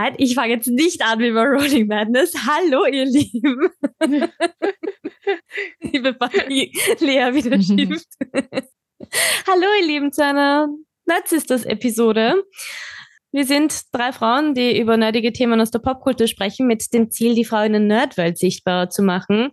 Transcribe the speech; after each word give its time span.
Nein, 0.00 0.14
ich 0.18 0.36
fange 0.36 0.52
jetzt 0.52 0.68
nicht 0.68 1.02
an 1.02 1.18
wie 1.18 1.32
bei 1.32 1.42
Rolling 1.42 1.88
Madness. 1.88 2.32
Hallo, 2.46 2.86
ihr 2.86 3.04
Lieben. 3.04 3.68
Bevor 5.80 6.28
die 6.48 6.70
Lea 7.00 7.34
wieder 7.34 7.60
schimpft. 7.62 8.06
Hallo, 9.48 9.66
ihr 9.80 9.86
Lieben, 9.88 10.12
zu 10.12 10.24
einer 10.24 10.68
Nerd-Sisters-Episode. 11.06 12.44
Wir 13.32 13.44
sind 13.44 13.92
drei 13.92 14.12
Frauen, 14.12 14.54
die 14.54 14.78
über 14.78 14.96
nerdige 14.96 15.32
Themen 15.32 15.60
aus 15.60 15.72
der 15.72 15.80
Popkultur 15.80 16.28
sprechen, 16.28 16.68
mit 16.68 16.94
dem 16.94 17.10
Ziel, 17.10 17.34
die 17.34 17.44
Frau 17.44 17.64
in 17.64 17.72
der 17.72 17.80
Nerdwelt 17.80 18.38
sichtbarer 18.38 18.90
zu 18.90 19.02
machen. 19.02 19.50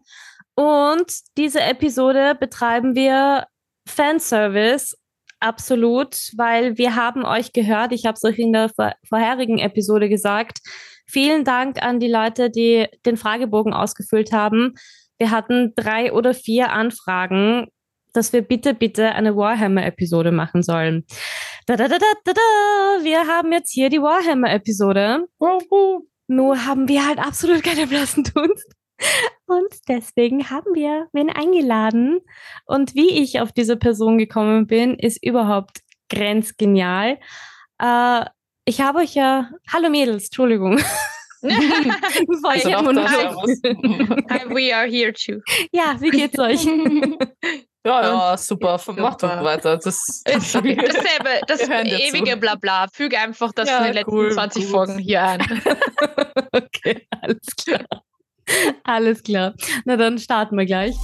Und 0.53 1.11
diese 1.39 1.61
Episode 1.61 2.35
betreiben 2.39 2.93
wir 2.93 3.47
Fanservice 3.87 4.95
absolut, 5.45 6.31
weil 6.35 6.77
wir 6.77 6.95
haben 6.95 7.23
euch 7.23 7.53
gehört. 7.53 7.91
Ich 7.93 8.05
habe 8.05 8.15
es 8.15 8.23
euch 8.23 8.39
in 8.39 8.51
der 8.51 8.71
vorherigen 9.07 9.59
Episode 9.59 10.09
gesagt. 10.09 10.59
Vielen 11.07 11.43
Dank 11.43 11.81
an 11.81 11.99
die 11.99 12.11
Leute, 12.11 12.49
die 12.49 12.87
den 13.05 13.15
Fragebogen 13.15 13.73
ausgefüllt 13.73 14.31
haben. 14.31 14.73
Wir 15.17 15.31
hatten 15.31 15.73
drei 15.75 16.11
oder 16.11 16.33
vier 16.33 16.71
Anfragen, 16.71 17.67
dass 18.13 18.33
wir 18.33 18.41
bitte, 18.41 18.73
bitte 18.73 19.11
eine 19.11 19.35
Warhammer-Episode 19.35 20.31
machen 20.31 20.63
sollen. 20.63 21.05
Da, 21.67 21.75
da, 21.75 21.87
da, 21.87 21.97
da, 21.99 22.05
da, 22.23 22.33
da. 22.33 23.03
Wir 23.03 23.27
haben 23.27 23.51
jetzt 23.51 23.71
hier 23.71 23.89
die 23.89 24.01
Warhammer-Episode. 24.01 25.25
Nur 26.27 26.65
haben 26.65 26.87
wir 26.87 27.07
halt 27.07 27.19
absolut 27.19 27.63
keine 27.63 27.87
blassen 27.87 28.23
Dunst. 28.23 28.74
Und 29.47 29.73
deswegen 29.87 30.49
haben 30.49 30.73
wir 30.73 31.07
wen 31.13 31.29
eingeladen. 31.29 32.19
Und 32.65 32.95
wie 32.95 33.21
ich 33.21 33.39
auf 33.41 33.51
diese 33.51 33.77
Person 33.77 34.17
gekommen 34.17 34.65
bin, 34.67 34.95
ist 34.95 35.23
überhaupt 35.23 35.81
grenzgenial. 36.09 37.19
Äh, 37.79 38.25
ich 38.65 38.81
habe 38.81 38.99
euch 38.99 39.13
ja. 39.13 39.51
Hallo 39.71 39.89
Mädels, 39.89 40.25
Entschuldigung. 40.25 40.79
also 41.43 42.49
Hi, 44.29 44.49
we 44.49 44.75
are 44.75 44.87
here 44.87 45.13
too. 45.13 45.41
Ja, 45.71 45.95
wie 45.99 46.09
geht's 46.09 46.39
euch? 46.39 46.65
Ja, 47.85 48.01
ja, 48.01 48.35
super. 48.35 48.81
Mach 48.97 49.15
doch 49.15 49.43
weiter. 49.43 49.77
Das, 49.77 50.23
dasselbe, 50.25 50.75
das 51.45 51.61
ewige 51.61 52.35
Blabla. 52.35 52.87
Füge 52.91 53.19
einfach 53.19 53.51
das 53.53 53.69
ja, 53.69 53.77
von 53.77 53.85
den 53.85 53.93
letzten 53.93 54.11
cool, 54.11 54.31
20 54.31 54.63
cool. 54.63 54.69
Folgen 54.71 54.97
hier 54.97 55.21
an. 55.21 55.41
okay, 56.51 57.07
alles 57.21 57.55
klar. 57.63 57.85
Alles 58.85 59.23
klar. 59.23 59.55
Na 59.83 59.97
dann 59.97 60.19
starten 60.19 60.57
wir 60.57 60.65
gleich. 60.65 60.95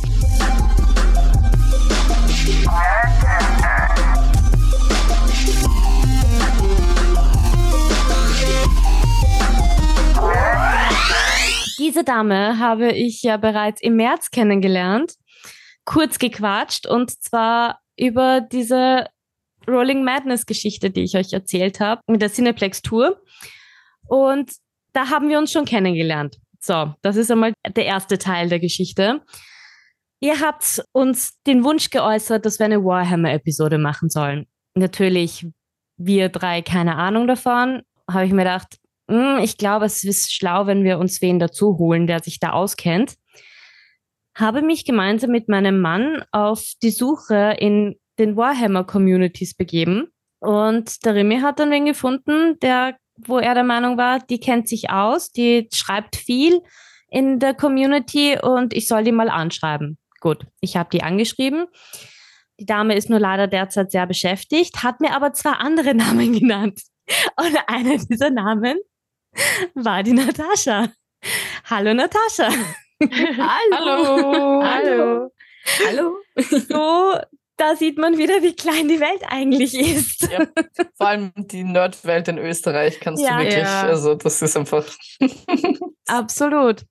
Diese 11.80 12.04
Dame 12.04 12.60
habe 12.60 12.92
ich 12.92 13.24
ja 13.24 13.38
bereits 13.38 13.82
im 13.82 13.96
März 13.96 14.30
kennengelernt, 14.30 15.16
kurz 15.84 16.20
gequatscht 16.20 16.86
und 16.86 17.10
zwar 17.10 17.80
über 17.98 18.42
diese 18.42 19.08
Rolling 19.68 20.04
Madness 20.04 20.46
Geschichte, 20.46 20.92
die 20.92 21.02
ich 21.02 21.16
euch 21.16 21.34
erzählt 21.34 21.80
habe, 21.80 22.02
mit 22.08 22.22
der 22.22 22.32
Cineplex 22.32 22.84
Tour. 22.84 23.20
Und 24.08 24.52
da 24.94 25.10
haben 25.10 25.30
wir 25.30 25.40
uns 25.40 25.52
schon 25.52 25.66
kennengelernt. 25.66 26.38
So, 26.62 26.94
das 27.02 27.18
ist 27.18 27.32
einmal 27.32 27.54
der 27.76 27.86
erste 27.86 28.20
Teil 28.20 28.48
der 28.48 28.60
Geschichte. 28.60 29.22
Ihr 30.20 30.40
habt 30.40 30.84
uns 30.92 31.42
den 31.48 31.64
Wunsch 31.64 31.90
geäußert, 31.90 32.46
dass 32.46 32.60
wir 32.60 32.68
eine 32.68 32.84
Warhammer-Episode 32.84 33.80
machen 33.80 34.10
sollen. 34.10 34.46
Natürlich, 34.76 35.48
wir 35.98 36.30
drei 36.30 36.62
keine 36.62 36.96
Ahnung 36.96 37.26
davon. 37.28 37.82
Habe 38.08 38.26
ich 38.26 38.32
mir 38.32 38.44
gedacht, 38.44 38.78
mh, 39.08 39.38
hm, 39.38 39.44
ich 39.44 39.58
glaube, 39.58 39.86
es 39.86 40.04
ist 40.04 40.32
schlau, 40.32 40.68
wenn 40.68 40.84
wir 40.84 41.00
uns 41.00 41.22
wen 41.24 41.40
dazu 41.40 41.80
holen, 41.80 42.06
der 42.06 42.22
sich 42.22 42.40
da 42.40 42.52
auskennt. 42.52 43.16
Habe 44.38 44.62
mich 44.62 44.86
gemeinsam 44.86 45.32
mit 45.32 45.50
meinem 45.50 45.82
Mann 45.82 46.24
auf 46.32 46.74
die 46.84 46.92
Suche 46.92 47.56
in 47.60 47.96
den 48.20 48.38
Warhammer-Communities 48.38 49.56
begeben. 49.56 50.10
Und 50.40 51.04
der 51.06 51.16
Remy 51.16 51.40
hat 51.40 51.60
dann 51.60 51.72
wen 51.72 51.86
gefunden, 51.86 52.60
der 52.60 52.98
wo 53.18 53.40
er 53.40 53.54
der 53.54 53.64
Meinung 53.64 53.98
war, 53.98 54.20
die 54.20 54.40
kennt 54.40 54.68
sich 54.68 54.90
aus, 54.90 55.32
die 55.32 55.68
schreibt 55.74 56.16
viel 56.16 56.62
in 57.10 57.40
der 57.40 57.54
Community 57.54 58.38
und 58.42 58.74
ich 58.74 58.88
soll 58.88 59.04
die 59.04 59.12
mal 59.12 59.30
anschreiben. 59.30 59.98
Gut, 60.22 60.46
ich 60.62 60.78
habe 60.78 60.90
die 60.92 61.04
angeschrieben. 61.04 61.66
Die 62.60 62.66
Dame 62.66 62.96
ist 62.96 63.10
nur 63.10 63.20
leider 63.20 63.48
derzeit 63.48 63.92
sehr 63.92 64.06
beschäftigt, 64.06 64.84
hat 64.84 65.02
mir 65.02 65.16
aber 65.16 65.34
zwei 65.34 65.52
andere 65.52 65.94
Namen 65.96 66.40
genannt. 66.40 66.82
Und 67.36 67.58
einer 67.68 67.98
dieser 67.98 68.30
Namen 68.30 68.78
war 69.74 70.04
die 70.04 70.14
Natascha. 70.14 70.90
Hallo 71.70 71.94
Natascha. 71.94 72.50
Hallo. 73.02 74.64
Hallo. 74.64 75.32
Hallo. 75.86 76.18
So 76.36 77.16
da 77.62 77.76
sieht 77.76 78.00
man 78.00 78.18
wieder, 78.18 78.42
wie 78.42 78.56
klein 78.56 78.88
die 78.88 79.00
Welt 79.00 79.22
eigentlich 79.28 79.76
ist. 79.78 80.28
Ja, 80.32 80.48
vor 80.98 81.08
allem 81.08 81.32
die 81.36 81.64
Nerdwelt 81.64 82.28
in 82.28 82.40
Österreich 82.40 83.00
kannst 83.00 83.24
ja. 83.24 83.38
du 83.38 83.44
wirklich, 83.44 83.64
ja. 83.64 83.84
also 83.84 84.16
das 84.16 84.42
ist 84.42 84.58
einfach. 84.58 84.86
Absolut. 86.08 86.84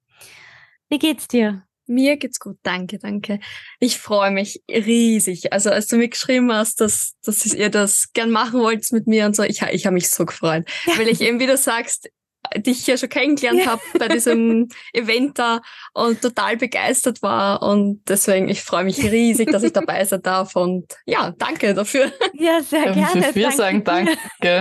Wie 0.88 0.98
geht's 0.98 1.26
dir? 1.26 1.64
Mir 1.86 2.18
geht's 2.18 2.38
gut, 2.38 2.56
danke, 2.62 2.98
danke. 2.98 3.40
Ich 3.80 3.98
freue 3.98 4.30
mich 4.30 4.62
riesig. 4.70 5.52
Also 5.52 5.70
als 5.70 5.88
du 5.88 5.96
mir 5.96 6.08
geschrieben 6.08 6.52
hast, 6.52 6.80
dass, 6.80 7.16
dass 7.24 7.44
ihr 7.46 7.68
das 7.68 8.12
gern 8.12 8.30
machen 8.30 8.60
wollt 8.60 8.92
mit 8.92 9.08
mir 9.08 9.26
und 9.26 9.34
so, 9.34 9.42
ich, 9.42 9.62
ich 9.62 9.86
habe 9.86 9.94
mich 9.94 10.08
so 10.08 10.24
gefreut. 10.24 10.68
Ja. 10.86 10.98
Weil 10.98 11.08
ich 11.08 11.20
eben, 11.20 11.40
wie 11.40 11.48
du 11.48 11.56
sagst, 11.56 12.08
dich 12.56 12.86
ja 12.86 12.96
schon 12.96 13.08
kennengelernt 13.08 13.60
ja. 13.60 13.66
habe 13.66 13.82
bei 13.98 14.08
diesem 14.08 14.68
Event 14.92 15.38
da 15.38 15.60
und 15.94 16.20
total 16.20 16.56
begeistert 16.56 17.22
war. 17.22 17.62
Und 17.62 18.02
deswegen, 18.08 18.48
ich 18.48 18.62
freue 18.62 18.84
mich 18.84 19.02
riesig, 19.02 19.50
dass 19.50 19.62
ich 19.62 19.72
dabei 19.72 20.04
sein 20.04 20.22
darf. 20.22 20.56
Und 20.56 20.86
ja, 21.06 21.32
danke 21.38 21.74
dafür. 21.74 22.12
Ja, 22.34 22.60
sehr 22.62 22.86
ähm, 22.86 22.94
gerne. 22.94 23.34
Wir 23.34 23.42
danke 23.42 23.56
sagen 23.56 23.84
danke. 23.84 24.12
ja, 24.42 24.60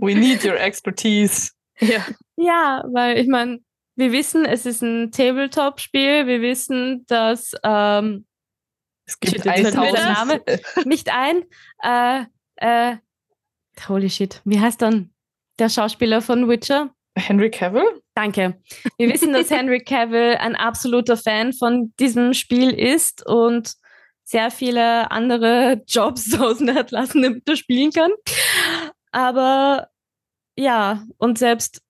We 0.00 0.14
need 0.14 0.44
your 0.44 0.58
expertise. 0.58 1.52
Ja, 1.80 2.06
ja 2.36 2.84
weil 2.92 3.18
ich 3.18 3.28
meine, 3.28 3.60
wir 3.96 4.12
wissen, 4.12 4.44
es 4.44 4.66
ist 4.66 4.82
ein 4.82 5.10
Tabletop-Spiel. 5.10 6.26
Wir 6.26 6.40
wissen, 6.40 7.04
dass 7.06 7.52
ähm, 7.62 8.26
es 9.04 9.18
gibt 9.20 9.46
einen 9.46 9.74
Name 9.74 10.42
nicht 10.84 11.10
ein. 11.12 11.44
Äh, 11.82 12.24
äh, 12.56 12.96
holy 13.88 14.10
shit, 14.10 14.40
wie 14.44 14.60
heißt 14.60 14.80
dann 14.80 15.11
der 15.62 15.68
Schauspieler 15.68 16.20
von 16.20 16.48
Witcher? 16.48 16.90
Henry 17.16 17.50
Cavill? 17.50 18.02
Danke. 18.14 18.60
Wir 18.98 19.12
wissen, 19.12 19.32
dass 19.32 19.50
Henry 19.50 19.80
Cavill 19.80 20.36
ein 20.40 20.56
absoluter 20.56 21.16
Fan 21.16 21.52
von 21.52 21.92
diesem 22.00 22.34
Spiel 22.34 22.70
ist 22.70 23.24
und 23.24 23.74
sehr 24.24 24.50
viele 24.50 25.10
andere 25.12 25.82
Jobs 25.86 26.34
aus 26.40 26.58
lassen, 26.60 27.22
damit 27.22 27.48
er 27.48 27.56
spielen 27.56 27.92
kann. 27.92 28.10
Aber 29.12 29.88
ja, 30.56 31.04
und 31.18 31.38
selbst 31.38 31.80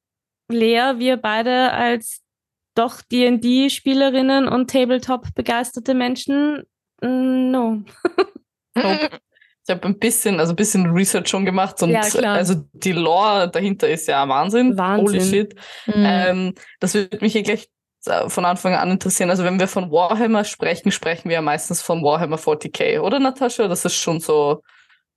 Lea, 0.48 0.94
wir 0.98 1.16
beide 1.16 1.72
als 1.72 2.20
doch 2.74 3.00
D&D-Spielerinnen 3.00 4.48
und 4.48 4.70
Tabletop-begeisterte 4.70 5.94
Menschen, 5.94 6.64
mm, 7.00 7.50
no. 7.50 7.82
Nope. 8.74 9.20
Ich 9.64 9.72
habe 9.72 9.86
ein 9.86 9.98
bisschen, 9.98 10.40
also 10.40 10.52
ein 10.52 10.56
bisschen 10.56 10.86
Research 10.90 11.28
schon 11.28 11.44
gemacht 11.44 11.80
und 11.82 11.90
ja, 11.90 12.02
also 12.32 12.64
die 12.72 12.92
Lore 12.92 13.48
dahinter 13.48 13.88
ist 13.88 14.08
ja 14.08 14.28
Wahnsinn. 14.28 14.76
Wahnsinn. 14.76 15.06
Holy 15.06 15.20
shit. 15.20 15.54
Mhm. 15.86 16.04
Ähm, 16.04 16.54
das 16.80 16.94
würde 16.94 17.18
mich 17.20 17.32
hier 17.32 17.44
gleich 17.44 17.68
äh, 18.06 18.28
von 18.28 18.44
Anfang 18.44 18.74
an 18.74 18.90
interessieren. 18.90 19.30
Also 19.30 19.44
wenn 19.44 19.60
wir 19.60 19.68
von 19.68 19.90
Warhammer 19.90 20.44
sprechen, 20.44 20.90
sprechen 20.90 21.28
wir 21.28 21.34
ja 21.34 21.42
meistens 21.42 21.80
von 21.80 22.02
Warhammer 22.02 22.38
40k, 22.38 23.00
oder 23.00 23.20
Natascha? 23.20 23.68
Das 23.68 23.84
ist 23.84 23.94
schon 23.94 24.18
so. 24.20 24.62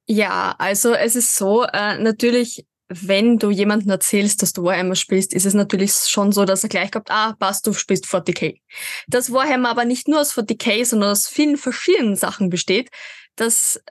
Ja, 0.08 0.54
also 0.60 0.94
es 0.94 1.16
ist 1.16 1.36
so, 1.36 1.64
äh, 1.64 1.98
natürlich, 1.98 2.68
wenn 2.88 3.40
du 3.40 3.50
jemandem 3.50 3.90
erzählst, 3.90 4.44
dass 4.44 4.54
du 4.54 4.64
Warhammer 4.64 4.96
spielst, 4.96 5.34
ist 5.34 5.48
es 5.48 5.56
natürlich 5.56 5.92
schon 5.94 6.32
so, 6.32 6.46
dass 6.46 6.62
er 6.62 6.70
gleich 6.70 6.92
glaubt, 6.92 7.10
ah, 7.10 7.34
passt, 7.40 7.66
du 7.66 7.74
spielst 7.74 8.06
40k. 8.06 8.60
Das 9.08 9.32
Warhammer 9.32 9.70
aber 9.70 9.86
nicht 9.86 10.08
nur 10.08 10.22
aus 10.22 10.38
40k, 10.38 10.86
sondern 10.86 11.10
aus 11.10 11.28
vielen 11.28 11.58
verschiedenen 11.58 12.16
Sachen 12.16 12.52
besteht, 12.52 12.90
das 13.36 13.82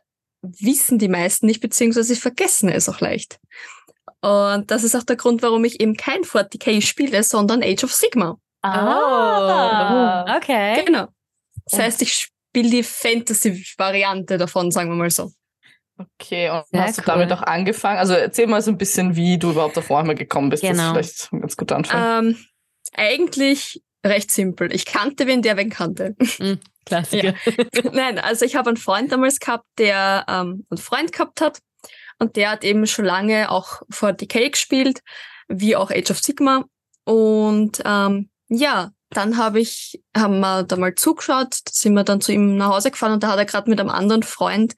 wissen 0.60 0.98
die 0.98 1.08
meisten 1.08 1.46
nicht, 1.46 1.60
beziehungsweise 1.60 2.16
vergessen 2.16 2.68
es 2.68 2.88
auch 2.88 3.00
leicht. 3.00 3.38
Und 4.20 4.70
das 4.70 4.84
ist 4.84 4.94
auch 4.94 5.02
der 5.02 5.16
Grund, 5.16 5.42
warum 5.42 5.64
ich 5.64 5.80
eben 5.80 5.96
kein 5.96 6.22
40k 6.22 6.80
spiele, 6.80 7.22
sondern 7.22 7.62
Age 7.62 7.84
of 7.84 7.92
Sigma. 7.92 8.38
Ah, 8.62 10.36
okay. 10.36 10.82
Genau. 10.84 11.08
Das 11.66 11.78
heißt, 11.78 12.02
ich 12.02 12.14
spiele 12.14 12.70
die 12.70 12.82
Fantasy-Variante 12.82 14.38
davon, 14.38 14.70
sagen 14.70 14.90
wir 14.90 14.96
mal 14.96 15.10
so. 15.10 15.30
Okay, 15.98 16.50
und 16.50 16.64
Sehr 16.70 16.82
hast 16.82 16.98
du 16.98 17.02
damit 17.02 17.30
auch 17.32 17.42
angefangen? 17.42 17.98
Also 17.98 18.14
erzähl 18.14 18.46
mal 18.46 18.62
so 18.62 18.70
ein 18.70 18.78
bisschen, 18.78 19.14
wie 19.14 19.38
du 19.38 19.50
überhaupt 19.50 19.78
auf 19.78 19.90
Warhammer 19.90 20.14
gekommen 20.14 20.48
bist. 20.48 20.62
Genau. 20.62 20.94
Das 20.94 21.06
ist 21.06 21.14
vielleicht 21.14 21.32
ein 21.32 21.40
ganz 21.40 21.56
guter 21.56 21.76
Anfang. 21.76 22.26
Ähm, 22.26 22.36
eigentlich 22.94 23.83
recht 24.04 24.30
simpel. 24.30 24.72
Ich 24.74 24.84
kannte 24.84 25.26
wen, 25.26 25.42
der 25.42 25.56
wen 25.56 25.70
kannte. 25.70 26.14
Mhm. 26.38 26.60
Klassiker. 26.84 27.34
Ja. 27.44 27.90
Nein, 27.92 28.18
also 28.18 28.44
ich 28.44 28.56
habe 28.56 28.68
einen 28.68 28.76
Freund 28.76 29.10
damals 29.10 29.40
gehabt, 29.40 29.66
der 29.78 30.24
ähm, 30.28 30.66
einen 30.68 30.78
Freund 30.78 31.12
gehabt 31.12 31.40
hat 31.40 31.60
und 32.18 32.36
der 32.36 32.50
hat 32.50 32.64
eben 32.64 32.86
schon 32.86 33.04
lange 33.04 33.50
auch 33.50 33.82
40k 33.90 34.50
gespielt. 34.50 35.00
wie 35.48 35.76
auch 35.76 35.90
Age 35.90 36.10
of 36.10 36.18
Sigma. 36.20 36.64
Und 37.04 37.82
ähm, 37.84 38.30
ja, 38.48 38.92
dann 39.10 39.36
habe 39.36 39.60
ich, 39.60 40.02
haben 40.16 40.40
wir 40.40 40.62
da 40.62 40.76
mal 40.76 40.94
zugeschaut, 40.94 41.54
sind 41.70 41.94
wir 41.94 42.04
dann 42.04 42.20
zu 42.20 42.32
ihm 42.32 42.56
nach 42.56 42.70
Hause 42.74 42.90
gefahren 42.90 43.12
und 43.12 43.22
da 43.22 43.28
hat 43.28 43.38
er 43.38 43.44
gerade 43.44 43.70
mit 43.70 43.78
einem 43.78 43.90
anderen 43.90 44.22
Freund 44.22 44.74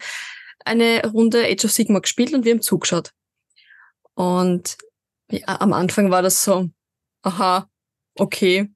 eine 0.65 1.07
Runde 1.07 1.45
Age 1.47 1.65
of 1.65 1.73
Sigma 1.73 2.01
gespielt 2.01 2.35
und 2.35 2.45
wir 2.45 2.53
haben 2.53 2.63
zugeschaut. 2.63 3.13
Und 4.15 4.77
ja, 5.31 5.61
am 5.61 5.73
Anfang 5.73 6.11
war 6.11 6.23
das 6.23 6.43
so, 6.43 6.69
aha, 7.23 7.69
okay, 8.19 8.71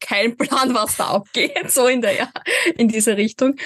kein 0.00 0.36
Plan, 0.36 0.74
was 0.74 0.96
da 0.96 1.08
abgeht, 1.08 1.70
so 1.70 1.86
in 1.86 2.00
der, 2.00 2.28
in 2.76 2.88
diese 2.88 3.16
Richtung. 3.16 3.56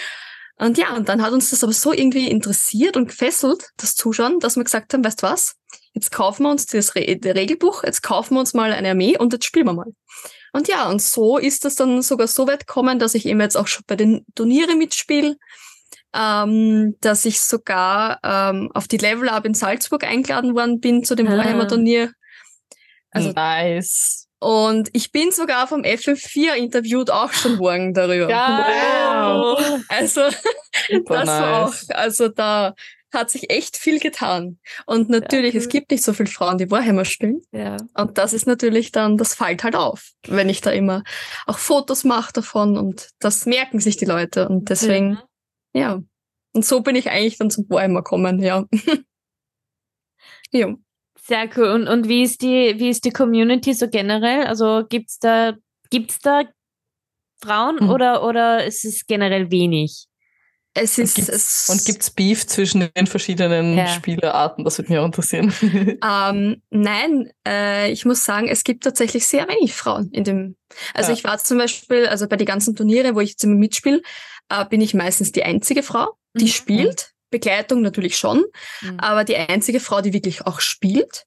Und 0.57 0.79
ja, 0.79 0.95
und 0.95 1.09
dann 1.09 1.23
hat 1.23 1.33
uns 1.33 1.51
das 1.51 1.65
aber 1.65 1.73
so 1.73 1.93
irgendwie 1.93 2.31
interessiert 2.31 2.97
und 2.97 3.09
gefesselt, 3.09 3.71
das 3.77 3.97
Zuschauen, 3.97 4.39
dass 4.39 4.57
wir 4.57 4.63
gesagt 4.63 4.95
haben, 4.95 5.05
weißt 5.05 5.23
was, 5.23 5.57
jetzt 5.95 6.13
kaufen 6.13 6.45
wir 6.45 6.51
uns 6.51 6.67
das 6.67 6.95
Re 6.95 7.01
Regelbuch, 7.01 7.83
jetzt 7.83 8.03
kaufen 8.03 8.35
wir 8.35 8.41
uns 8.41 8.55
mal 8.55 8.73
eine 8.73 8.91
Armee 8.91 9.19
und 9.19 9.33
jetzt 9.33 9.47
spielen 9.47 9.67
wir 9.67 9.73
mal. 9.73 9.93
Und 10.53 10.69
ja, 10.69 10.89
und 10.89 11.03
so 11.03 11.39
ist 11.39 11.65
das 11.65 11.75
dann 11.75 12.03
sogar 12.03 12.29
so 12.29 12.47
weit 12.47 12.69
gekommen, 12.69 13.01
dass 13.01 13.17
ich 13.17 13.27
eben 13.27 13.41
jetzt 13.41 13.57
auch 13.57 13.67
schon 13.67 13.83
bei 13.89 13.97
den 13.97 14.25
Turniere 14.37 14.77
mitspiele, 14.77 15.37
ähm, 16.15 16.95
dass 17.01 17.25
ich 17.25 17.41
sogar 17.41 18.21
ähm, 18.23 18.71
auf 18.73 18.87
die 18.87 18.99
Level 18.99 19.29
Up 19.29 19.47
in 19.47 19.55
Salzburg 19.55 20.05
eingeladen 20.05 20.55
worden 20.55 20.79
bin 20.79 21.03
zu 21.03 21.17
dem 21.17 21.27
ah. 21.27 21.37
Warhammer 21.37 21.67
Turnier. 21.67 22.13
Also, 23.11 23.33
nice. 23.33 24.24
Und 24.41 24.91
ich 24.93 25.11
bin 25.11 25.31
sogar 25.31 25.67
vom 25.67 25.83
FF4 25.83 26.55
interviewt 26.55 27.11
auch 27.11 27.33
schon 27.33 27.59
worden 27.59 27.95
darüber. 27.95 28.29
Wow. 28.29 29.81
Also, 29.89 30.23
Super 30.91 31.15
das 31.15 31.27
nice. 31.27 31.41
war 31.41 31.65
auch, 31.65 31.75
also 31.97 32.29
da 32.29 32.75
hat 33.15 33.31
sich 33.31 33.51
echt 33.51 33.77
viel 33.77 34.01
getan. 34.01 34.59
Und 34.87 35.09
natürlich, 35.09 35.55
ja, 35.55 35.61
cool. 35.61 35.67
es 35.67 35.69
gibt 35.69 35.91
nicht 35.91 36.03
so 36.03 36.13
viele 36.13 36.29
Frauen, 36.29 36.59
die 36.59 36.71
Warhammer 36.71 37.05
spielen. 37.05 37.41
Ja. 37.53 37.77
Und 37.95 38.19
das 38.19 38.33
ist 38.33 38.47
natürlich 38.47 38.93
dann, 38.93 39.17
das 39.17 39.35
fällt 39.35 39.65
halt 39.65 39.77
auf, 39.77 40.11
wenn 40.27 40.49
ich 40.49 40.61
da 40.61 40.71
immer 40.71 41.05
auch 41.47 41.59
Fotos 41.59 42.05
mache 42.05 42.33
davon 42.33 42.77
und 42.77 43.11
das 43.21 43.47
merken 43.47 43.81
sich 43.81 43.97
die 43.97 44.05
Leute. 44.05 44.49
Und 44.49 44.69
deswegen, 44.69 45.19
ja. 45.73 45.81
ja. 45.81 46.03
Und 46.53 46.65
so 46.65 46.81
bin 46.81 46.97
ich 46.97 47.09
eigentlich 47.09 47.39
dann 47.39 47.51
zum 47.51 47.69
Warhammer 47.71 48.01
gekommen, 48.01 48.43
ja. 48.43 48.65
ja. 50.51 50.75
Sehr 51.27 51.49
cool. 51.57 51.69
Und, 51.69 51.89
und 51.89 52.09
wie 52.09 52.23
ist 52.23 52.43
die, 52.43 52.75
wie 52.79 52.91
ist 52.91 53.05
die 53.05 53.11
Community 53.11 53.73
so 53.73 53.89
generell? 53.89 54.47
Also 54.47 54.85
gibt's 54.87 55.19
da, 55.19 55.55
gibt's 55.89 56.19
da 56.19 56.43
Frauen 57.43 57.81
hm. 57.81 57.91
oder, 57.91 58.23
oder 58.25 58.65
ist 58.65 58.85
es 58.85 59.07
generell 59.07 59.51
wenig? 59.51 60.07
Es 60.77 60.99
ist, 60.99 61.17
und 61.17 61.27
gibt's, 61.27 61.69
und 61.71 61.85
gibt's 61.85 62.11
Beef 62.11 62.47
zwischen 62.47 62.91
den 62.95 63.07
verschiedenen 63.07 63.79
ja. 63.79 63.87
Spielerarten? 63.87 64.65
Das 64.65 64.77
würde 64.79 64.91
mich 64.91 64.99
auch 64.99 65.07
interessieren. 65.07 65.53
Ähm, 66.05 66.63
nein, 66.71 67.31
äh, 67.47 67.91
ich 67.91 68.05
muss 68.05 68.25
sagen, 68.25 68.49
es 68.49 68.65
gibt 68.65 68.85
tatsächlich 68.85 69.27
sehr 69.27 69.49
wenig 69.49 69.73
Frauen 69.73 70.11
in 70.11 70.25
dem. 70.25 70.57
Also 70.93 71.13
ja. 71.13 71.17
ich 71.17 71.25
war 71.25 71.39
zum 71.39 71.59
Beispiel, 71.59 72.07
also 72.07 72.29
bei 72.29 72.37
den 72.37 72.47
ganzen 72.47 72.75
Turniere, 72.75 73.15
wo 73.15 73.21
ich 73.21 73.31
jetzt 73.31 73.45
immer 73.45 73.55
mitspiele, 73.55 74.03
äh, 74.51 74.65
bin 74.67 74.81
ich 74.81 74.93
meistens 74.93 75.33
die 75.33 75.45
einzige 75.45 75.83
Frau, 75.83 76.09
die 76.35 76.45
mhm. 76.45 76.49
spielt. 76.49 77.14
Begleitung 77.35 77.83
natürlich 77.83 78.17
schon, 78.17 78.45
mhm. 78.81 79.01
aber 79.01 79.25
die 79.25 79.37
einzige 79.37 79.81
Frau, 79.81 80.01
die 80.01 80.13
wirklich 80.13 80.47
auch 80.47 80.61
spielt. 80.61 81.25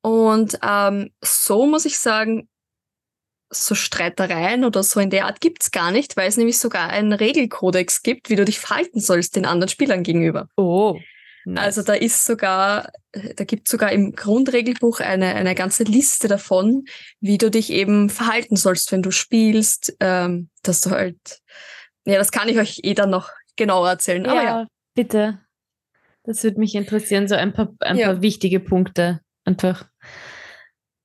Und 0.00 0.58
ähm, 0.62 1.10
so 1.22 1.66
muss 1.66 1.84
ich 1.84 1.98
sagen, 1.98 2.48
so 3.50 3.74
Streitereien 3.74 4.64
oder 4.64 4.82
so 4.82 5.00
in 5.00 5.10
der 5.10 5.26
Art 5.26 5.40
gibt's 5.40 5.70
gar 5.70 5.90
nicht, 5.90 6.16
weil 6.16 6.28
es 6.28 6.36
nämlich 6.36 6.58
sogar 6.58 6.88
einen 6.88 7.12
Regelkodex 7.12 8.02
gibt, 8.02 8.30
wie 8.30 8.36
du 8.36 8.44
dich 8.44 8.58
verhalten 8.58 9.00
sollst 9.00 9.36
den 9.36 9.46
anderen 9.46 9.68
Spielern 9.68 10.02
gegenüber. 10.02 10.48
Oh. 10.56 10.98
Nice. 11.46 11.64
Also 11.64 11.82
da 11.82 11.92
ist 11.92 12.24
sogar, 12.24 12.90
da 13.12 13.44
gibt's 13.44 13.70
sogar 13.70 13.92
im 13.92 14.14
Grundregelbuch 14.14 15.00
eine, 15.00 15.34
eine 15.34 15.54
ganze 15.54 15.84
Liste 15.84 16.26
davon, 16.26 16.86
wie 17.20 17.36
du 17.36 17.50
dich 17.50 17.70
eben 17.70 18.08
verhalten 18.08 18.56
sollst, 18.56 18.92
wenn 18.92 19.02
du 19.02 19.10
spielst, 19.10 19.94
ähm, 20.00 20.48
dass 20.62 20.80
du 20.80 20.90
halt, 20.90 21.18
ja, 22.06 22.16
das 22.16 22.32
kann 22.32 22.48
ich 22.48 22.58
euch 22.58 22.80
eh 22.82 22.94
dann 22.94 23.10
noch 23.10 23.30
genauer 23.56 23.90
erzählen. 23.90 24.24
Ja, 24.24 24.30
Aber 24.30 24.42
ja. 24.42 24.66
Bitte. 24.94 25.40
Das 26.24 26.42
würde 26.42 26.58
mich 26.58 26.74
interessieren, 26.74 27.28
so 27.28 27.34
ein 27.34 27.52
paar, 27.52 27.74
ein 27.80 27.96
ja. 27.96 28.06
paar 28.06 28.22
wichtige 28.22 28.60
Punkte 28.60 29.20
einfach. 29.44 29.86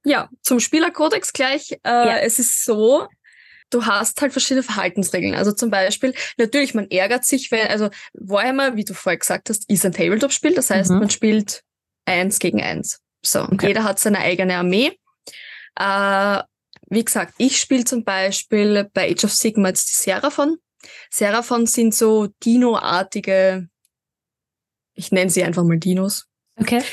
Ja, 0.05 0.29
zum 0.41 0.59
Spielerkodex 0.59 1.33
gleich. 1.33 1.73
Äh, 1.73 1.77
ja. 1.83 2.17
Es 2.19 2.39
ist 2.39 2.63
so, 2.63 3.07
du 3.69 3.85
hast 3.85 4.21
halt 4.21 4.31
verschiedene 4.31 4.63
Verhaltensregeln. 4.63 5.35
Also 5.35 5.51
zum 5.51 5.69
Beispiel, 5.69 6.13
natürlich, 6.37 6.73
man 6.73 6.89
ärgert 6.89 7.25
sich, 7.25 7.51
wenn, 7.51 7.67
also 7.67 7.89
Warhammer, 8.13 8.75
wie 8.75 8.85
du 8.85 8.93
vorher 8.93 9.17
gesagt 9.17 9.49
hast, 9.49 9.69
ist 9.69 9.85
ein 9.85 9.91
Tabletop-Spiel. 9.91 10.53
Das 10.53 10.69
heißt, 10.69 10.91
mhm. 10.91 10.99
man 10.99 11.09
spielt 11.09 11.63
eins 12.05 12.39
gegen 12.39 12.61
eins. 12.61 13.01
So, 13.21 13.41
okay. 13.41 13.67
jeder 13.67 13.83
hat 13.83 13.99
seine 13.99 14.19
eigene 14.19 14.55
Armee. 14.55 14.97
Äh, 15.77 16.43
wie 16.89 17.05
gesagt, 17.05 17.35
ich 17.37 17.59
spiele 17.59 17.83
zum 17.83 18.03
Beispiel 18.03 18.89
bei 18.93 19.11
Age 19.11 19.25
of 19.25 19.33
Sigma 19.33 19.67
jetzt 19.67 19.89
die 19.89 20.01
Seraphon. 20.01 20.57
Seraphon 21.11 21.65
sind 21.65 21.93
so 21.93 22.27
Dino-artige, 22.43 23.67
ich 24.99 25.13
nenne 25.13 25.31
sie 25.31 25.43
einfach 25.43 25.63
mal 25.63 25.79
Dinos. 25.79 26.27
Okay. 26.57 26.83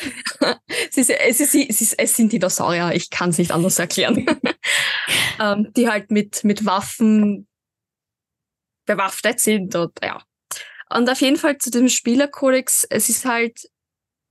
es, 0.91 0.97
ist, 0.97 1.11
es, 1.11 1.41
ist, 1.41 1.55
es, 1.57 1.81
ist, 1.81 1.99
es 1.99 2.17
sind 2.17 2.33
Dinosaurier, 2.33 2.93
ich 2.95 3.11
kann 3.11 3.31
es 3.31 3.39
nicht 3.39 3.51
anders 3.51 3.81
erklären. 3.81 4.25
ähm, 5.41 5.73
die 5.77 5.89
halt 5.89 6.13
mit, 6.13 6.45
mit 6.45 6.65
Waffen 6.65 7.49
bewaffnet 8.87 9.41
sind 9.41 9.75
und 9.75 9.93
ja. 10.03 10.23
Und 10.89 11.11
auf 11.11 11.21
jeden 11.21 11.37
Fall 11.37 11.59
zu 11.59 11.73
dem 11.73 11.89
Spielerkodex, 11.89 12.87
es 12.89 13.09
ist 13.09 13.25
halt, 13.25 13.69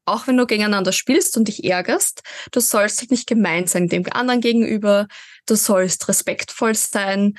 auch 0.06 0.26
wenn 0.26 0.38
du 0.38 0.46
gegeneinander 0.46 0.94
spielst 0.94 1.36
und 1.36 1.50
dich 1.50 1.66
ärgerst, 1.66 2.24
du 2.52 2.62
sollst 2.62 3.02
halt 3.02 3.12
nicht 3.12 3.28
gemein 3.28 3.68
sein 3.68 3.90
dem 3.90 4.06
anderen 4.14 4.40
gegenüber, 4.40 5.08
du 5.48 5.56
sollst 5.56 6.08
respektvoll 6.08 6.76
sein. 6.76 7.38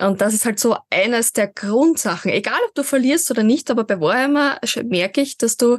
Und 0.00 0.20
das 0.20 0.34
ist 0.34 0.44
halt 0.44 0.58
so 0.58 0.76
eines 0.90 1.32
der 1.32 1.48
Grundsachen. 1.48 2.30
Egal, 2.30 2.58
ob 2.66 2.74
du 2.74 2.82
verlierst 2.82 3.30
oder 3.30 3.42
nicht, 3.42 3.70
aber 3.70 3.84
bei 3.84 4.00
Warhammer 4.00 4.58
merke 4.84 5.20
ich, 5.20 5.36
dass 5.36 5.56
du 5.56 5.78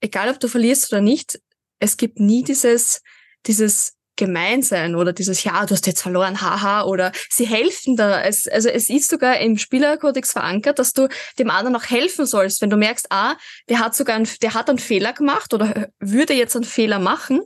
egal 0.00 0.30
ob 0.30 0.40
du 0.40 0.48
verlierst 0.48 0.92
oder 0.92 1.00
nicht, 1.00 1.40
es 1.80 1.96
gibt 1.96 2.20
nie 2.20 2.42
dieses, 2.42 3.02
dieses 3.46 3.94
Gemeinsein 4.16 4.96
oder 4.96 5.12
dieses, 5.12 5.44
ja, 5.44 5.64
du 5.64 5.74
hast 5.74 5.86
jetzt 5.86 6.02
verloren, 6.02 6.40
haha, 6.40 6.82
oder 6.82 7.12
sie 7.30 7.46
helfen 7.46 7.96
da. 7.96 8.20
Es, 8.20 8.48
also 8.48 8.68
es 8.68 8.90
ist 8.90 9.10
sogar 9.10 9.38
im 9.38 9.58
Spielerkodex 9.58 10.32
verankert, 10.32 10.80
dass 10.80 10.92
du 10.92 11.08
dem 11.38 11.50
anderen 11.50 11.76
auch 11.76 11.84
helfen 11.84 12.26
sollst. 12.26 12.60
Wenn 12.60 12.70
du 12.70 12.76
merkst, 12.76 13.06
ah, 13.10 13.36
der 13.68 13.78
hat 13.78 13.94
sogar 13.94 14.16
einen, 14.16 14.28
der 14.42 14.54
hat 14.54 14.68
einen 14.68 14.78
Fehler 14.78 15.12
gemacht 15.12 15.54
oder 15.54 15.88
würde 16.00 16.34
jetzt 16.34 16.56
einen 16.56 16.64
Fehler 16.64 16.98
machen, 16.98 17.42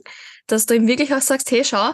dass 0.47 0.65
du 0.65 0.75
ihm 0.75 0.87
wirklich 0.87 1.13
auch 1.13 1.21
sagst, 1.21 1.51
hey, 1.51 1.63
schau, 1.63 1.93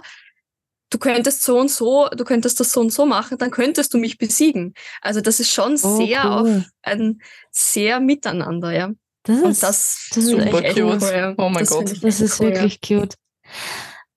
du 0.89 0.97
könntest 0.97 1.43
so 1.43 1.59
und 1.59 1.69
so, 1.69 2.09
du 2.09 2.23
könntest 2.23 2.59
das 2.59 2.71
so 2.71 2.81
und 2.81 2.91
so 2.91 3.05
machen, 3.05 3.37
dann 3.37 3.51
könntest 3.51 3.93
du 3.93 3.97
mich 3.97 4.17
besiegen. 4.17 4.73
Also 5.01 5.21
das 5.21 5.39
ist 5.39 5.51
schon 5.51 5.73
oh, 5.73 5.97
sehr 5.97 6.25
cool. 6.25 6.31
auf 6.31 6.63
ein 6.81 7.21
sehr 7.51 7.99
Miteinander, 7.99 8.71
ja. 8.71 8.91
Das 9.23 9.37
ist, 9.39 9.63
das, 9.63 10.09
das 10.15 10.25
super 10.25 10.65
ist 10.65 10.75
cute. 10.75 11.01
Cool. 11.01 11.35
Oh 11.37 11.49
mein 11.49 11.63
das 11.63 11.69
Gott. 11.69 12.03
Das 12.03 12.21
ist 12.21 12.39
cool, 12.39 12.47
wirklich 12.47 12.81
cute. 12.81 13.15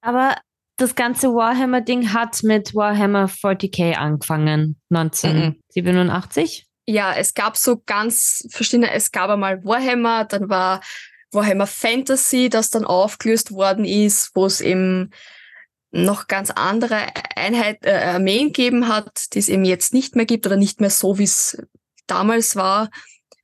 Aber 0.01 0.37
das 0.77 0.95
ganze 0.95 1.29
Warhammer-Ding 1.35 2.13
hat 2.13 2.43
mit 2.43 2.75
Warhammer 2.75 3.27
40k 3.27 3.95
angefangen, 3.95 4.81
1987. 4.91 6.67
Mhm. 6.67 6.95
Ja, 6.95 7.15
es 7.15 7.35
gab 7.35 7.57
so 7.57 7.81
ganz 7.85 8.47
verschiedene, 8.51 8.91
es 8.93 9.13
gab 9.13 9.31
einmal 9.31 9.65
Warhammer, 9.65 10.25
dann 10.25 10.49
war 10.49 10.81
Warhammer 11.31 11.67
Fantasy, 11.67 12.49
das 12.49 12.71
dann 12.71 12.85
aufgelöst 12.85 13.53
worden 13.53 13.85
ist, 13.85 14.31
wo 14.35 14.47
es 14.47 14.61
eben 14.61 15.11
noch 15.93 16.27
ganz 16.27 16.51
andere 16.51 17.07
Einheit, 17.37 17.85
äh, 17.85 17.93
Armeen 17.93 18.49
gegeben 18.49 18.89
hat, 18.89 19.35
die 19.35 19.39
es 19.39 19.49
eben 19.49 19.65
jetzt 19.65 19.95
nicht 19.95 20.17
mehr 20.17 20.25
gibt 20.25 20.47
oder 20.47 20.57
nicht 20.57 20.81
mehr 20.81 20.91
so, 20.91 21.19
wie 21.19 21.25
es 21.25 21.63
damals 22.07 22.57
war. 22.57 22.91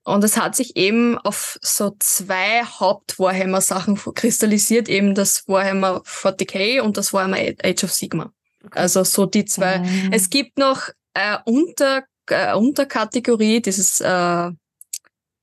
Und 0.05 0.25
es 0.25 0.38
hat 0.38 0.57
sich 0.57 0.75
eben 0.76 1.19
auf 1.19 1.59
so 1.61 1.95
zwei 1.99 2.64
Haupt-Warhammer-Sachen 2.64 3.97
kristallisiert, 4.14 4.88
eben 4.88 5.14
das 5.14 5.47
Warhammer 5.47 6.02
40k 6.07 6.81
und 6.81 6.97
das 6.97 7.12
Warhammer 7.12 7.37
Age 7.37 7.85
of 7.85 7.93
Sigma. 7.93 8.33
Okay. 8.64 8.78
Also 8.78 9.05
so 9.05 9.26
die 9.26 9.45
zwei. 9.45 9.81
Mhm. 9.81 10.12
Es 10.12 10.31
gibt 10.31 10.57
noch 10.57 10.88
äh, 11.12 11.37
unter, 11.45 12.05
äh, 12.31 12.55
Unterkategorie, 12.55 13.61
dieses 13.61 14.00
äh, 14.00 14.50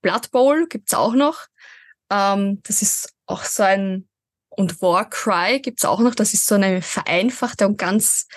Blood 0.01 0.31
Bowl 0.31 0.67
gibt's 0.67 0.95
auch 0.95 1.13
noch. 1.13 1.45
Ähm, 2.12 2.62
das 2.63 2.81
ist 2.81 3.13
auch 3.27 3.43
so 3.43 3.62
ein, 3.62 4.07
und 4.57 4.81
Warcry 4.81 5.59
gibt's 5.59 5.85
auch 5.85 6.00
noch, 6.00 6.15
das 6.15 6.33
ist 6.33 6.45
so 6.45 6.55
eine 6.55 6.81
vereinfachte 6.81 7.65
und 7.67 7.77
ganz, 7.77 8.27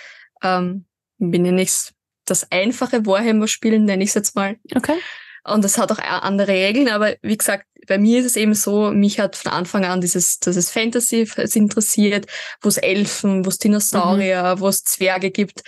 ähm, 0.43 0.87
wie 1.19 1.39
nenne 1.39 1.63
ich's, 1.63 1.93
das 2.25 2.51
einfache 2.51 3.07
Warhammer-Spielen, 3.07 3.85
nenne 3.85 4.05
ich 4.05 4.11
es 4.11 4.15
jetzt 4.15 4.37
mal. 4.37 4.57
Okay. 4.75 4.99
Und 5.45 5.65
es 5.65 5.79
hat 5.79 5.91
auch 5.91 5.99
andere 5.99 6.49
Regeln, 6.49 6.89
aber 6.89 7.17
wie 7.23 7.37
gesagt, 7.37 7.65
bei 7.87 7.99
mir 7.99 8.21
ist 8.21 8.27
es 8.27 8.37
eben 8.37 8.55
so, 8.55 8.91
mich 8.91 9.19
hat 9.19 9.35
von 9.35 9.51
Anfang 9.51 9.85
an 9.85 10.01
dieses, 10.01 10.39
dieses 10.39 10.71
Fantasy 10.71 11.27
interessiert, 11.55 12.27
wo 12.61 12.69
es 12.69 12.77
Elfen, 12.77 13.45
wo 13.45 13.49
es 13.49 13.59
Dinosaurier, 13.59 14.57
mhm. 14.57 14.61
wo 14.61 14.69
es 14.69 14.85
Zwerge 14.85 15.31
gibt. 15.31 15.63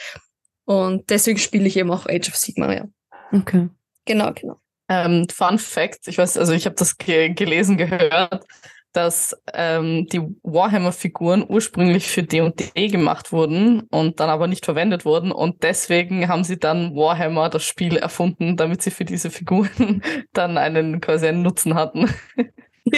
Und 0.66 1.08
deswegen 1.08 1.38
spiele 1.38 1.66
ich 1.66 1.76
eben 1.76 1.90
auch 1.90 2.06
Age 2.06 2.28
of 2.28 2.36
Sigmar, 2.36 2.74
ja. 2.74 2.84
Okay. 3.32 3.68
Genau, 4.04 4.32
genau. 4.32 4.60
Ähm, 4.88 5.28
Fun 5.28 5.58
Fact, 5.58 6.08
ich 6.08 6.18
weiß, 6.18 6.36
also 6.36 6.52
ich 6.52 6.66
habe 6.66 6.76
das 6.76 6.98
ge 6.98 7.30
gelesen, 7.30 7.76
gehört. 7.76 8.44
Dass 8.92 9.36
ähm, 9.52 10.06
die 10.06 10.20
Warhammer-Figuren 10.42 11.44
ursprünglich 11.48 12.08
für 12.08 12.22
D&D 12.22 12.88
gemacht 12.88 13.32
wurden 13.32 13.82
und 13.90 14.20
dann 14.20 14.30
aber 14.30 14.46
nicht 14.48 14.64
verwendet 14.64 15.04
wurden 15.04 15.30
und 15.32 15.62
deswegen 15.62 16.28
haben 16.28 16.44
sie 16.44 16.58
dann 16.58 16.96
Warhammer 16.96 17.48
das 17.48 17.64
Spiel 17.64 17.96
erfunden, 17.96 18.56
damit 18.56 18.82
sie 18.82 18.90
für 18.90 19.04
diese 19.04 19.30
Figuren 19.30 20.02
dann 20.32 20.58
einen 20.58 21.00
quasi 21.00 21.28
einen 21.28 21.42
Nutzen 21.42 21.74
hatten. 21.74 22.12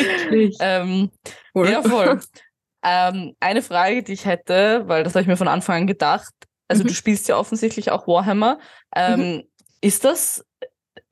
ähm, 0.60 1.10
cool. 1.54 1.70
Ja, 1.70 1.82
voll. 1.82 2.20
ähm, 2.84 3.34
eine 3.40 3.62
Frage, 3.62 4.02
die 4.02 4.12
ich 4.12 4.24
hätte, 4.24 4.84
weil 4.86 5.04
das 5.04 5.14
habe 5.14 5.22
ich 5.22 5.28
mir 5.28 5.36
von 5.36 5.48
Anfang 5.48 5.82
an 5.82 5.86
gedacht, 5.86 6.32
also 6.68 6.84
mhm. 6.84 6.88
du 6.88 6.94
spielst 6.94 7.28
ja 7.28 7.36
offensichtlich 7.36 7.90
auch 7.90 8.06
Warhammer. 8.06 8.58
Ähm, 8.96 9.20
mhm. 9.20 9.42
Ist 9.82 10.04
das 10.04 10.46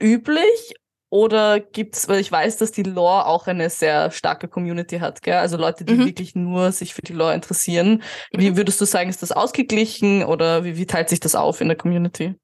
üblich 0.02 0.74
oder 1.10 1.58
gibt's, 1.58 2.08
weil 2.08 2.20
ich 2.20 2.30
weiß, 2.30 2.56
dass 2.56 2.70
die 2.70 2.84
Lore 2.84 3.26
auch 3.26 3.48
eine 3.48 3.68
sehr 3.68 4.12
starke 4.12 4.48
Community 4.48 5.00
hat, 5.00 5.22
gell? 5.22 5.34
Also 5.34 5.56
Leute, 5.56 5.84
die 5.84 5.94
mhm. 5.94 6.06
wirklich 6.06 6.36
nur 6.36 6.70
sich 6.70 6.94
für 6.94 7.02
die 7.02 7.12
Lore 7.12 7.34
interessieren. 7.34 8.02
Wie 8.32 8.52
mhm. 8.52 8.56
würdest 8.56 8.80
du 8.80 8.84
sagen, 8.84 9.10
ist 9.10 9.22
das 9.22 9.32
ausgeglichen 9.32 10.24
oder 10.24 10.64
wie, 10.64 10.76
wie 10.76 10.86
teilt 10.86 11.08
sich 11.08 11.20
das 11.20 11.34
auf 11.34 11.60
in 11.60 11.68
der 11.68 11.76
Community? 11.76 12.36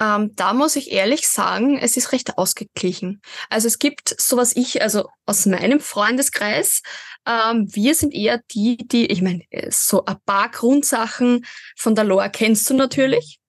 Ähm, 0.00 0.34
da 0.34 0.54
muss 0.54 0.76
ich 0.76 0.90
ehrlich 0.90 1.28
sagen, 1.28 1.78
es 1.78 1.98
ist 1.98 2.12
recht 2.12 2.38
ausgeglichen. 2.38 3.20
Also 3.50 3.68
es 3.68 3.78
gibt 3.78 4.16
so 4.18 4.38
was 4.38 4.56
ich, 4.56 4.80
also 4.80 5.06
aus 5.26 5.44
meinem 5.44 5.78
Freundeskreis, 5.78 6.80
ähm, 7.26 7.68
wir 7.70 7.94
sind 7.94 8.14
eher 8.14 8.40
die, 8.50 8.78
die, 8.78 9.06
ich 9.06 9.20
meine, 9.20 9.42
so 9.68 10.04
ein 10.06 10.16
paar 10.24 10.50
Grundsachen 10.50 11.44
von 11.76 11.94
der 11.94 12.04
Lore 12.04 12.30
kennst 12.30 12.68
du 12.70 12.74
natürlich. 12.74 13.41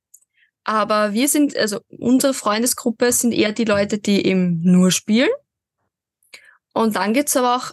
Aber 0.63 1.13
wir 1.13 1.27
sind, 1.27 1.57
also 1.57 1.79
unsere 1.89 2.33
Freundesgruppe 2.33 3.11
sind 3.11 3.33
eher 3.33 3.51
die 3.51 3.65
Leute, 3.65 3.97
die 3.97 4.25
eben 4.25 4.61
nur 4.63 4.91
spielen. 4.91 5.29
Und 6.73 6.95
dann 6.95 7.13
gibt's 7.13 7.35
aber 7.35 7.55
auch 7.55 7.71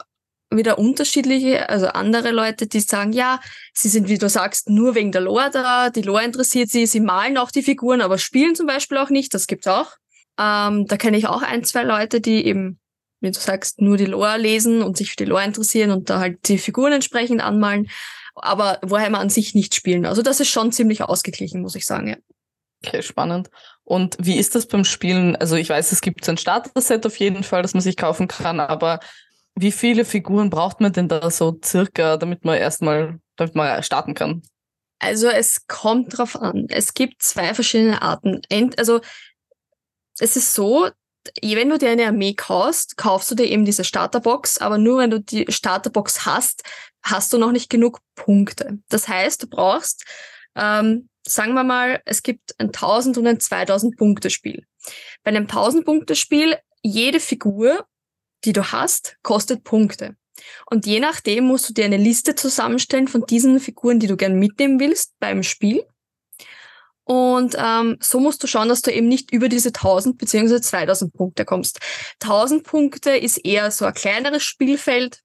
wieder 0.51 0.79
unterschiedliche, 0.79 1.69
also 1.69 1.87
andere 1.87 2.33
Leute, 2.33 2.67
die 2.67 2.81
sagen, 2.81 3.13
ja, 3.13 3.41
sie 3.73 3.89
sind, 3.89 4.09
wie 4.09 4.19
du 4.19 4.29
sagst, 4.29 4.69
nur 4.69 4.95
wegen 4.95 5.13
der 5.13 5.21
Lore 5.21 5.51
da, 5.53 5.91
die 5.91 6.03
Lore 6.03 6.25
interessiert 6.25 6.71
sie, 6.71 6.87
sie 6.87 7.01
malen 7.01 7.39
auch 7.39 7.53
die 7.53 7.63
Figuren, 7.63 8.01
aber 8.01 8.19
spielen 8.19 8.57
zum 8.57 8.67
Beispiel 8.67 8.99
auch 8.99 9.11
nicht, 9.11 9.33
das 9.33 9.47
gibt's 9.47 9.69
auch. 9.69 9.93
Ähm, 10.39 10.87
da 10.87 10.97
kenne 10.97 11.17
ich 11.17 11.29
auch 11.29 11.43
ein, 11.43 11.63
zwei 11.63 11.85
Leute, 11.85 12.21
die 12.21 12.45
eben, 12.45 12.81
wie 13.21 13.31
du 13.31 13.39
sagst, 13.39 13.81
nur 13.81 13.97
die 13.97 14.07
Lore 14.07 14.39
lesen 14.39 14.83
und 14.83 14.97
sich 14.97 15.11
für 15.11 15.17
die 15.17 15.25
Lore 15.27 15.45
interessieren 15.45 15.93
und 15.93 16.11
da 16.11 16.19
halt 16.19 16.49
die 16.49 16.59
Figuren 16.59 16.93
entsprechend 16.93 17.43
anmalen, 17.43 17.89
aber 18.35 18.81
Warhammer 18.83 19.21
an 19.21 19.31
sich 19.31 19.55
nicht 19.55 19.75
spielen. 19.77 20.05
Also 20.05 20.23
das 20.23 20.41
ist 20.41 20.49
schon 20.49 20.73
ziemlich 20.73 21.03
ausgeglichen, 21.03 21.63
muss 21.63 21.77
ich 21.77 21.87
sagen, 21.87 22.09
ja. 22.09 22.17
Okay, 22.83 23.03
spannend. 23.03 23.51
Und 23.85 24.17
wie 24.21 24.39
ist 24.39 24.55
das 24.55 24.67
beim 24.67 24.85
Spielen? 24.85 25.37
Also 25.37 25.57
ich 25.57 25.69
weiß, 25.69 25.93
es 25.93 26.01
gibt 26.01 26.25
so 26.25 26.33
ein 26.33 26.39
Starter-Set 26.39 27.05
auf 27.05 27.17
jeden 27.19 27.43
Fall, 27.43 27.63
das 27.63 27.75
man 27.75 27.83
sich 27.83 27.97
kaufen 27.97 28.29
kann, 28.29 28.61
aber 28.61 29.01
wie 29.55 29.73
viele 29.73 30.05
Figuren 30.05 30.49
braucht 30.49 30.81
man 30.81 30.93
denn 30.93 31.09
da 31.09 31.31
so 31.31 31.59
circa, 31.63 32.17
damit 32.17 32.45
man 32.45 32.57
erstmal, 32.57 33.19
damit 33.37 33.55
man 33.55 33.83
starten 33.83 34.15
kann? 34.15 34.43
Also 34.99 35.29
es 35.29 35.67
kommt 35.67 36.17
drauf 36.17 36.37
an. 36.37 36.67
Es 36.71 36.95
gibt 36.95 37.23
zwei 37.23 37.53
verschiedene 37.53 38.01
Arten. 38.01 38.41
Also 38.79 39.01
es 40.19 40.37
ist 40.37 40.55
so, 40.55 40.89
wenn 41.43 41.69
du 41.69 41.77
dir 41.77 41.91
eine 41.91 42.07
Armee 42.07 42.35
kaufst, 42.35 42.97
kaufst 42.97 43.31
du 43.31 43.35
dir 43.35 43.47
eben 43.47 43.67
diese 43.67 43.85
Starterbox, 43.85 44.59
aber 44.59 44.79
nur 44.79 44.99
wenn 44.99 45.11
du 45.11 45.21
die 45.21 45.45
Starterbox 45.49 46.25
hast, 46.25 46.63
hast 47.03 47.33
du 47.33 47.39
noch 47.39 47.53
nicht 47.53 47.69
genug 47.69 48.01
Punkte. 48.15 48.79
Das 48.89 49.09
heißt, 49.09 49.43
du 49.43 49.47
brauchst 49.49 50.05
ähm, 50.55 51.10
sagen 51.27 51.55
wir 51.55 51.65
mal, 51.65 52.01
es 52.05 52.23
gibt 52.23 52.55
ein 52.59 52.69
1000 52.69 53.19
und 53.19 53.27
ein 53.27 53.41
2000 53.41 53.97
Punkte 53.97 54.31
Spiel. 54.31 54.65
Bei 55.23 55.31
einem 55.31 55.45
1000 55.45 55.85
Punkte 55.85 56.17
Spiel, 56.17 56.57
jede 56.83 57.21
Figur, 57.21 57.87
die 58.45 58.53
du 58.53 58.73
hast, 58.73 59.17
kostet 59.23 59.65
Punkte. 59.65 60.17
Und 60.67 60.87
je 60.87 61.01
nachdem 61.01 61.45
musst 61.45 61.69
du 61.69 61.75
dir 61.75 61.85
eine 61.85 61.99
Liste 61.99 62.35
zusammenstellen 62.35 63.09
von 63.09 63.27
diesen 63.27 63.61
Figuren, 63.61 64.01
die 64.01 64.07
du 64.07 64.17
gern 64.17 64.39
mitnehmen 64.39 64.81
willst 64.81 65.13
beim 65.19 65.43
Spiel. 65.43 65.85
Und 67.05 67.57
ähm, 67.59 67.99
so 68.01 68.21
musst 68.21 68.43
du 68.43 68.47
schauen, 68.47 68.69
dass 68.69 68.83
du 68.83 68.93
eben 68.93 69.09
nicht 69.09 69.33
über 69.33 69.49
diese 69.49 69.71
1000 69.71 70.17
bzw. 70.17 70.61
2000 70.61 71.13
Punkte 71.13 71.45
kommst. 71.45 71.81
1000 72.23 72.63
Punkte 72.63 73.11
ist 73.11 73.39
eher 73.39 73.71
so 73.71 73.85
ein 73.85 73.95
kleineres 73.95 74.45
Spielfeld. 74.45 75.21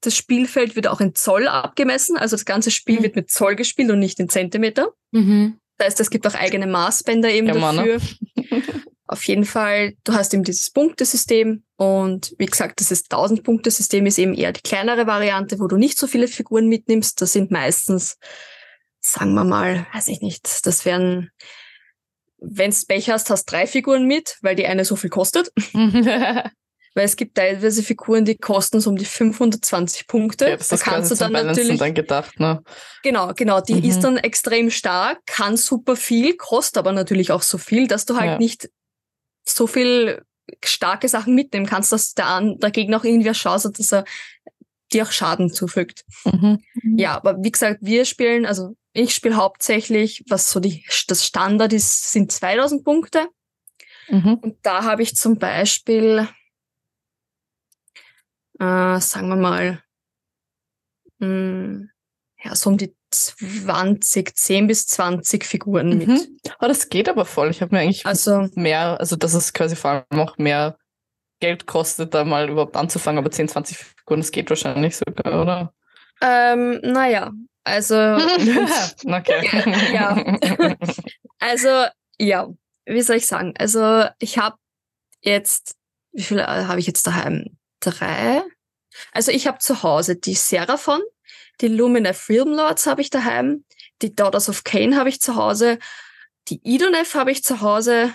Das 0.00 0.16
Spielfeld 0.16 0.76
wird 0.76 0.86
auch 0.86 1.00
in 1.00 1.14
Zoll 1.14 1.46
abgemessen, 1.46 2.16
also 2.16 2.34
das 2.34 2.44
ganze 2.44 2.70
Spiel 2.70 2.98
mhm. 2.98 3.02
wird 3.04 3.16
mit 3.16 3.30
Zoll 3.30 3.56
gespielt 3.56 3.90
und 3.90 3.98
nicht 3.98 4.18
in 4.18 4.28
Zentimeter. 4.28 4.92
Mhm. 5.10 5.58
Das 5.76 5.88
heißt, 5.88 6.00
es 6.00 6.10
gibt 6.10 6.26
auch 6.26 6.34
eigene 6.34 6.66
Maßbänder 6.66 7.30
eben 7.30 7.48
ja, 7.48 7.54
dafür. 7.54 8.00
Auf 9.06 9.24
jeden 9.24 9.44
Fall, 9.44 9.94
du 10.04 10.12
hast 10.12 10.32
eben 10.34 10.44
dieses 10.44 10.70
Punktesystem 10.70 11.64
und 11.76 12.32
wie 12.38 12.46
gesagt, 12.46 12.78
dieses 12.78 13.10
1000-Punkte-System 13.10 14.06
ist 14.06 14.18
eben 14.18 14.34
eher 14.34 14.52
die 14.52 14.60
kleinere 14.60 15.08
Variante, 15.08 15.58
wo 15.58 15.66
du 15.66 15.76
nicht 15.78 15.98
so 15.98 16.06
viele 16.06 16.28
Figuren 16.28 16.68
mitnimmst. 16.68 17.20
Das 17.20 17.32
sind 17.32 17.50
meistens, 17.50 18.18
sagen 19.00 19.34
wir 19.34 19.42
mal, 19.42 19.86
weiß 19.92 20.08
ich 20.08 20.20
nicht, 20.20 20.64
das 20.64 20.84
wären, 20.84 21.30
wenn 22.38 22.70
du 22.70 22.76
Pech 22.86 23.10
hast, 23.10 23.30
hast 23.30 23.46
drei 23.46 23.66
Figuren 23.66 24.06
mit, 24.06 24.38
weil 24.42 24.54
die 24.54 24.66
eine 24.66 24.84
so 24.84 24.94
viel 24.94 25.10
kostet. 25.10 25.50
Weil 26.94 27.04
es 27.04 27.14
gibt 27.14 27.36
teilweise 27.36 27.82
Figuren, 27.82 28.24
die 28.24 28.36
kosten 28.36 28.80
so 28.80 28.90
um 28.90 28.96
die 28.96 29.04
520 29.04 30.08
Punkte. 30.08 30.48
Ja, 30.48 30.56
das 30.56 30.68
da 30.68 30.76
kannst 30.76 31.10
du 31.10 31.14
dann 31.14 31.32
natürlich 31.32 31.78
dann 31.78 31.94
gedacht, 31.94 32.40
ne? 32.40 32.62
Genau, 33.04 33.32
genau. 33.34 33.60
Die 33.60 33.74
mhm. 33.74 33.84
ist 33.84 34.00
dann 34.00 34.16
extrem 34.16 34.70
stark, 34.70 35.20
kann 35.26 35.56
super 35.56 35.94
viel, 35.94 36.36
kostet 36.36 36.78
aber 36.78 36.92
natürlich 36.92 37.30
auch 37.30 37.42
so 37.42 37.58
viel, 37.58 37.86
dass 37.86 38.06
du 38.06 38.16
halt 38.16 38.32
ja. 38.32 38.38
nicht 38.38 38.70
so 39.44 39.66
viel 39.66 40.22
starke 40.64 41.08
Sachen 41.08 41.34
mitnehmen 41.34 41.66
kannst, 41.66 41.92
dass 41.92 42.14
der, 42.14 42.40
der 42.56 42.70
Gegner 42.70 42.98
auch 42.98 43.04
irgendwie 43.04 43.28
eine 43.28 43.36
Chance 43.36 43.68
hat, 43.68 43.78
dass 43.78 43.92
er 43.92 44.04
dir 44.92 45.04
auch 45.04 45.12
Schaden 45.12 45.52
zufügt. 45.52 46.04
Mhm. 46.24 46.58
Ja, 46.96 47.14
aber 47.14 47.36
wie 47.40 47.52
gesagt, 47.52 47.78
wir 47.82 48.04
spielen, 48.04 48.46
also 48.46 48.74
ich 48.92 49.14
spiele 49.14 49.36
hauptsächlich, 49.36 50.24
was 50.28 50.50
so 50.50 50.58
die, 50.58 50.84
das 51.06 51.24
Standard 51.24 51.72
ist, 51.72 52.10
sind 52.12 52.32
2000 52.32 52.84
Punkte. 52.84 53.28
Mhm. 54.08 54.34
Und 54.42 54.56
da 54.62 54.82
habe 54.82 55.02
ich 55.02 55.14
zum 55.14 55.38
Beispiel 55.38 56.28
äh, 58.60 59.00
sagen 59.00 59.28
wir 59.28 59.36
mal, 59.36 59.82
mh, 61.18 61.26
hm, 61.26 61.90
ja, 62.42 62.54
so 62.54 62.70
um 62.70 62.78
die 62.78 62.94
20, 63.10 64.36
10 64.36 64.66
bis 64.66 64.86
20 64.86 65.44
Figuren 65.44 65.98
mit. 65.98 66.08
Mhm. 66.08 66.38
Oh, 66.60 66.66
das 66.66 66.88
geht 66.88 67.08
aber 67.08 67.24
voll. 67.24 67.50
Ich 67.50 67.60
habe 67.60 67.74
mir 67.74 67.82
eigentlich 67.82 68.06
also, 68.06 68.48
mehr, 68.54 69.00
also 69.00 69.16
dass 69.16 69.34
es 69.34 69.52
quasi 69.52 69.76
vor 69.76 69.90
allem 69.90 70.20
auch 70.20 70.38
mehr 70.38 70.78
Geld 71.40 71.66
kostet, 71.66 72.14
da 72.14 72.24
mal 72.24 72.48
überhaupt 72.48 72.76
anzufangen, 72.76 73.18
aber 73.18 73.30
10, 73.30 73.48
20 73.48 73.76
Figuren, 73.76 74.20
das 74.20 74.30
geht 74.30 74.48
wahrscheinlich 74.50 74.96
sogar, 74.96 75.42
oder? 75.42 75.74
Ähm, 76.22 76.80
naja, 76.82 77.32
also. 77.64 77.94
okay. 79.04 79.92
ja. 79.92 80.36
Also, 81.38 81.86
ja, 82.18 82.48
wie 82.84 83.02
soll 83.02 83.16
ich 83.16 83.26
sagen? 83.26 83.54
Also, 83.58 84.04
ich 84.18 84.38
habe 84.38 84.56
jetzt, 85.22 85.76
wie 86.12 86.22
viele 86.22 86.42
äh, 86.42 86.64
habe 86.64 86.78
ich 86.78 86.86
jetzt 86.86 87.06
daheim? 87.06 87.56
Drei. 87.80 88.42
Also 89.12 89.30
ich 89.30 89.46
habe 89.46 89.58
zu 89.58 89.82
Hause 89.82 90.16
die 90.16 90.34
Seraphon, 90.34 91.00
die 91.60 91.68
Lumina 91.68 92.12
Film 92.12 92.52
Lords 92.52 92.86
habe 92.86 93.00
ich 93.02 93.10
daheim, 93.10 93.64
die 94.02 94.14
Daughters 94.14 94.48
of 94.48 94.64
Cain 94.64 94.96
habe 94.96 95.08
ich 95.08 95.20
zu 95.20 95.36
Hause, 95.36 95.78
die 96.48 96.60
Idonef 96.64 97.14
habe 97.14 97.30
ich 97.30 97.44
zu 97.44 97.60
Hause, 97.60 98.14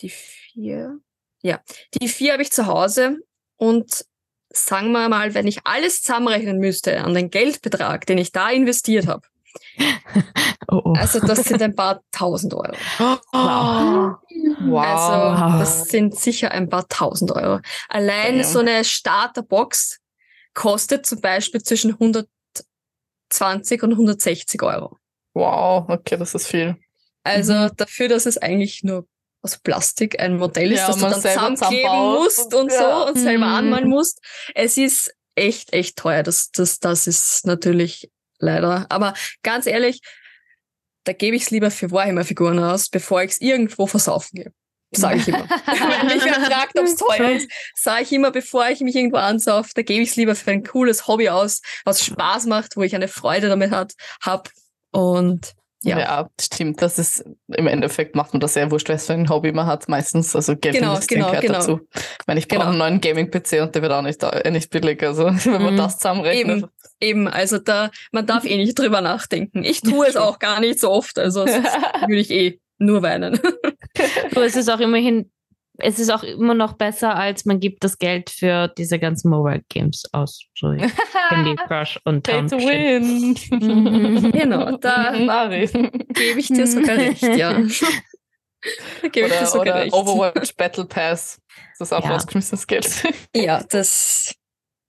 die 0.00 0.10
vier, 0.10 0.98
ja, 1.42 1.62
die 1.94 2.08
vier 2.08 2.32
habe 2.32 2.42
ich 2.42 2.52
zu 2.52 2.66
Hause 2.66 3.18
und 3.56 4.04
sagen 4.52 4.92
wir 4.92 5.08
mal, 5.08 5.34
wenn 5.34 5.46
ich 5.46 5.66
alles 5.66 6.02
zusammenrechnen 6.02 6.58
müsste 6.58 7.00
an 7.02 7.14
den 7.14 7.30
Geldbetrag, 7.30 8.06
den 8.06 8.18
ich 8.18 8.32
da 8.32 8.50
investiert 8.50 9.06
habe, 9.06 9.26
oh, 10.68 10.80
oh. 10.84 10.94
Also 10.96 11.20
das 11.20 11.44
sind 11.44 11.62
ein 11.62 11.74
paar 11.74 12.02
tausend 12.10 12.54
Euro. 12.54 12.74
Wow. 12.98 14.16
wow. 14.66 14.84
Also 14.84 15.58
das 15.58 15.84
sind 15.88 16.18
sicher 16.18 16.50
ein 16.50 16.68
paar 16.68 16.88
tausend 16.88 17.32
Euro. 17.32 17.60
Allein 17.88 18.38
ja. 18.38 18.44
so 18.44 18.60
eine 18.60 18.84
Starterbox 18.84 20.00
kostet 20.54 21.06
zum 21.06 21.20
Beispiel 21.20 21.62
zwischen 21.62 21.92
120 21.92 23.82
und 23.82 23.92
160 23.92 24.62
Euro. 24.62 24.98
Wow, 25.34 25.88
okay, 25.88 26.16
das 26.16 26.34
ist 26.34 26.46
viel. 26.46 26.76
Also 27.24 27.54
mhm. 27.54 27.70
dafür, 27.76 28.08
dass 28.08 28.26
es 28.26 28.38
eigentlich 28.38 28.84
nur 28.84 29.06
aus 29.42 29.58
Plastik 29.58 30.20
ein 30.20 30.36
Modell 30.36 30.72
ist, 30.72 30.80
ja, 30.80 30.86
das 30.86 30.96
du 30.96 31.02
dann 31.02 31.20
zusammenkleben 31.20 31.98
musst 31.98 32.54
und, 32.54 32.54
und 32.54 32.72
ja. 32.72 32.78
so 32.78 33.08
und 33.08 33.18
selber 33.18 33.46
mhm. 33.46 33.54
anmalen 33.54 33.88
musst. 33.88 34.20
Es 34.54 34.76
ist 34.76 35.14
echt, 35.34 35.72
echt 35.72 35.96
teuer. 35.96 36.22
Das, 36.22 36.50
das, 36.50 36.78
das 36.78 37.06
ist 37.06 37.46
natürlich 37.46 38.10
leider. 38.38 38.86
Aber 38.90 39.14
ganz 39.42 39.66
ehrlich, 39.66 40.00
da 41.04 41.12
gebe 41.12 41.36
ich 41.36 41.42
es 41.42 41.50
lieber 41.50 41.70
für 41.70 41.90
Warhammer-Figuren 41.90 42.58
aus, 42.58 42.88
bevor 42.88 43.22
ich 43.22 43.32
es 43.32 43.40
irgendwo 43.40 43.86
versaufen 43.86 44.38
gebe. 44.38 44.52
Sage 44.96 45.18
ich 45.18 45.28
immer. 45.28 45.48
Wenn 45.48 46.06
mich 46.06 46.24
wer 46.24 46.34
fragt, 46.34 46.78
ob 46.78 46.84
es 46.84 46.96
teuer 46.96 47.30
ist, 47.30 47.50
sage 47.74 48.02
ich 48.04 48.12
immer, 48.12 48.30
bevor 48.30 48.68
ich 48.68 48.80
mich 48.80 48.94
irgendwo 48.94 49.16
ansaufe, 49.18 49.70
da 49.74 49.82
gebe 49.82 50.02
ich 50.02 50.10
es 50.10 50.16
lieber 50.16 50.34
für 50.34 50.52
ein 50.52 50.62
cooles 50.62 51.06
Hobby 51.06 51.28
aus, 51.28 51.60
was 51.84 52.04
Spaß 52.04 52.46
macht, 52.46 52.76
wo 52.76 52.82
ich 52.82 52.94
eine 52.94 53.08
Freude 53.08 53.48
damit 53.48 53.72
habe. 53.72 54.50
Und 54.92 55.54
ja. 55.84 55.98
ja, 55.98 56.30
stimmt. 56.40 56.82
Das 56.82 56.98
ist 56.98 57.24
im 57.48 57.66
Endeffekt 57.66 58.14
macht 58.16 58.32
man 58.32 58.40
das 58.40 58.54
sehr 58.54 58.70
wurscht, 58.70 58.88
was 58.88 59.06
für 59.06 59.12
ein 59.12 59.28
Hobby 59.28 59.52
man 59.52 59.66
hat 59.66 59.88
meistens. 59.88 60.34
Also 60.34 60.56
Geld 60.56 60.76
genau, 60.76 60.98
genau, 61.06 61.26
gehört 61.26 61.42
genau. 61.42 61.54
dazu. 61.54 61.80
Ich 61.94 62.26
meine, 62.26 62.40
ich 62.40 62.48
brauche 62.48 62.60
genau. 62.60 62.70
einen 62.70 62.78
neuen 62.78 63.00
Gaming-PC 63.00 63.62
und 63.62 63.74
der 63.74 63.82
wird 63.82 63.92
auch 63.92 64.02
nicht, 64.02 64.22
äh, 64.22 64.50
nicht 64.50 64.70
billig. 64.70 65.02
Also 65.02 65.26
wenn 65.44 65.62
man 65.62 65.74
mhm. 65.74 65.78
das 65.78 65.98
zusammenrechnet. 65.98 66.56
Eben, 66.58 66.70
eben, 67.00 67.28
also 67.28 67.58
da, 67.58 67.90
man 68.12 68.26
darf 68.26 68.44
eh 68.44 68.56
nicht 68.56 68.78
drüber 68.78 69.00
nachdenken. 69.00 69.64
Ich 69.64 69.80
tue 69.80 70.06
es 70.06 70.16
auch 70.16 70.38
gar 70.38 70.60
nicht 70.60 70.80
so 70.80 70.90
oft. 70.90 71.18
Also 71.18 71.46
würde 71.46 72.16
ich 72.16 72.30
eh 72.30 72.60
nur 72.78 73.02
weinen. 73.02 73.38
du, 74.34 74.40
es 74.40 74.56
ist 74.56 74.70
auch 74.70 74.80
immerhin 74.80 75.30
es 75.78 75.98
ist 75.98 76.10
auch 76.10 76.22
immer 76.22 76.54
noch 76.54 76.74
besser, 76.74 77.16
als 77.16 77.44
man 77.44 77.58
gibt 77.58 77.82
das 77.82 77.98
Geld 77.98 78.30
für 78.30 78.68
diese 78.68 78.98
ganzen 78.98 79.30
Mobile 79.30 79.62
Games 79.68 80.04
aus. 80.12 80.44
So 80.56 80.74
Candy 81.28 81.56
Crush 81.66 81.98
und 82.04 82.22
Pay 82.22 82.46
to 82.46 82.58
win. 82.58 83.34
genau, 84.32 84.76
da 84.76 85.48
gebe 85.48 86.38
ich 86.38 86.48
dir 86.48 86.66
sogar 86.66 86.96
recht, 86.96 87.22
ja. 87.22 87.58
gebe 89.12 89.26
oder, 89.26 89.34
ich 89.34 89.40
dir 89.40 89.46
sogar 89.46 89.60
oder 89.62 89.74
recht. 89.76 89.92
Overwatch 89.92 90.54
Battle 90.56 90.84
Pass. 90.84 91.40
Das 91.78 91.88
ist 91.88 91.92
auch 91.92 92.04
ja. 92.04 92.12
rausgeschmissenes 92.12 92.66
Geld. 92.66 93.04
ja, 93.34 93.62
das, 93.64 94.32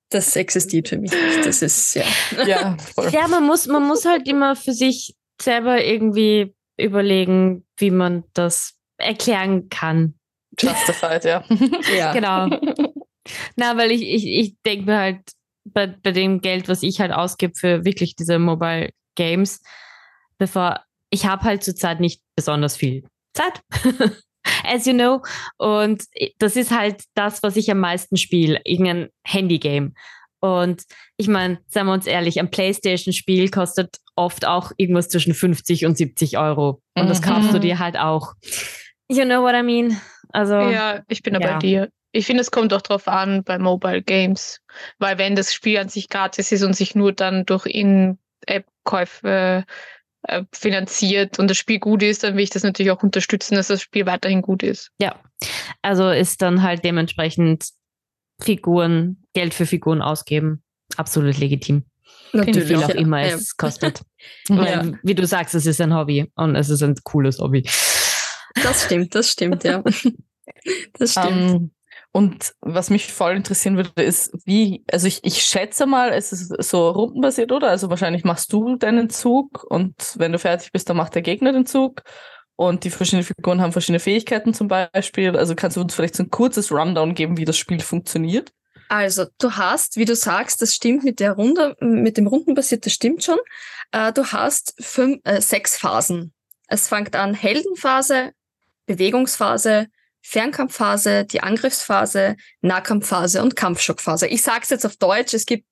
das 0.10 0.36
existiert 0.36 0.90
für 0.90 0.98
mich 0.98 1.12
nicht. 1.12 1.46
Das 1.46 1.64
ist, 1.64 1.96
ja. 1.96 2.06
Ja, 2.46 2.78
ja 3.10 3.28
man, 3.28 3.44
muss, 3.44 3.66
man 3.66 3.84
muss 3.88 4.06
halt 4.06 4.28
immer 4.28 4.56
für 4.56 4.74
sich 4.74 5.16
selber 5.42 5.84
irgendwie 5.84 6.54
überlegen, 6.78 7.66
wie 7.78 7.92
man 7.92 8.24
das 8.34 8.76
erklären 8.98 9.70
kann. 9.70 10.16
Justified, 10.60 11.26
ja. 11.26 11.44
ja. 11.98 12.14
Genau. 12.14 12.48
Na, 13.56 13.76
weil 13.78 13.92
ich, 13.92 14.02
ich, 14.02 14.26
ich 14.26 14.56
denke 14.66 14.86
mir 14.86 14.98
halt, 14.98 15.22
bei, 15.66 15.88
bei 15.88 16.12
dem 16.12 16.42
Geld, 16.42 16.70
was 16.70 16.84
ich 16.84 17.00
halt 17.00 17.12
ausgebe 17.12 17.54
für 17.56 17.86
wirklich 17.86 18.16
diese 18.16 18.40
Mobile 18.40 18.92
Games, 19.16 19.62
bevor 20.38 20.84
ich 21.10 21.26
habe 21.26 21.44
halt 21.44 21.64
zurzeit 21.64 22.00
nicht 22.00 22.22
besonders 22.36 22.76
viel 22.76 23.04
Zeit. 23.34 23.62
As 24.64 24.86
you 24.86 24.94
know. 24.94 25.24
Und 25.58 26.04
das 26.38 26.56
ist 26.56 26.72
halt 26.72 27.04
das, 27.16 27.42
was 27.42 27.56
ich 27.56 27.72
am 27.72 27.80
meisten 27.80 28.18
spiele, 28.18 28.62
irgendein 28.64 29.10
Handy-Game. 29.26 29.96
Und 30.40 30.84
ich 31.18 31.28
meine, 31.28 31.60
seien 31.68 31.88
wir 31.88 31.94
uns 31.94 32.06
ehrlich, 32.06 32.40
ein 32.40 32.52
PlayStation-Spiel 32.52 33.50
kostet 33.50 33.98
oft 34.16 34.46
auch 34.46 34.72
irgendwas 34.78 35.10
zwischen 35.10 35.34
50 35.34 35.86
und 35.88 35.98
70 35.98 36.38
Euro. 36.38 36.82
Und 36.96 37.10
das 37.10 37.22
kaufst 37.22 37.52
du 37.52 37.58
mhm. 37.58 37.62
dir 37.62 37.80
halt 37.80 37.98
auch. 37.98 38.34
You 39.10 39.24
know 39.24 39.42
what 39.42 39.56
I 39.56 39.64
mean? 39.64 40.00
Also, 40.36 40.56
ja, 40.56 41.02
ich 41.08 41.24
bin 41.24 41.34
da 41.34 41.40
ja. 41.40 41.54
bei 41.54 41.60
dir. 41.60 41.90
Ich 42.12 42.26
finde, 42.26 42.42
es 42.42 42.52
kommt 42.52 42.74
auch 42.74 42.82
drauf 42.82 43.08
an 43.08 43.44
bei 43.44 43.58
Mobile 43.58 44.02
Games, 44.02 44.60
weil 45.00 45.18
wenn 45.18 45.36
das 45.36 45.54
Spiel 45.54 45.78
an 45.78 45.90
sich 45.90 46.10
gratis 46.10 46.52
ist 46.52 46.64
und 46.64 46.76
sich 46.76 46.94
nur 46.96 47.14
dann 47.14 47.46
durch 47.46 47.66
In-App-Käufe 47.66 49.64
äh, 50.28 50.44
finanziert 50.54 51.40
und 51.40 51.50
das 51.50 51.58
Spiel 51.58 51.80
gut 51.80 52.04
ist, 52.04 52.24
dann 52.24 52.36
will 52.36 52.44
ich 52.44 52.50
das 52.50 52.64
natürlich 52.64 52.92
auch 52.92 53.02
unterstützen, 53.04 53.56
dass 53.56 53.68
das 53.68 53.82
Spiel 53.82 54.06
weiterhin 54.06 54.42
gut 54.42 54.62
ist. 54.62 54.92
Ja, 55.00 55.20
also 55.82 56.10
ist 56.10 56.42
dann 56.42 56.64
halt 56.64 56.84
dementsprechend 56.84 57.70
Figuren, 58.42 59.24
Geld 59.34 59.54
für 59.54 59.66
Figuren 59.66 60.02
ausgeben, 60.02 60.64
absolut 60.98 61.38
legitim. 61.38 61.86
Natürlich. 62.34 62.64
Wie 62.64 62.68
viel 62.74 62.84
auch 62.84 62.90
ja. 62.90 62.96
immer 62.96 63.22
es 63.22 63.56
kostet. 63.56 64.02
ja. 64.50 64.84
Wie 65.04 65.16
du 65.16 65.26
sagst, 65.26 65.56
es 65.56 65.66
ist 65.66 65.80
ein 65.80 65.94
Hobby 65.94 66.30
und 66.36 66.56
es 66.56 66.70
ist 66.70 66.84
ein 66.84 66.96
cooles 67.04 67.40
Hobby. 67.40 67.64
Das 68.64 68.86
stimmt, 68.86 69.16
das 69.16 69.30
stimmt, 69.30 69.64
ja. 69.64 69.84
Das 70.98 71.12
stimmt. 71.12 71.28
Um, 71.28 71.34
ähm, 71.34 71.72
und 72.12 72.54
was 72.62 72.90
mich 72.90 73.12
voll 73.12 73.36
interessieren 73.36 73.76
würde, 73.76 74.02
ist, 74.02 74.32
wie, 74.46 74.86
also 74.90 75.06
ich, 75.06 75.20
ich 75.24 75.44
schätze 75.44 75.86
mal, 75.86 76.12
es 76.12 76.32
ist 76.32 76.48
so 76.64 76.90
rundenbasiert, 76.90 77.52
oder? 77.52 77.70
Also 77.70 77.90
wahrscheinlich 77.90 78.24
machst 78.24 78.54
du 78.54 78.78
deinen 78.78 79.10
Zug 79.10 79.66
und 79.70 79.96
wenn 80.16 80.32
du 80.32 80.40
fertig 80.40 80.72
bist, 80.72 80.90
dann 80.90 80.98
macht 80.98 81.14
der 81.14 81.22
Gegner 81.22 81.52
den 81.52 81.66
Zug. 81.66 82.04
Und 82.56 82.86
die 82.86 82.90
verschiedenen 82.90 83.26
Figuren 83.26 83.60
haben 83.60 83.74
verschiedene 83.74 84.00
Fähigkeiten 84.00 84.54
zum 84.54 84.70
Beispiel. 84.70 85.36
Also 85.36 85.56
kannst 85.56 85.76
du 85.76 85.82
uns 85.82 85.94
vielleicht 85.94 86.16
so 86.16 86.24
ein 86.24 86.30
kurzes 86.30 86.72
Rundown 86.72 87.16
geben, 87.16 87.36
wie 87.38 87.44
das 87.44 87.58
Spiel 87.58 87.82
funktioniert? 87.82 88.54
Also, 88.88 89.26
du 89.40 89.52
hast, 89.52 89.98
wie 89.98 90.06
du 90.06 90.16
sagst, 90.16 90.62
das 90.62 90.74
stimmt 90.74 91.04
mit 91.04 91.20
der 91.20 91.34
Runde, 91.34 91.76
mit 91.82 92.18
dem 92.18 92.28
Rundenbasiert, 92.28 92.86
das 92.86 92.94
stimmt 92.94 93.24
schon. 93.24 93.40
Äh, 93.92 94.14
du 94.14 94.26
hast 94.26 94.76
fünf, 94.80 95.20
äh, 95.24 95.42
sechs 95.42 95.78
Phasen. 95.78 96.34
Es 96.68 96.88
fängt 96.88 97.16
an 97.16 97.34
Heldenphase, 97.34 98.32
Bewegungsphase, 98.86 99.88
Fernkampfphase, 100.22 101.26
die 101.26 101.42
Angriffsphase, 101.42 102.36
Nahkampfphase 102.62 103.44
und 103.44 103.56
Kampfschockphase. 103.56 104.28
Ich 104.28 104.42
sage 104.42 104.62
es 104.64 104.70
jetzt 104.72 104.86
auf 104.86 104.96
Deutsch, 104.96 105.36
es 105.36 105.46
gibt 105.46 105.66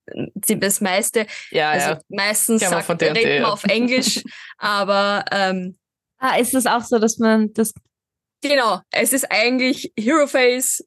das 0.45 0.79
meiste, 0.79 1.25
ja, 1.49 1.71
also 1.71 1.89
ja. 1.91 2.01
meistens 2.09 2.61
sagt, 2.61 2.89
redet 3.01 3.41
man 3.41 3.51
auf 3.51 3.63
Englisch, 3.63 4.23
aber 4.59 5.25
ähm, 5.31 5.75
ah, 6.19 6.35
ist 6.37 6.53
es 6.53 6.67
auch 6.67 6.83
so, 6.83 6.99
dass 6.99 7.17
man 7.17 7.51
das 7.53 7.73
Genau, 8.43 8.81
es 8.91 9.13
ist 9.13 9.31
eigentlich 9.31 9.93
Hero 9.97 10.27
Phase, 10.27 10.83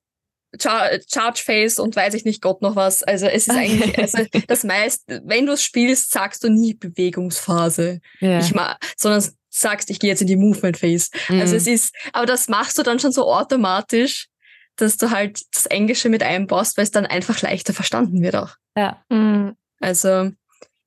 Char 0.61 0.91
Charge 1.13 1.43
Phase 1.43 1.83
und 1.83 1.97
weiß 1.97 2.15
ich 2.15 2.25
nicht 2.25 2.43
Gott 2.43 2.63
noch 2.63 2.77
was. 2.77 3.03
Also 3.03 3.27
es 3.27 3.49
ist 3.49 3.51
okay. 3.51 3.59
eigentlich 3.61 3.99
also 3.99 4.19
das 4.47 4.63
meiste, 4.63 5.23
wenn 5.25 5.47
du 5.47 5.53
es 5.53 5.63
spielst, 5.63 6.13
sagst 6.13 6.45
du 6.45 6.51
nie 6.51 6.75
Bewegungsphase. 6.75 8.01
Ja. 8.21 8.39
Ich 8.39 8.55
mal, 8.55 8.77
sondern 8.97 9.25
sagst, 9.57 9.91
ich 9.91 9.99
gehe 9.99 10.11
jetzt 10.11 10.21
in 10.21 10.27
die 10.27 10.37
Movement 10.37 10.77
Phase. 10.77 11.11
Mhm. 11.29 11.41
Also 11.41 11.57
es 11.57 11.67
ist, 11.67 11.95
aber 12.13 12.27
das 12.27 12.49
machst 12.49 12.79
du 12.79 12.83
dann 12.83 12.99
schon 12.99 13.13
so 13.13 13.33
automatisch, 13.33 14.29
dass 14.77 14.97
du 14.97 15.11
halt 15.11 15.43
das 15.53 15.67
Englische 15.67 16.09
mit 16.09 16.23
einbaust, 16.23 16.77
weil 16.77 16.85
es 16.85 16.91
dann 16.91 17.07
einfach 17.07 17.41
leichter 17.41 17.73
verstanden 17.73 18.23
wird 18.23 18.37
auch. 18.37 18.57
Ja. 18.77 19.03
Mhm. 19.09 19.57
Also 19.81 20.31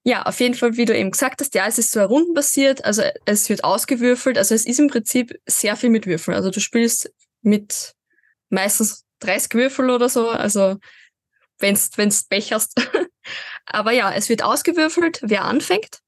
ja, 0.04 0.24
auf 0.24 0.40
jeden 0.40 0.56
Fall, 0.56 0.78
wie 0.78 0.86
du 0.86 0.98
eben 0.98 1.12
gesagt 1.12 1.42
hast, 1.42 1.54
ja, 1.56 1.68
es 1.68 1.78
ist 1.78 1.92
so 1.92 2.02
rundenbasiert, 2.02 2.86
also 2.86 3.04
es 3.26 3.50
wird 3.50 3.64
ausgewürfelt, 3.64 4.38
also 4.38 4.56
es 4.56 4.66
ist 4.66 4.80
im 4.80 4.88
Prinzip 4.88 5.40
sehr 5.46 5.76
viel 5.76 5.90
mit 5.90 6.08
Würfeln. 6.08 6.36
Also 6.36 6.52
du 6.52 6.60
spielst 6.60 7.12
mit 7.42 7.96
meistens 8.50 9.06
30 9.20 9.54
Würfel 9.54 9.90
oder 9.90 10.10
so, 10.10 10.30
also 10.30 10.78
wenn's 11.60 11.92
wenn's 11.96 12.24
Pech 12.24 12.54
hast. 12.54 12.80
Aber 13.66 13.92
ja, 13.92 14.12
es 14.14 14.30
wird 14.30 14.42
ausgewürfelt, 14.42 15.20
wer 15.22 15.46
anfängt. 15.46 16.00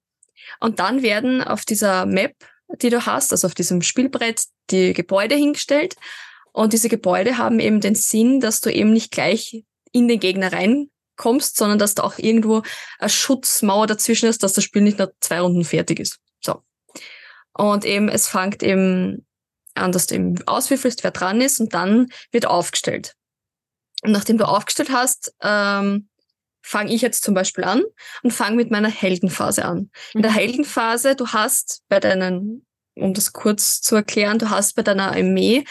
Und 0.59 0.79
dann 0.79 1.01
werden 1.01 1.43
auf 1.43 1.65
dieser 1.65 2.05
Map 2.05 2.35
die 2.81 2.89
du 2.89 3.05
hast, 3.05 3.31
also 3.31 3.47
auf 3.47 3.53
diesem 3.53 3.81
Spielbrett, 3.81 4.43
die 4.69 4.93
Gebäude 4.93 5.35
hingestellt. 5.35 5.95
Und 6.53 6.73
diese 6.73 6.89
Gebäude 6.89 7.37
haben 7.37 7.59
eben 7.59 7.81
den 7.81 7.95
Sinn, 7.95 8.39
dass 8.39 8.61
du 8.61 8.71
eben 8.71 8.91
nicht 8.91 9.11
gleich 9.11 9.63
in 9.91 10.07
den 10.07 10.19
Gegner 10.19 10.51
reinkommst, 10.51 11.57
sondern 11.57 11.79
dass 11.79 11.95
da 11.95 12.03
auch 12.03 12.17
irgendwo 12.17 12.63
eine 12.99 13.09
Schutzmauer 13.09 13.87
dazwischen 13.87 14.27
ist, 14.27 14.43
dass 14.43 14.53
das 14.53 14.63
Spiel 14.63 14.81
nicht 14.81 14.97
nach 14.97 15.09
zwei 15.19 15.41
Runden 15.41 15.63
fertig 15.63 15.99
ist. 15.99 16.19
So. 16.43 16.63
Und 17.53 17.85
eben, 17.85 18.09
es 18.09 18.27
fängt 18.27 18.63
eben 18.63 19.25
an, 19.75 19.91
dass 19.91 20.07
du 20.07 20.15
eben 20.15 20.45
auswürfelst, 20.47 21.03
wer 21.03 21.11
dran 21.11 21.41
ist, 21.41 21.59
und 21.59 21.73
dann 21.73 22.07
wird 22.31 22.45
aufgestellt. 22.45 23.15
Und 24.03 24.11
nachdem 24.11 24.37
du 24.37 24.47
aufgestellt 24.47 24.91
hast, 24.91 25.33
ähm, 25.41 26.09
fange 26.61 26.93
ich 26.93 27.01
jetzt 27.01 27.23
zum 27.23 27.33
Beispiel 27.33 27.63
an 27.63 27.83
und 28.23 28.31
fange 28.31 28.55
mit 28.55 28.71
meiner 28.71 28.89
Heldenphase 28.89 29.65
an. 29.65 29.89
In 30.13 30.21
der 30.21 30.31
mhm. 30.31 30.35
Heldenphase, 30.35 31.15
du 31.15 31.27
hast 31.27 31.83
bei 31.89 31.99
deinen, 31.99 32.65
um 32.95 33.13
das 33.13 33.33
kurz 33.33 33.81
zu 33.81 33.95
erklären, 33.95 34.39
du 34.39 34.49
hast 34.49 34.75
bei 34.75 34.83
deiner 34.83 35.11
Armee 35.11 35.65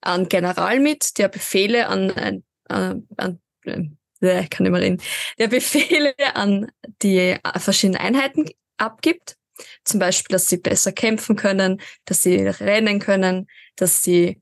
einen 0.00 0.28
General 0.28 0.78
mit, 0.80 1.18
der 1.18 1.28
Befehle 1.28 1.88
an, 1.88 2.42
an, 2.68 3.06
an 3.16 3.40
äh, 4.20 4.46
kann 4.48 4.64
nicht 4.64 4.72
mehr 4.72 4.80
reden, 4.80 5.02
der 5.38 5.48
Befehle 5.48 6.14
an 6.34 6.70
die 7.02 7.18
äh, 7.18 7.58
verschiedenen 7.58 8.00
Einheiten 8.00 8.48
abgibt. 8.76 9.36
Zum 9.84 10.00
Beispiel, 10.00 10.34
dass 10.34 10.46
sie 10.46 10.58
besser 10.58 10.92
kämpfen 10.92 11.34
können, 11.36 11.80
dass 12.04 12.22
sie 12.22 12.36
rennen 12.46 12.98
können, 12.98 13.46
dass 13.76 14.02
sie 14.02 14.40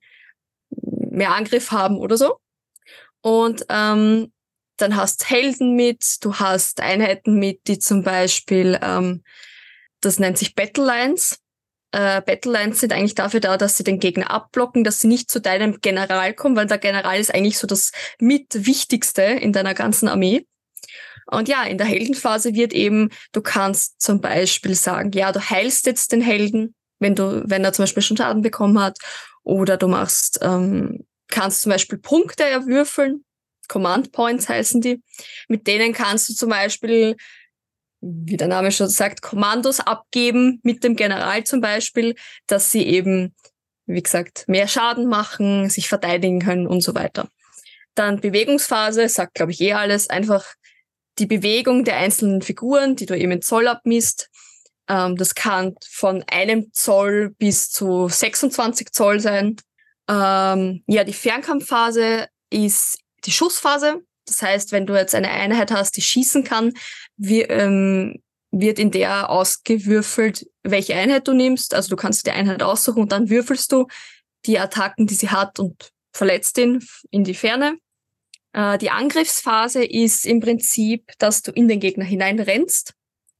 mehr 0.70 1.34
Angriff 1.34 1.70
haben 1.70 1.98
oder 1.98 2.16
so. 2.16 2.38
Und 3.20 3.64
ähm, 3.68 4.32
dann 4.76 4.96
hast 4.96 5.30
Helden 5.30 5.74
mit, 5.76 6.16
du 6.22 6.34
hast 6.36 6.80
Einheiten 6.80 7.38
mit, 7.38 7.66
die 7.68 7.78
zum 7.78 8.02
Beispiel, 8.02 8.78
ähm, 8.82 9.22
das 10.00 10.18
nennt 10.18 10.38
sich 10.38 10.54
Battle 10.54 10.84
Lines. 10.84 11.38
Äh, 11.92 12.20
Battle 12.22 12.52
Lines 12.52 12.80
sind 12.80 12.92
eigentlich 12.92 13.14
dafür 13.14 13.40
da, 13.40 13.56
dass 13.56 13.76
sie 13.76 13.84
den 13.84 14.00
Gegner 14.00 14.30
abblocken, 14.30 14.84
dass 14.84 15.00
sie 15.00 15.08
nicht 15.08 15.30
zu 15.30 15.40
deinem 15.40 15.80
General 15.80 16.34
kommen, 16.34 16.56
weil 16.56 16.66
der 16.66 16.78
General 16.78 17.18
ist 17.18 17.34
eigentlich 17.34 17.58
so 17.58 17.66
das 17.66 17.92
mit 18.18 18.66
Wichtigste 18.66 19.22
in 19.22 19.52
deiner 19.52 19.74
ganzen 19.74 20.08
Armee. 20.08 20.46
Und 21.26 21.48
ja, 21.48 21.64
in 21.64 21.78
der 21.78 21.86
Heldenphase 21.86 22.54
wird 22.54 22.72
eben, 22.72 23.10
du 23.32 23.40
kannst 23.40 24.00
zum 24.00 24.20
Beispiel 24.20 24.74
sagen, 24.74 25.12
ja, 25.12 25.32
du 25.32 25.40
heilst 25.40 25.86
jetzt 25.86 26.12
den 26.12 26.20
Helden, 26.20 26.74
wenn 26.98 27.14
du, 27.14 27.42
wenn 27.46 27.64
er 27.64 27.72
zum 27.72 27.84
Beispiel 27.84 28.02
schon 28.02 28.16
Schaden 28.16 28.42
bekommen 28.42 28.78
hat, 28.78 28.98
oder 29.42 29.76
du 29.76 29.88
machst, 29.88 30.38
ähm, 30.42 31.06
kannst 31.28 31.62
zum 31.62 31.70
Beispiel 31.70 31.98
Punkte 31.98 32.44
erwürfeln, 32.44 33.24
Command 33.68 34.12
Points 34.12 34.48
heißen 34.48 34.80
die. 34.80 35.02
Mit 35.48 35.66
denen 35.66 35.92
kannst 35.92 36.28
du 36.28 36.34
zum 36.34 36.50
Beispiel, 36.50 37.16
wie 38.00 38.36
der 38.36 38.48
Name 38.48 38.70
schon 38.70 38.88
sagt, 38.88 39.22
Kommandos 39.22 39.80
abgeben 39.80 40.60
mit 40.62 40.84
dem 40.84 40.96
General 40.96 41.44
zum 41.44 41.60
Beispiel, 41.60 42.14
dass 42.46 42.70
sie 42.70 42.86
eben, 42.86 43.34
wie 43.86 44.02
gesagt, 44.02 44.44
mehr 44.46 44.68
Schaden 44.68 45.06
machen, 45.06 45.70
sich 45.70 45.88
verteidigen 45.88 46.40
können 46.40 46.66
und 46.66 46.80
so 46.80 46.94
weiter. 46.94 47.28
Dann 47.94 48.20
Bewegungsphase, 48.20 49.08
sagt 49.08 49.34
glaube 49.34 49.52
ich 49.52 49.60
eh 49.60 49.74
alles, 49.74 50.10
einfach 50.10 50.44
die 51.18 51.26
Bewegung 51.26 51.84
der 51.84 51.96
einzelnen 51.96 52.42
Figuren, 52.42 52.96
die 52.96 53.06
du 53.06 53.16
eben 53.16 53.32
in 53.32 53.42
Zoll 53.42 53.68
abmisst. 53.68 54.30
Ähm, 54.88 55.16
das 55.16 55.34
kann 55.34 55.74
von 55.88 56.24
einem 56.30 56.72
Zoll 56.72 57.34
bis 57.38 57.70
zu 57.70 58.08
26 58.08 58.92
Zoll 58.92 59.20
sein. 59.20 59.56
Ähm, 60.08 60.82
ja, 60.86 61.04
die 61.04 61.12
Fernkampfphase 61.12 62.28
ist 62.50 62.98
die 63.24 63.32
Schussphase. 63.32 64.02
Das 64.26 64.40
heißt, 64.42 64.72
wenn 64.72 64.86
du 64.86 64.94
jetzt 64.94 65.14
eine 65.14 65.30
Einheit 65.30 65.70
hast, 65.70 65.96
die 65.96 66.02
schießen 66.02 66.44
kann, 66.44 66.72
wie, 67.16 67.42
ähm, 67.42 68.22
wird 68.50 68.78
in 68.78 68.90
der 68.90 69.30
ausgewürfelt, 69.30 70.46
welche 70.62 70.94
Einheit 70.94 71.26
du 71.28 71.32
nimmst. 71.32 71.74
Also 71.74 71.90
du 71.90 71.96
kannst 71.96 72.26
die 72.26 72.30
Einheit 72.30 72.62
aussuchen 72.62 73.02
und 73.02 73.12
dann 73.12 73.28
würfelst 73.28 73.72
du 73.72 73.86
die 74.46 74.58
Attacken, 74.58 75.06
die 75.06 75.14
sie 75.14 75.30
hat 75.30 75.58
und 75.58 75.90
verletzt 76.12 76.56
ihn 76.58 76.84
in 77.10 77.24
die 77.24 77.34
Ferne. 77.34 77.78
Äh, 78.52 78.78
die 78.78 78.90
Angriffsphase 78.90 79.84
ist 79.84 80.24
im 80.24 80.40
Prinzip, 80.40 81.12
dass 81.18 81.42
du 81.42 81.50
in 81.50 81.68
den 81.68 81.80
Gegner 81.80 82.04
hineinrennst 82.04 82.94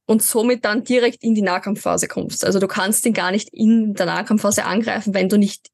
und 0.05 0.21
somit 0.21 0.65
dann 0.65 0.83
direkt 0.83 1.23
in 1.23 1.33
die 1.33 1.41
Nahkampfphase 1.41 2.07
kommst. 2.07 2.45
Also 2.45 2.59
du 2.59 2.67
kannst 2.67 3.05
ihn 3.05 3.13
gar 3.13 3.31
nicht 3.31 3.49
in 3.51 3.93
der 3.93 4.05
Nahkampfphase 4.05 4.65
angreifen, 4.65 5.13
wenn 5.13 5.29
du 5.29 5.37
nicht 5.37 5.69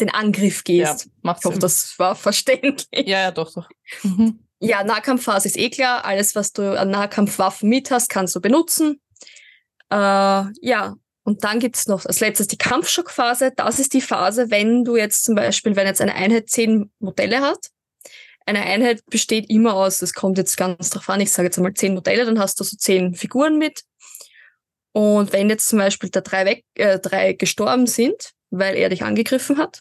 den 0.00 0.10
Angriff 0.10 0.64
gehst. 0.64 1.04
Ja, 1.04 1.10
macht 1.22 1.40
ich 1.40 1.44
hoffe, 1.46 1.58
das 1.58 1.98
war 1.98 2.14
verständlich. 2.14 3.06
Ja, 3.06 3.20
ja, 3.20 3.30
doch, 3.30 3.52
doch. 3.52 3.68
Mhm. 4.02 4.40
Ja, 4.60 4.84
Nahkampfphase 4.84 5.48
ist 5.48 5.58
eh 5.58 5.70
klar. 5.70 6.04
Alles, 6.04 6.34
was 6.34 6.52
du 6.52 6.78
an 6.78 6.90
Nahkampfwaffen 6.90 7.68
mit 7.68 7.90
hast, 7.90 8.08
kannst 8.08 8.34
du 8.34 8.40
benutzen. 8.40 9.00
Äh, 9.90 9.96
ja, 9.96 10.96
und 11.24 11.44
dann 11.44 11.60
gibt's 11.60 11.88
noch 11.88 12.06
als 12.06 12.20
letztes 12.20 12.46
die 12.46 12.56
Kampfschockphase. 12.56 13.52
Das 13.54 13.78
ist 13.78 13.92
die 13.92 14.00
Phase, 14.00 14.50
wenn 14.50 14.84
du 14.84 14.96
jetzt 14.96 15.24
zum 15.24 15.34
Beispiel, 15.34 15.76
wenn 15.76 15.86
jetzt 15.86 16.00
eine 16.00 16.14
Einheit 16.14 16.48
zehn 16.48 16.90
Modelle 17.00 17.40
hat, 17.40 17.58
eine 18.46 18.62
Einheit 18.62 19.04
besteht 19.06 19.50
immer 19.50 19.74
aus, 19.74 19.98
das 19.98 20.14
kommt 20.14 20.38
jetzt 20.38 20.56
ganz 20.56 20.90
drauf 20.90 21.08
an, 21.08 21.20
ich 21.20 21.32
sage 21.32 21.48
jetzt 21.48 21.58
einmal 21.58 21.74
zehn 21.74 21.94
Modelle, 21.94 22.24
dann 22.24 22.38
hast 22.38 22.60
du 22.60 22.64
so 22.64 22.76
zehn 22.76 23.14
Figuren 23.14 23.58
mit. 23.58 23.82
Und 24.92 25.32
wenn 25.32 25.50
jetzt 25.50 25.68
zum 25.68 25.80
Beispiel 25.80 26.10
da 26.10 26.20
drei, 26.20 26.46
weg, 26.46 26.64
äh, 26.74 26.98
drei 27.00 27.32
gestorben 27.32 27.86
sind, 27.86 28.30
weil 28.50 28.76
er 28.76 28.88
dich 28.88 29.02
angegriffen 29.02 29.58
hat, 29.58 29.80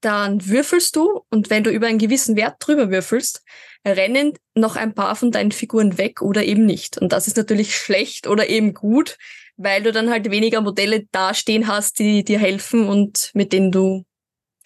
dann 0.00 0.46
würfelst 0.46 0.94
du 0.96 1.22
und 1.30 1.50
wenn 1.50 1.64
du 1.64 1.70
über 1.70 1.86
einen 1.86 1.98
gewissen 1.98 2.36
Wert 2.36 2.56
drüber 2.60 2.90
würfelst, 2.90 3.42
rennen 3.86 4.32
noch 4.54 4.76
ein 4.76 4.94
paar 4.94 5.16
von 5.16 5.30
deinen 5.30 5.52
Figuren 5.52 5.98
weg 5.98 6.22
oder 6.22 6.44
eben 6.44 6.66
nicht. 6.66 6.98
Und 6.98 7.12
das 7.12 7.26
ist 7.26 7.36
natürlich 7.36 7.76
schlecht 7.76 8.26
oder 8.26 8.48
eben 8.48 8.74
gut, 8.74 9.16
weil 9.56 9.82
du 9.82 9.90
dann 9.92 10.10
halt 10.10 10.30
weniger 10.30 10.60
Modelle 10.60 11.06
dastehen 11.10 11.66
hast, 11.66 11.98
die 11.98 12.22
dir 12.24 12.38
helfen 12.38 12.88
und 12.88 13.30
mit 13.34 13.52
denen 13.52 13.72
du 13.72 14.04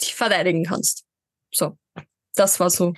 dich 0.00 0.14
verteidigen 0.14 0.64
kannst. 0.64 1.04
So, 1.52 1.76
das 2.34 2.58
war 2.60 2.70
so 2.70 2.94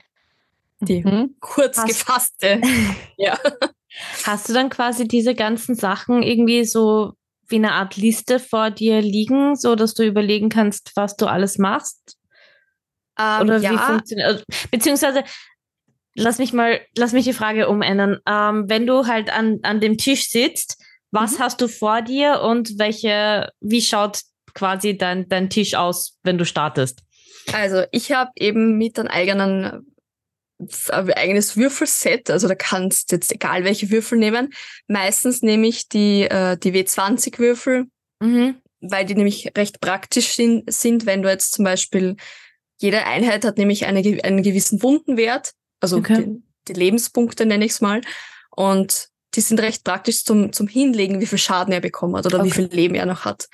die 0.81 1.03
Mhm. 1.05 1.37
kurz 1.41 1.77
Hast- 1.79 1.89
gefasste. 1.89 2.61
ja. 3.17 3.39
Hast 4.25 4.49
du 4.49 4.53
dann 4.53 4.71
quasi 4.71 5.07
diese 5.07 5.35
ganzen 5.35 5.77
Sachen 5.77 6.23
irgendwie 6.23 6.65
so 6.65 7.13
wie 7.47 7.57
eine 7.57 7.73
Art 7.73 7.97
Liste 7.97 8.41
vor 8.41 8.71
dir 8.71 9.01
liegen, 9.03 9.55
so 9.55 9.77
dass 9.77 9.95
du 9.95 10.05
überlegen 10.05 10.49
kannst, 10.49 10.93
was 10.97 11.17
du 11.17 11.27
alles 11.27 11.59
machst? 11.59 12.17
Ähm, 13.19 13.41
Oder 13.43 13.61
wie 13.61 13.65
ja, 13.65 13.79
funktioniert? 13.79 14.27
also, 14.29 14.45
Beziehungsweise 14.71 15.25
lass 16.15 16.39
mich 16.39 16.53
mal, 16.53 16.81
lass 16.97 17.13
mich 17.13 17.25
die 17.25 17.33
Frage 17.33 17.69
umändern. 17.69 18.19
Ähm, 18.27 18.65
wenn 18.69 18.87
du 18.87 19.07
halt 19.07 19.31
an, 19.31 19.61
an 19.63 19.81
dem 19.81 19.99
Tisch 19.99 20.29
sitzt, 20.29 20.83
was 21.11 21.39
Mhm. 21.39 21.43
hast 21.43 21.61
du 21.61 21.69
vor 21.69 22.03
dir 22.03 22.41
und 22.43 22.79
welche, 22.79 23.51
wie 23.61 23.83
schaut 23.83 24.21
quasi 24.55 24.97
dein, 24.97 25.29
dein 25.29 25.51
Tisch 25.51 25.75
aus, 25.75 26.19
wenn 26.23 26.39
du 26.39 26.45
startest? 26.45 27.01
Also 27.53 27.85
ich 27.93 28.13
habe 28.13 28.31
eben 28.37 28.79
mit 28.79 28.99
einem 28.99 29.09
eigenen 29.09 29.87
ein 30.91 31.13
eigenes 31.13 31.57
Würfelset, 31.57 32.31
also 32.31 32.47
da 32.47 32.55
kannst 32.55 33.11
jetzt 33.11 33.33
egal 33.33 33.65
welche 33.65 33.91
Würfel 33.91 34.19
nehmen. 34.19 34.55
Meistens 34.87 35.43
nehme 35.43 35.67
ich 35.67 35.89
die, 35.89 36.23
äh, 36.23 36.57
die 36.57 36.73
W20-Würfel, 36.73 37.87
Mhm. 38.23 38.57
weil 38.81 39.05
die 39.05 39.17
nämlich 39.17 39.51
recht 39.59 39.81
praktisch 39.81 40.35
sind, 40.37 40.73
sind, 40.73 41.07
wenn 41.07 41.23
du 41.23 41.29
jetzt 41.29 41.53
zum 41.55 41.65
Beispiel, 41.65 42.17
jede 42.79 43.05
Einheit 43.07 43.45
hat 43.45 43.59
nämlich 43.59 43.87
eine, 43.87 44.01
einen 44.23 44.43
gewissen 44.43 44.83
Wundenwert, 44.83 45.53
also 45.81 45.99
Okay. 45.99 46.25
die, 46.25 46.43
die 46.69 46.79
Lebenspunkte 46.79 47.47
nenne 47.47 47.65
ich 47.65 47.73
es 47.73 47.81
mal. 47.81 48.01
Und 48.51 49.09
die 49.35 49.41
sind 49.41 49.61
recht 49.61 49.85
praktisch 49.85 50.25
zum, 50.25 50.53
zum 50.53 50.69
Hinlegen, 50.69 51.21
wie 51.21 51.27
viel 51.27 51.39
Schaden 51.39 51.73
er 51.73 51.81
bekommen 51.81 52.17
hat 52.17 52.27
oder 52.27 52.39
wie 52.45 52.49
Okay. 52.49 52.63
viel 52.63 52.67
Leben 52.67 52.95
er 52.95 53.07
noch 53.07 53.25
hat. 53.25 53.49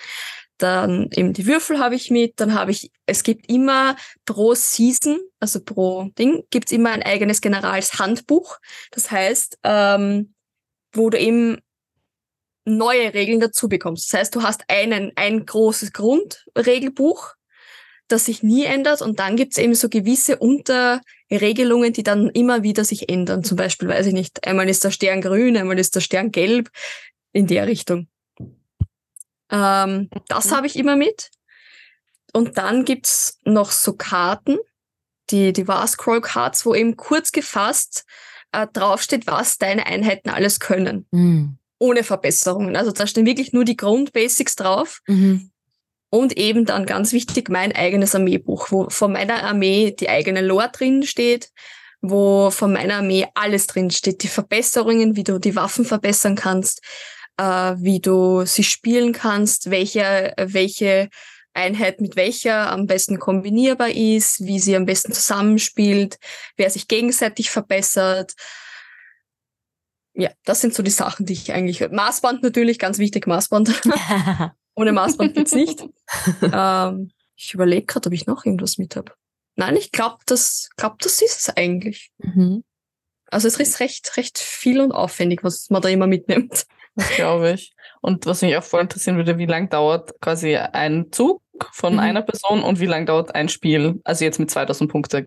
Dann 0.58 1.08
eben 1.12 1.32
die 1.32 1.46
Würfel 1.46 1.78
habe 1.78 1.94
ich 1.94 2.10
mit, 2.10 2.38
dann 2.38 2.52
habe 2.54 2.70
ich, 2.70 2.90
es 3.06 3.22
gibt 3.22 3.48
immer 3.50 3.96
pro 4.26 4.54
Season, 4.54 5.18
also 5.38 5.60
pro 5.64 6.10
Ding, 6.18 6.44
gibt's 6.50 6.70
immer 6.70 6.90
ein 6.90 7.02
eigenes 7.02 7.40
Generalshandbuch. 7.40 8.58
Das 8.90 9.10
heißt, 9.10 9.58
ähm, 9.64 10.34
wo 10.92 11.08
du 11.08 11.18
eben 11.18 11.58
neue 12.66 13.14
Regeln 13.14 13.40
dazu 13.40 13.68
bekommst. 13.70 14.12
Das 14.12 14.20
heißt, 14.20 14.34
du 14.34 14.42
hast 14.42 14.64
einen, 14.68 15.12
ein 15.16 15.46
großes 15.46 15.94
Grundregelbuch, 15.94 17.34
das 18.12 18.24
sich 18.26 18.42
nie 18.42 18.64
ändert 18.64 19.02
und 19.02 19.18
dann 19.18 19.36
gibt's 19.36 19.58
eben 19.58 19.74
so 19.74 19.88
gewisse 19.88 20.36
Unterregelungen, 20.38 21.92
die 21.92 22.02
dann 22.02 22.28
immer 22.30 22.62
wieder 22.62 22.84
sich 22.84 23.08
ändern. 23.08 23.44
Zum 23.44 23.56
Beispiel, 23.56 23.88
weiß 23.88 24.06
ich 24.06 24.12
nicht, 24.14 24.46
einmal 24.46 24.68
ist 24.68 24.84
der 24.84 24.90
Stern 24.90 25.20
grün, 25.20 25.56
einmal 25.56 25.78
ist 25.78 25.94
der 25.94 26.00
Stern 26.00 26.30
gelb, 26.30 26.70
in 27.32 27.46
der 27.46 27.66
Richtung. 27.66 28.08
Ähm, 29.50 30.08
das 30.28 30.46
Mhm. 30.46 30.50
habe 30.56 30.66
ich 30.66 30.76
immer 30.76 30.96
mit. 30.96 31.30
Und 32.32 32.58
dann 32.58 32.84
gibt's 32.84 33.38
noch 33.44 33.70
so 33.72 33.92
Karten, 33.94 34.58
die, 35.30 35.52
die 35.52 35.66
War 35.68 35.86
Scroll 35.86 36.20
Cards, 36.20 36.64
wo 36.66 36.74
eben 36.74 36.96
kurz 36.96 37.32
gefasst 37.32 38.04
äh, 38.52 38.66
draufsteht, 38.72 39.26
was 39.26 39.58
deine 39.58 39.86
Einheiten 39.86 40.28
alles 40.30 40.58
können 40.60 41.06
Mhm. 41.12 41.56
ohne 41.78 42.02
Verbesserungen. 42.04 42.76
Also 42.76 42.90
da 42.92 43.06
stehen 43.06 43.26
wirklich 43.26 43.52
nur 43.52 43.64
die 43.64 43.76
Grundbasics 43.76 44.56
drauf 44.56 45.00
Mhm. 45.06 45.50
Und 46.10 46.36
eben 46.36 46.66
dann 46.66 46.86
ganz 46.86 47.12
wichtig 47.12 47.48
mein 47.48 47.72
eigenes 47.72 48.14
Armeebuch, 48.14 48.70
wo 48.70 48.90
von 48.90 49.12
meiner 49.12 49.44
Armee 49.44 49.92
die 49.92 50.08
eigene 50.08 50.42
Lore 50.42 50.70
drin 50.72 51.04
steht, 51.04 51.50
wo 52.02 52.50
von 52.50 52.72
meiner 52.72 52.96
Armee 52.96 53.26
alles 53.34 53.66
drin 53.68 53.90
steht, 53.90 54.22
die 54.22 54.28
Verbesserungen, 54.28 55.16
wie 55.16 55.24
du 55.24 55.38
die 55.38 55.54
Waffen 55.56 55.84
verbessern 55.84 56.34
kannst, 56.34 56.82
äh, 57.36 57.42
wie 57.78 58.00
du 58.00 58.44
sie 58.44 58.64
spielen 58.64 59.12
kannst, 59.12 59.70
welche 59.70 60.34
welche 60.36 61.08
Einheit 61.52 62.00
mit 62.00 62.16
welcher 62.16 62.70
am 62.70 62.86
besten 62.86 63.18
kombinierbar 63.18 63.90
ist, 63.90 64.44
wie 64.44 64.58
sie 64.58 64.76
am 64.76 64.86
besten 64.86 65.12
zusammenspielt, 65.12 66.18
wer 66.56 66.70
sich 66.70 66.88
gegenseitig 66.88 67.50
verbessert. 67.50 68.34
Ja, 70.14 70.30
das 70.44 70.60
sind 70.60 70.74
so 70.74 70.82
die 70.82 70.90
Sachen, 70.90 71.26
die 71.26 71.32
ich 71.32 71.52
eigentlich. 71.52 71.88
Maßband 71.90 72.42
natürlich, 72.42 72.78
ganz 72.78 72.98
wichtig, 72.98 73.26
Maßband. 73.26 73.80
Ohne 74.74 74.92
Maßband 74.92 75.34
geht's 75.34 75.54
nicht. 75.54 75.84
ähm, 76.52 77.10
ich 77.36 77.54
überlege 77.54 77.86
gerade, 77.86 78.08
ob 78.08 78.12
ich 78.12 78.26
noch 78.26 78.44
irgendwas 78.44 78.78
mit 78.78 78.96
habe. 78.96 79.12
Nein, 79.56 79.76
ich 79.76 79.92
glaube, 79.92 80.18
das, 80.26 80.70
glaub, 80.76 80.98
das 81.00 81.20
ist 81.22 81.38
es 81.40 81.56
eigentlich. 81.56 82.10
Mhm. 82.18 82.64
Also 83.30 83.48
es 83.48 83.58
ist 83.58 83.80
recht, 83.80 84.16
recht 84.16 84.38
viel 84.38 84.80
und 84.80 84.92
aufwendig, 84.92 85.44
was 85.44 85.70
man 85.70 85.82
da 85.82 85.88
immer 85.88 86.06
mitnimmt. 86.06 86.66
Das 86.96 87.10
glaube 87.10 87.52
ich. 87.52 87.72
Und 88.00 88.26
was 88.26 88.42
mich 88.42 88.56
auch 88.56 88.64
voll 88.64 88.80
interessieren 88.80 89.16
würde, 89.16 89.38
wie 89.38 89.46
lang 89.46 89.68
dauert 89.68 90.20
quasi 90.20 90.56
ein 90.56 91.12
Zug 91.12 91.42
von 91.72 91.94
Mhm. 91.94 91.98
einer 92.00 92.22
Person 92.22 92.62
und 92.62 92.80
wie 92.80 92.86
lang 92.86 93.06
dauert 93.06 93.34
ein 93.34 93.48
Spiel? 93.48 94.00
Also 94.04 94.24
jetzt 94.24 94.40
mit 94.40 94.50
2000 94.50 94.90
Punkte. 94.90 95.26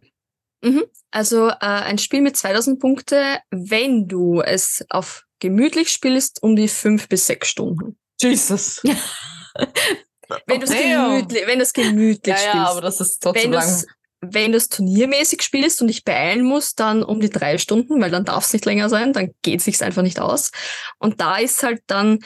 Also 1.12 1.50
äh, 1.50 1.56
ein 1.60 1.98
Spiel 1.98 2.22
mit 2.22 2.36
2000 2.36 2.80
Punkte, 2.80 3.40
wenn 3.52 4.08
du 4.08 4.42
es 4.42 4.86
auf 4.90 5.26
gemütlich 5.40 5.90
spielst, 5.90 6.42
um 6.42 6.56
die 6.56 6.68
fünf 6.68 7.08
bis 7.10 7.28
sechs 7.28 7.50
Stunden. 7.50 7.98
Jesus. 8.22 8.82
Wenn 10.48 10.60
du 10.60 10.66
es 10.66 10.72
gemütlich, 10.72 11.46
wenn 11.46 11.60
du 11.60 11.64
es 11.64 11.74
gemütlich 11.74 12.34
Ja, 12.36 12.38
spielst. 12.38 12.56
ja, 12.56 12.66
aber 12.72 12.82
das 12.82 13.00
ist 13.02 13.22
trotzdem 13.22 13.52
wenn 13.52 13.52
lang. 13.52 13.84
wenn 14.22 14.52
du 14.52 14.58
es 14.58 14.70
turniermäßig 14.70 15.42
spielst 15.44 15.82
und 15.82 15.88
dich 15.88 16.04
beeilen 16.06 16.44
musst, 16.44 16.80
dann 16.80 17.04
um 17.04 17.20
die 17.20 17.30
drei 17.30 17.58
Stunden, 17.58 18.02
weil 18.02 18.10
dann 18.10 18.26
darf 18.26 18.46
es 18.46 18.54
nicht 18.54 18.66
länger 18.66 18.90
sein, 18.90 19.14
dann 19.14 19.32
geht 19.44 19.60
es 19.60 19.66
sich 19.66 19.84
einfach 19.84 20.02
nicht 20.02 20.20
aus. 20.20 20.52
Und 20.98 21.22
da 21.22 21.38
ist 21.38 21.62
halt 21.62 21.84
dann, 21.88 22.20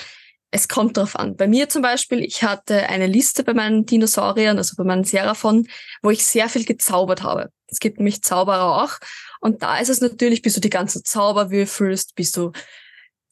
es 0.52 0.68
kommt 0.70 0.96
drauf 0.96 1.18
an. 1.18 1.36
Bei 1.36 1.48
mir 1.48 1.68
zum 1.68 1.82
Beispiel, 1.82 2.24
ich 2.24 2.44
hatte 2.44 2.88
eine 2.88 3.08
Liste 3.08 3.44
bei 3.44 3.54
meinen 3.54 3.86
Dinosauriern, 3.86 4.58
also 4.58 4.76
bei 4.78 4.84
meinen 4.86 5.04
Seraphon, 5.04 5.68
wo 6.02 6.10
ich 6.12 6.26
sehr 6.26 6.48
viel 6.48 6.64
gezaubert 6.66 7.24
habe. 7.24 7.50
Es 7.68 7.80
gibt 7.80 7.98
nämlich 7.98 8.22
Zauberer 8.22 8.84
auch. 8.84 8.94
Und 9.42 9.64
da 9.64 9.80
ist 9.80 9.90
es 9.90 10.00
natürlich, 10.00 10.42
bis 10.42 10.54
du 10.54 10.62
die 10.62 10.70
ganzen 10.70 11.04
Zauber 11.04 11.52
würfelst, 11.52 12.16
bis 12.16 12.32
du 12.32 12.54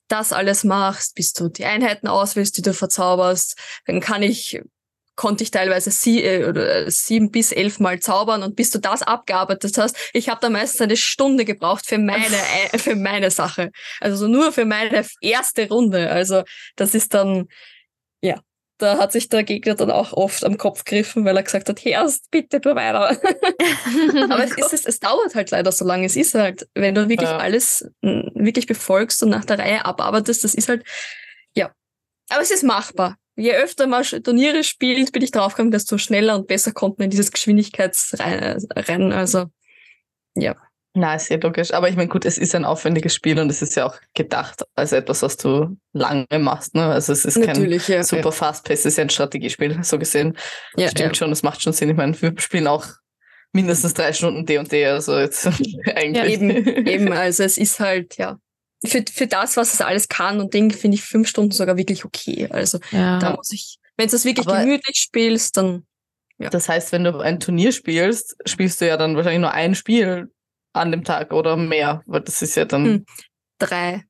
das 0.07 0.33
alles 0.33 0.63
machst, 0.63 1.15
bis 1.15 1.33
du 1.33 1.49
die 1.49 1.65
Einheiten 1.65 2.07
auswählst, 2.07 2.57
die 2.57 2.61
du 2.61 2.73
verzauberst, 2.73 3.57
dann 3.85 3.99
kann 3.99 4.21
ich 4.21 4.61
konnte 5.15 5.43
ich 5.43 5.51
teilweise 5.51 5.91
sie, 5.91 6.23
äh, 6.23 6.45
oder 6.45 6.89
sieben 6.91 7.31
bis 7.31 7.51
elf 7.51 7.79
Mal 7.79 7.99
zaubern 7.99 8.43
und 8.43 8.55
bis 8.55 8.69
du 8.71 8.79
das 8.79 9.01
abgearbeitet 9.01 9.77
hast, 9.77 9.97
ich 10.13 10.29
habe 10.29 10.41
da 10.41 10.49
meistens 10.49 10.81
eine 10.81 10.97
Stunde 10.97 11.45
gebraucht 11.45 11.85
für 11.85 11.97
meine 11.97 12.25
äh, 12.71 12.77
für 12.77 12.95
meine 12.95 13.31
Sache. 13.31 13.71
Also 13.99 14.17
so 14.17 14.27
nur 14.27 14.51
für 14.51 14.65
meine 14.65 15.05
erste 15.21 15.69
Runde. 15.69 16.09
Also 16.09 16.43
das 16.75 16.93
ist 16.95 17.13
dann, 17.13 17.47
da 18.77 18.97
hat 18.97 19.11
sich 19.13 19.29
der 19.29 19.43
Gegner 19.43 19.75
dann 19.75 19.89
auch 19.91 20.11
oft 20.13 20.43
am 20.43 20.57
Kopf 20.57 20.83
gegriffen, 20.83 21.23
weil 21.23 21.38
er 21.38 21.43
gesagt 21.43 21.69
hat, 21.69 21.83
Herrst, 21.85 22.29
bitte 22.29 22.59
tu 22.59 22.75
weiter. 22.75 23.09
Aber 24.29 24.43
es, 24.43 24.51
ist, 24.57 24.73
es, 24.73 24.85
es 24.85 24.99
dauert 24.99 25.33
halt 25.33 25.51
leider 25.51 25.71
so 25.71 25.85
lange. 25.85 26.05
Es 26.05 26.15
ist 26.15 26.33
halt, 26.35 26.67
wenn 26.73 26.95
du 26.95 27.07
wirklich 27.07 27.29
Ja. 27.29 27.38
alles 27.38 27.89
mm, 28.01 28.27
wirklich 28.35 28.67
befolgst 28.67 29.23
und 29.23 29.29
nach 29.29 29.45
der 29.45 29.59
Reihe 29.59 29.85
abarbeitest, 29.85 30.43
das 30.43 30.55
ist 30.55 30.67
halt, 30.67 30.83
ja, 31.55 31.71
Aber 32.29 32.41
es 32.41 32.51
ist 32.51 32.63
machbar. 32.63 33.17
Je 33.38 33.53
öfter 33.53 33.88
man 33.88 34.03
Turniere 34.03 34.63
spielt, 34.63 35.11
bin 35.11 35.21
ich 35.21 35.31
draufgekommen, 35.31 35.71
desto 35.71 35.97
schneller 35.97 36.35
und 36.35 36.47
besser 36.47 36.71
kommt 36.71 36.99
man 36.99 37.05
in 37.05 37.11
dieses 37.11 37.31
Geschwindigkeitsrennen. 37.31 39.11
Also, 39.11 39.47
ja. 40.35 40.55
Na, 40.97 41.13
ist 41.15 41.29
ja 41.29 41.38
logisch. 41.38 41.73
Aber 41.73 41.89
ich 41.89 41.95
meine, 41.97 42.08
gut, 42.08 42.23
es 42.25 42.38
ist 42.38 42.55
ein 42.55 42.63
aufwendiges 42.63 43.13
Spiel 43.13 43.38
und 43.39 43.49
es 43.49 43.62
ist 43.62 43.75
ja 43.75 43.86
auch 43.86 43.97
gedacht 44.13 44.63
als 44.75 44.93
etwas, 44.93 45.21
was 45.21 45.36
du 45.36 45.77
lange 45.91 46.25
machst. 46.39 46.73
Ne? 46.73 46.86
Also 46.86 47.12
es 47.12 47.25
ist 47.25 47.38
Natürlich, 47.38 47.88
kein 47.88 47.97
ja, 47.97 48.03
super 48.03 48.23
ja. 48.25 48.31
fast-paced, 48.31 48.79
es 48.79 48.86
ist 48.93 48.97
ja 48.97 49.03
ein 49.03 49.10
Strategiespiel, 49.10 49.84
so 49.84 49.99
gesehen. 49.99 50.38
Ja, 50.77 50.88
Stimmt 50.89 51.17
schon, 51.17 51.29
das 51.29 51.43
macht 51.43 51.62
schon 51.62 51.73
Sinn. 51.73 51.89
Ich 51.89 51.97
meine, 51.97 52.19
wir 52.21 52.34
spielen 52.38 52.67
auch 52.67 52.86
mindestens 53.51 53.93
drei 53.93 54.13
Stunden 54.13 54.45
D 54.45 54.58
und 54.58 54.71
D, 54.71 54.86
also 54.86 55.19
jetzt 55.19 55.45
eigentlich. 55.95 56.15
Ja, 56.15 56.25
eben, 56.25 56.49
eben. 56.88 57.12
Also 57.13 57.43
es 57.43 57.58
ist 57.58 57.79
halt, 57.81 58.17
ja. 58.17 58.39
Für, 58.86 59.03
für 59.12 59.27
das, 59.27 59.58
was 59.58 59.73
es 59.73 59.81
alles 59.81 60.08
kann 60.08 60.39
und 60.39 60.53
Ding, 60.53 60.71
finde 60.71 60.95
ich 60.95 61.03
fünf 61.03 61.27
Stunden 61.27 61.51
sogar 61.51 61.75
wirklich 61.75 62.05
okay. 62.05 62.47
Also 62.49 62.79
Ja. 62.91 63.19
da 63.19 63.36
muss 63.36 63.51
ich, 63.51 63.79
wenn 63.97 64.08
du 64.08 64.12
das 64.13 64.23
wirklich 64.25 64.47
Aber- 64.47 64.60
gemütlich 64.62 64.97
spielst, 64.97 65.58
dann 65.58 65.86
Das 66.38 66.69
heißt, 66.69 66.91
wenn 66.93 67.03
du 67.03 67.17
ein 67.19 67.39
Turnier 67.39 67.71
spielst, 67.73 68.36
spielst 68.45 68.79
du 68.79 68.88
ja 68.88 68.95
dann 68.97 69.15
wahrscheinlich 69.17 69.41
nur 69.41 69.51
ein 69.51 69.75
Spiel 69.75 70.31
an 70.75 70.91
dem 70.91 71.03
Tag 71.03 71.33
oder 71.33 71.55
mehr, 71.57 72.01
weil 72.05 72.21
das 72.21 72.41
ist 72.41 72.55
ja 72.55 72.65
dann. 72.65 72.85
Hm. 72.85 73.05
drei. 73.59 74.03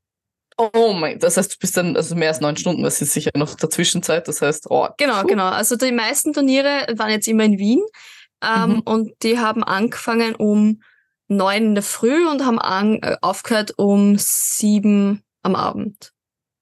Oh 0.58 0.94
mein, 0.94 1.20
das 1.20 1.36
heißt, 1.36 1.54
du 1.54 1.58
bist 1.60 1.76
dann 1.76 1.98
also 1.98 2.16
mehr 2.16 2.30
als 2.30 2.40
neun 2.40 2.56
Stunden, 2.56 2.82
das 2.84 3.02
ist 3.02 3.12
sicher 3.12 3.32
noch 3.36 3.56
dazwischenzeit. 3.56 4.28
Das 4.28 4.42
heißt, 4.42 4.68
oh, 4.70 4.88
Genau, 4.98 5.22
puh. 5.22 5.28
genau. 5.28 5.48
Also 5.50 5.76
die 5.76 5.92
meisten 5.92 6.32
Turniere 6.32 6.88
waren 6.96 7.10
jetzt 7.12 7.28
immer 7.28 7.44
in 7.44 7.58
Wien 7.60 7.82
ähm, 8.42 8.70
Mhm. 8.76 8.80
und 8.86 9.12
die 9.24 9.38
haben 9.40 9.64
angefangen 9.66 10.34
um 10.36 10.82
neun 11.28 11.58
in 11.64 11.76
der 11.76 11.84
Früh 11.84 12.26
und 12.26 12.46
haben 12.46 12.60
an, 12.60 13.00
äh, 13.02 13.18
aufgehört 13.22 13.74
um 13.78 14.16
sieben 14.18 15.24
am 15.44 15.56
Abend. 15.56 16.14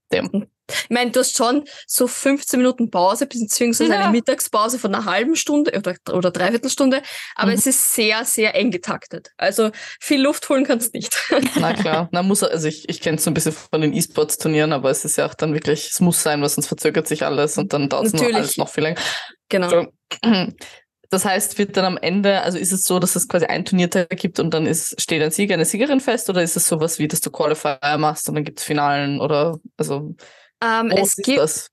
Damn. 0.09 0.47
Ich 0.83 0.89
meine, 0.89 1.11
du 1.11 1.19
hast 1.19 1.37
schon 1.37 1.63
so 1.87 2.07
15 2.07 2.59
Minuten 2.59 2.89
Pause, 2.89 3.25
beziehungsweise 3.25 3.93
Ja. 3.93 4.01
eine 4.03 4.11
Mittagspause 4.11 4.79
von 4.79 4.93
einer 4.93 5.05
halben 5.05 5.35
Stunde 5.35 5.71
oder, 5.77 5.95
oder 6.11 6.31
dreiviertel 6.31 6.69
Stunde, 6.69 7.01
aber 7.35 7.51
Mhm. 7.51 7.57
es 7.57 7.65
ist 7.65 7.93
sehr, 7.93 8.25
sehr 8.25 8.55
eng 8.55 8.71
getaktet. 8.71 9.29
Also 9.37 9.71
viel 9.99 10.21
Luft 10.21 10.47
holen 10.49 10.65
kannst 10.65 10.93
nicht. 10.93 11.15
Na 11.59 11.73
klar, 11.73 12.09
na 12.11 12.23
muss 12.23 12.43
also 12.43 12.67
ich, 12.67 12.87
ich 12.89 13.01
kenne 13.01 13.17
es 13.17 13.23
so 13.23 13.31
ein 13.31 13.33
bisschen 13.33 13.53
von 13.53 13.81
den 13.81 13.93
E-Sports-Turnieren, 13.93 14.73
aber 14.73 14.89
es 14.89 15.05
ist 15.05 15.17
ja 15.17 15.25
auch 15.25 15.33
dann 15.33 15.53
wirklich, 15.53 15.89
es 15.91 15.99
muss 15.99 16.21
sein, 16.23 16.41
weil 16.41 16.49
sonst 16.49 16.67
verzögert 16.67 17.07
sich 17.07 17.25
alles 17.25 17.57
und 17.57 17.73
dann 17.73 17.89
dauert 17.89 18.07
es 18.07 18.13
noch 18.13 18.23
alles 18.23 18.57
noch 18.57 18.69
viel 18.69 18.83
länger. 18.83 18.99
genau. 19.49 19.69
So. 19.69 19.85
Das 21.09 21.25
heißt, 21.25 21.59
wird 21.59 21.77
dann 21.77 21.85
am 21.85 21.97
Ende, 21.97 22.41
also 22.41 22.57
ist 22.57 22.71
es 22.71 22.85
so, 22.85 22.97
dass 22.97 23.15
es 23.15 23.27
quasi 23.27 23.45
ein 23.45 23.65
Turniertag 23.65 24.09
gibt 24.17 24.39
und 24.39 24.51
dann 24.51 24.65
ist, 24.65 24.99
steht 24.99 25.21
ein 25.21 25.29
Sieger, 25.29 25.53
eine 25.53 25.65
Siegerin 25.65 25.99
fest 25.99 26.27
oder 26.27 26.41
ist 26.41 26.57
es 26.57 26.67
sowas 26.67 26.97
wie, 26.97 27.07
dass 27.07 27.21
du 27.21 27.29
Qualifier 27.29 27.77
machst 27.99 28.27
und 28.29 28.33
dann 28.33 28.43
gibt 28.43 28.57
es 28.57 28.65
Finalen 28.65 29.21
oder 29.21 29.59
also 29.77 30.15
Ähm, 30.63 30.89
groß 30.89 30.99
es 30.99 31.15
gibt 31.17 31.37
das? 31.39 31.69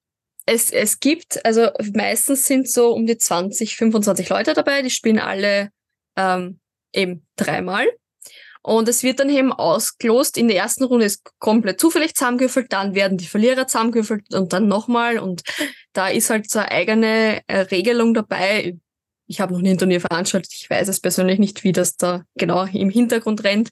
Es, 0.47 0.71
es 0.71 0.99
gibt, 0.99 1.45
also 1.45 1.69
meistens 1.95 2.45
sind 2.45 2.69
so 2.69 2.93
um 2.93 3.07
die 3.07 3.17
20, 3.17 3.77
25 3.77 4.29
Leute 4.31 4.53
dabei, 4.55 4.83
die 4.83 4.91
spielen 4.91 5.21
alle 5.21 5.71
ähm, 6.17 6.59
eben 6.93 7.27
dreimal. 7.37 7.87
Und 8.63 8.89
es 8.89 9.03
wird 9.03 9.21
dann 9.21 9.31
eben 9.31 9.53
ausgelost. 9.53 10.37
In 10.37 10.49
der 10.49 10.59
ersten 10.59 10.85
Runde 10.85 11.07
ist 11.07 11.31
komplett 11.39 11.81
zufällig 11.81 12.15
zusammengewürfelt, 12.15 12.73
dann 12.73 12.95
werden 12.95 13.17
die 13.17 13.27
Verlierer 13.27 13.67
zusammengewürfelt 13.67 14.35
und 14.35 14.53
dann 14.53 14.69
nochmal. 14.69 15.19
Und 15.19 15.43
da 15.93 16.09
ist 16.09 16.29
halt 16.29 16.51
so 16.51 16.59
eine 16.59 16.71
eigene 16.71 17.41
äh, 17.47 17.61
Regelung 17.61 18.13
dabei. 18.13 18.77
Ich 19.27 19.41
habe 19.41 19.55
noch 19.55 19.61
nie 19.61 19.71
ein 19.71 19.79
Turnier 19.79 20.01
veranstaltet, 20.01 20.53
ich 20.53 20.69
weiß 20.69 20.89
es 20.89 21.01
persönlich 21.01 21.39
nicht, 21.39 21.65
wie 21.65 21.73
das 21.73 21.97
da 21.97 22.25
genau 22.35 22.65
im 22.65 22.91
Hintergrund 22.91 23.45
rennt. 23.45 23.71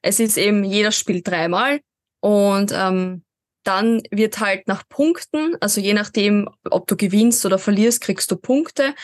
Es 0.00 0.20
ist 0.20 0.38
eben, 0.38 0.64
jeder 0.64 0.92
spielt 0.92 1.26
dreimal 1.26 1.80
und 2.20 2.72
ähm, 2.74 3.24
dann 3.64 4.02
wird 4.10 4.40
halt 4.40 4.66
nach 4.68 4.88
Punkten, 4.88 5.56
also 5.60 5.80
je 5.80 5.94
nachdem, 5.94 6.48
ob 6.70 6.86
du 6.86 6.96
gewinnst 6.96 7.44
oder 7.46 7.58
verlierst, 7.58 8.00
kriegst 8.00 8.30
du 8.30 8.36
Punkte. 8.36 8.94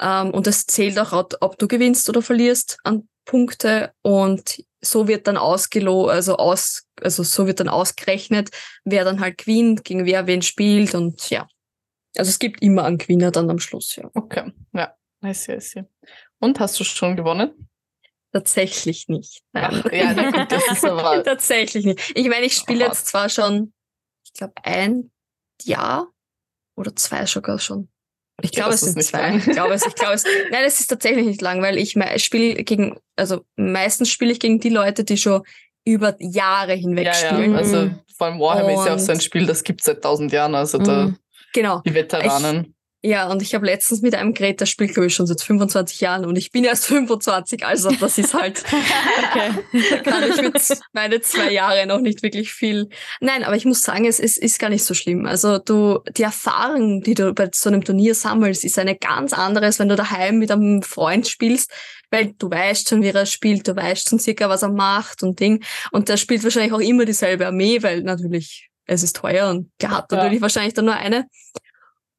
Ähm, 0.00 0.30
und 0.30 0.46
es 0.46 0.66
zählt 0.66 0.98
auch, 0.98 1.12
ob- 1.12 1.58
du 1.58 1.68
gewinnst 1.68 2.08
oder 2.08 2.22
verlierst 2.22 2.78
an 2.84 3.08
Punkte. 3.26 3.92
Und 4.02 4.64
so 4.80 5.06
wird 5.06 5.26
dann 5.26 5.36
ausgelo, 5.36 6.06
also 6.06 6.36
aus, 6.36 6.86
also 7.00 7.22
so 7.22 7.46
wird 7.46 7.60
dann 7.60 7.68
ausgerechnet, 7.68 8.50
wer 8.84 9.04
dann 9.04 9.20
halt 9.20 9.38
gewinnt, 9.38 9.84
gegen 9.84 10.06
wer 10.06 10.26
wen 10.26 10.40
spielt 10.42 10.94
und 10.94 11.28
ja. 11.28 11.46
Also 12.16 12.30
es 12.30 12.38
gibt 12.38 12.62
immer 12.62 12.84
einen 12.84 12.98
Gewinner 12.98 13.30
dann 13.30 13.50
am 13.50 13.58
Schluss, 13.58 13.94
ja. 13.96 14.10
Okay, 14.14 14.52
ja, 14.72 14.94
I 15.24 15.34
see, 15.34 15.56
I 15.56 15.60
see. 15.60 15.84
Und 16.38 16.58
hast 16.58 16.80
du 16.80 16.84
schon 16.84 17.14
gewonnen? 17.16 17.68
Tatsächlich 18.32 19.08
nicht. 19.08 19.42
Ach, 19.52 19.84
ja, 19.92 20.12
gut, 20.30 20.50
das 20.50 20.70
ist 20.72 20.84
aber 20.88 21.22
Tatsächlich 21.22 21.84
nicht. 21.84 22.12
Ich 22.14 22.28
meine, 22.28 22.46
ich 22.46 22.54
spiele 22.54 22.86
jetzt 22.86 23.06
zwar 23.08 23.28
schon, 23.28 23.72
ich 24.32 24.38
glaube, 24.38 24.54
ein 24.62 25.10
Jahr 25.62 26.08
oder 26.76 26.94
zwei 26.96 27.26
sogar 27.26 27.58
schon. 27.58 27.88
Ich 28.42 28.50
Okay, 28.50 28.60
glaube, 28.60 28.74
es 28.74 28.80
sind 28.80 29.02
zwei. 29.02 29.36
Ich 29.36 29.44
glaube, 29.44 29.74
es, 29.74 29.86
ich 29.86 29.94
glaube, 29.94 30.14
es, 30.14 30.24
nein, 30.50 30.64
es 30.64 30.80
ist 30.80 30.86
tatsächlich 30.86 31.26
nicht 31.26 31.42
lang, 31.42 31.60
weil 31.60 31.76
ich 31.76 31.96
spiele 32.22 32.62
gegen, 32.64 32.98
also 33.16 33.44
meistens 33.56 34.08
spiele 34.08 34.32
ich 34.32 34.40
gegen 34.40 34.60
die 34.60 34.70
Leute, 34.70 35.04
die 35.04 35.18
schon 35.18 35.42
über 35.84 36.14
Jahre 36.20 36.72
hinweg 36.74 37.06
ja, 37.06 37.12
spielen. 37.14 37.52
ja, 37.52 37.58
also 37.58 37.90
vor 38.16 38.26
allem 38.28 38.40
Warhammer 38.40 38.72
ist 38.80 38.86
ja 38.86 38.94
auch 38.94 38.98
so 38.98 39.12
ein 39.12 39.16
Und- 39.18 39.22
Spiel, 39.24 39.46
das 39.46 39.62
gibt 39.62 39.80
es 39.80 39.86
seit 39.86 40.02
tausend 40.02 40.32
Jahren, 40.32 40.54
also 40.54 40.78
da, 40.78 41.06
Mhm. 41.06 41.16
Genau. 41.52 41.80
die 41.84 41.92
Veteranen. 41.94 42.74
Ja, 43.02 43.30
und 43.30 43.40
ich 43.40 43.54
habe 43.54 43.64
letztens 43.64 44.02
mit 44.02 44.14
einem 44.14 44.34
Gerät, 44.34 44.60
das 44.60 44.68
spielt, 44.68 44.92
glaube 44.92 45.06
ich, 45.06 45.14
schon 45.14 45.26
seit 45.26 45.40
25 45.40 46.00
Jahren 46.02 46.26
und 46.26 46.36
ich 46.36 46.50
bin 46.50 46.64
erst 46.64 46.84
25, 46.86 47.64
also 47.64 47.90
das 47.90 48.18
ist 48.18 48.34
halt, 48.34 48.62
Okay. 49.30 49.52
da 50.04 50.10
kann 50.10 50.30
ich 50.30 50.40
mit 50.42 50.78
meine 50.92 51.20
zwei 51.22 51.50
Jahre 51.50 51.86
noch 51.86 52.00
nicht 52.00 52.22
wirklich 52.22 52.52
viel. 52.52 52.88
Nein, 53.20 53.42
aber 53.44 53.56
ich 53.56 53.64
muss 53.64 53.82
sagen, 53.82 54.04
es, 54.04 54.20
es 54.20 54.36
ist 54.36 54.58
gar 54.58 54.68
nicht 54.68 54.84
so 54.84 54.92
schlimm. 54.92 55.24
Also 55.24 55.58
du, 55.58 56.00
die 56.16 56.24
Erfahrung, 56.24 57.00
die 57.00 57.14
du 57.14 57.32
bei 57.32 57.48
so 57.54 57.70
einem 57.70 57.82
Turnier 57.84 58.14
sammelst, 58.14 58.64
ist 58.64 58.78
eine 58.78 58.96
ganz 58.96 59.32
andere, 59.32 59.64
als 59.66 59.78
wenn 59.78 59.88
du 59.88 59.96
daheim 59.96 60.38
mit 60.38 60.50
einem 60.50 60.82
Freund 60.82 61.26
spielst, 61.26 61.70
weil 62.10 62.34
du 62.38 62.50
weißt 62.50 62.88
schon, 62.90 63.02
wie 63.02 63.08
er 63.08 63.24
spielt, 63.24 63.66
du 63.66 63.74
weißt 63.76 64.10
schon 64.10 64.18
circa, 64.18 64.50
was 64.50 64.62
er 64.62 64.72
macht 64.72 65.22
und 65.22 65.40
Ding. 65.40 65.64
Und 65.90 66.10
der 66.10 66.18
spielt 66.18 66.44
wahrscheinlich 66.44 66.72
auch 66.74 66.80
immer 66.80 67.06
dieselbe 67.06 67.46
Armee, 67.46 67.82
weil 67.82 68.02
natürlich 68.02 68.68
es 68.84 69.02
ist 69.02 69.16
teuer 69.16 69.48
und 69.50 69.70
der 69.80 69.90
hat 69.90 70.10
Ja. 70.12 70.18
natürlich 70.18 70.42
wahrscheinlich 70.42 70.74
dann 70.74 70.84
nur 70.86 70.94
eine. 70.96 71.26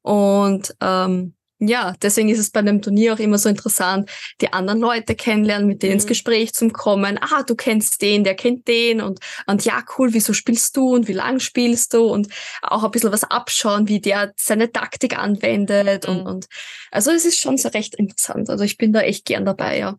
Und 0.02 0.74
ähm, 0.80 1.34
ja, 1.64 1.94
deswegen 2.02 2.28
ist 2.28 2.40
es 2.40 2.50
bei 2.50 2.58
einem 2.58 2.82
Turnier 2.82 3.14
auch 3.14 3.20
immer 3.20 3.38
so 3.38 3.48
interessant, 3.48 4.10
die 4.40 4.52
anderen 4.52 4.80
Leute 4.80 5.14
kennenlernen, 5.14 5.68
mit 5.68 5.84
denen 5.84 5.92
ins 5.92 6.04
Mhm. 6.04 6.08
Gespräch 6.08 6.52
zu 6.54 6.68
kommen. 6.70 7.18
Ah, 7.22 7.44
du 7.44 7.54
kennst 7.54 8.02
den, 8.02 8.24
der 8.24 8.34
kennt 8.34 8.66
den 8.66 9.00
und, 9.00 9.20
und 9.46 9.64
ja, 9.64 9.84
cool, 9.96 10.12
wieso 10.12 10.32
spielst 10.32 10.76
du 10.76 10.92
und 10.92 11.06
wie 11.06 11.12
lang 11.12 11.38
spielst 11.38 11.94
du 11.94 12.02
und 12.06 12.26
auch 12.62 12.82
ein 12.82 12.90
bisschen 12.90 13.12
was 13.12 13.22
abschauen, 13.22 13.86
wie 13.86 14.00
der 14.00 14.32
seine 14.36 14.72
Taktik 14.72 15.16
anwendet 15.16 16.08
und, 16.08 16.22
Mhm. 16.22 16.26
und 16.26 16.46
also 16.90 17.12
es 17.12 17.24
ist 17.24 17.38
schon 17.38 17.56
so 17.58 17.68
recht 17.68 17.94
interessant. 17.94 18.50
Also 18.50 18.64
ich 18.64 18.76
bin 18.76 18.92
da 18.92 19.00
echt 19.02 19.24
gern 19.24 19.44
dabei, 19.44 19.78
ja. 19.78 19.96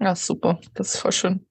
Ja, 0.00 0.14
super, 0.14 0.60
das 0.74 0.94
ist 0.94 1.00
voll 1.00 1.12
schön. 1.12 1.46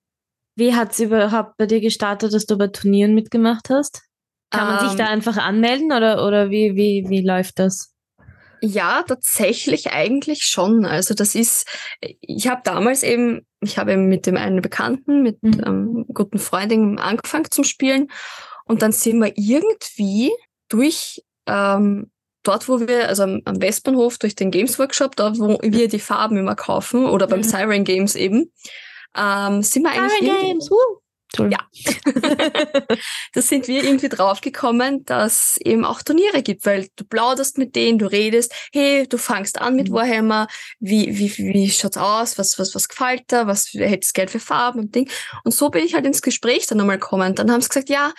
Wie 0.56 0.76
hat 0.76 0.92
es 0.92 1.00
überhaupt 1.00 1.58
bei 1.58 1.66
dir 1.66 1.82
gestartet, 1.82 2.34
dass 2.34 2.46
du 2.46 2.56
bei 2.56 2.68
Turnieren 2.68 3.16
mitgemacht 3.16 3.70
hast? 3.72 4.04
Kann 4.52 4.68
man 4.68 4.80
sich 4.80 4.92
Ähm, 4.92 4.98
da 4.98 5.06
einfach 5.08 5.38
anmelden 5.38 5.92
oder, 5.92 6.26
oder 6.26 6.50
wie, 6.50 6.76
wie, 6.76 7.06
wie 7.10 7.22
läuft 7.22 7.60
das? 7.60 7.94
Ja, 8.62 9.04
tatsächlich 9.08 9.92
eigentlich 9.94 10.44
schon. 10.46 10.86
Also 10.86 11.14
das 11.14 11.34
ist, 11.36 11.66
ich 12.02 12.48
habe 12.48 12.62
damals 12.66 13.04
eben, 13.04 13.46
ich 13.62 13.78
habe 13.78 13.94
eben 13.94 14.08
mit 14.08 14.26
dem 14.26 14.36
einen 14.38 14.62
Bekannten, 14.62 15.22
mit 15.24 15.42
Mhm. 15.44 15.64
einem 15.64 16.06
guten 16.14 16.40
Freundin 16.40 17.00
angefangen 17.00 17.50
zum 17.52 17.64
Spielen 17.64 18.10
und 18.66 18.82
dann 18.82 18.92
sind 18.92 19.20
wir 19.20 19.32
irgendwie 19.38 20.32
durch 20.68 21.24
ähm, 21.46 22.12
dort, 22.44 22.68
wo 22.68 22.80
wir, 22.82 23.08
also 23.08 23.24
am, 23.24 23.42
am 23.46 23.62
Westbahnhof, 23.62 24.18
durch 24.18 24.36
den 24.36 24.52
Games 24.52 24.78
Workshop, 24.78 25.16
da 25.16 25.38
wo 25.38 25.58
wir 25.62 25.88
die 25.88 26.00
Farben 26.00 26.38
immer 26.38 26.56
kaufen 26.56 27.06
oder 27.06 27.28
beim 27.28 27.40
Mhm. 27.40 27.44
Siren 27.44 27.84
Games 27.86 28.16
eben, 28.16 28.52
ähm, 29.16 29.62
sind 29.64 29.84
wir 29.84 29.92
eigentlich 29.92 30.22
irgendwie- 30.22 30.70
woo! 30.70 31.00
Entschuldigung. 31.32 31.66
da 33.34 33.42
sind 33.42 33.68
wir 33.68 33.84
irgendwie 33.84 34.10
draufgekommen, 34.10 35.06
dass 35.06 35.58
eben 35.64 35.86
auch 35.86 36.02
Turniere 36.02 36.42
gibt, 36.42 36.66
weil 36.66 36.88
du 36.96 37.04
plauderst 37.04 37.58
mit 37.58 37.76
denen, 37.76 38.00
du 38.00 38.08
redest, 38.08 38.54
hey, 38.72 39.08
du 39.08 39.18
fangst 39.18 39.62
an 39.62 39.76
mit 39.76 39.90
Mhm. 39.90 39.94
Warhammer, 39.94 40.48
wie, 40.80 41.18
wie, 41.18 41.38
wie 41.38 41.70
schaut's 41.70 41.98
aus, 41.98 42.38
was, 42.38 42.58
was, 42.58 42.74
was 42.76 42.88
gefällt 42.88 43.24
da, 43.28 43.48
was 43.48 43.70
hättest 43.74 44.14
Geld 44.14 44.32
für 44.32 44.40
Farben 44.40 44.80
und 44.80 44.96
Ding. 44.96 45.10
Und 45.44 45.54
so 45.54 45.70
bin 45.70 45.86
ich 45.86 45.94
halt 45.94 46.06
ins 46.06 46.22
Gespräch 46.22 46.68
dann 46.68 46.80
einmal 46.80 47.00
gekommen. 47.00 47.36
Dann 47.36 47.52
haben 47.52 47.62
sie 47.62 47.70
gesagt, 47.70 47.90
ja, 47.90 48.14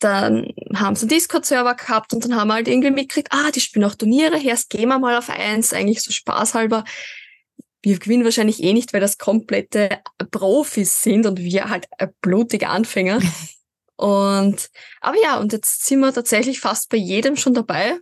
dann 0.00 0.52
haben 0.74 0.94
sie 0.94 1.02
einen 1.02 1.08
Discord-Server 1.10 1.74
gehabt 1.74 2.14
und 2.14 2.24
dann 2.24 2.36
haben 2.36 2.48
wir 2.48 2.54
halt 2.54 2.68
irgendwie 2.68 2.90
mitgekriegt, 2.90 3.32
ah, 3.32 3.50
die 3.52 3.60
spielen 3.60 3.84
auch 3.84 3.96
Turniere, 3.96 4.40
erst 4.40 4.70
gehen 4.70 4.88
wir 4.88 4.98
mal 4.98 5.16
auf 5.16 5.28
eins, 5.28 5.72
eigentlich 5.72 6.02
so 6.02 6.12
spaßhalber. 6.12 6.84
Wir 7.82 7.98
gewinnen 7.98 8.24
wahrscheinlich 8.24 8.62
eh 8.62 8.72
nicht, 8.72 8.92
weil 8.92 9.00
das 9.00 9.18
komplette 9.18 10.00
Profis 10.30 11.02
sind 11.02 11.26
und 11.26 11.38
wir 11.38 11.68
halt 11.68 11.86
blutige 12.20 12.68
Anfänger. 12.68 13.20
und, 13.96 14.68
aber 15.00 15.16
ja, 15.22 15.38
und 15.38 15.52
jetzt 15.52 15.86
sind 15.86 16.00
wir 16.00 16.12
tatsächlich 16.12 16.60
fast 16.60 16.88
bei 16.90 16.96
jedem 16.96 17.36
schon 17.36 17.54
dabei. 17.54 17.98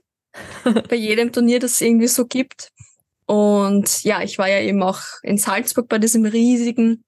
bei 0.89 0.97
jedem 0.97 1.33
Turnier, 1.33 1.59
das 1.59 1.73
es 1.73 1.81
irgendwie 1.81 2.09
so 2.09 2.27
gibt. 2.27 2.71
Und 3.27 4.05
ja, 4.05 4.23
ich 4.23 4.39
war 4.39 4.49
ja 4.49 4.61
eben 4.61 4.83
auch 4.83 5.01
in 5.23 5.39
Salzburg 5.39 5.89
bei 5.89 5.99
diesem 5.99 6.25
riesigen. 6.25 7.05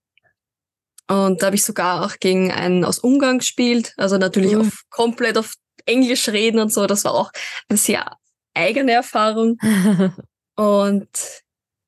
Und 1.09 1.41
da 1.41 1.47
habe 1.47 1.57
ich 1.57 1.65
sogar 1.65 2.05
auch 2.05 2.17
gegen 2.19 2.53
einen 2.53 2.85
aus 2.85 2.99
Ungarn 2.99 3.39
gespielt. 3.39 3.95
Also 3.97 4.19
natürlich 4.19 4.55
Cool. 4.55 4.67
auf, 4.67 4.83
komplett 4.91 5.39
auf 5.39 5.55
Englisch 5.87 6.29
reden 6.29 6.61
und 6.61 6.73
so. 6.73 6.87
Das 6.87 7.05
war 7.05 7.15
auch 7.15 7.31
eine 7.69 7.79
sehr 7.79 8.19
eigene 8.55 8.93
Erfahrung. 8.93 9.59
Und 10.57 11.09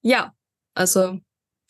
ja, 0.03 0.33
also 0.75 1.19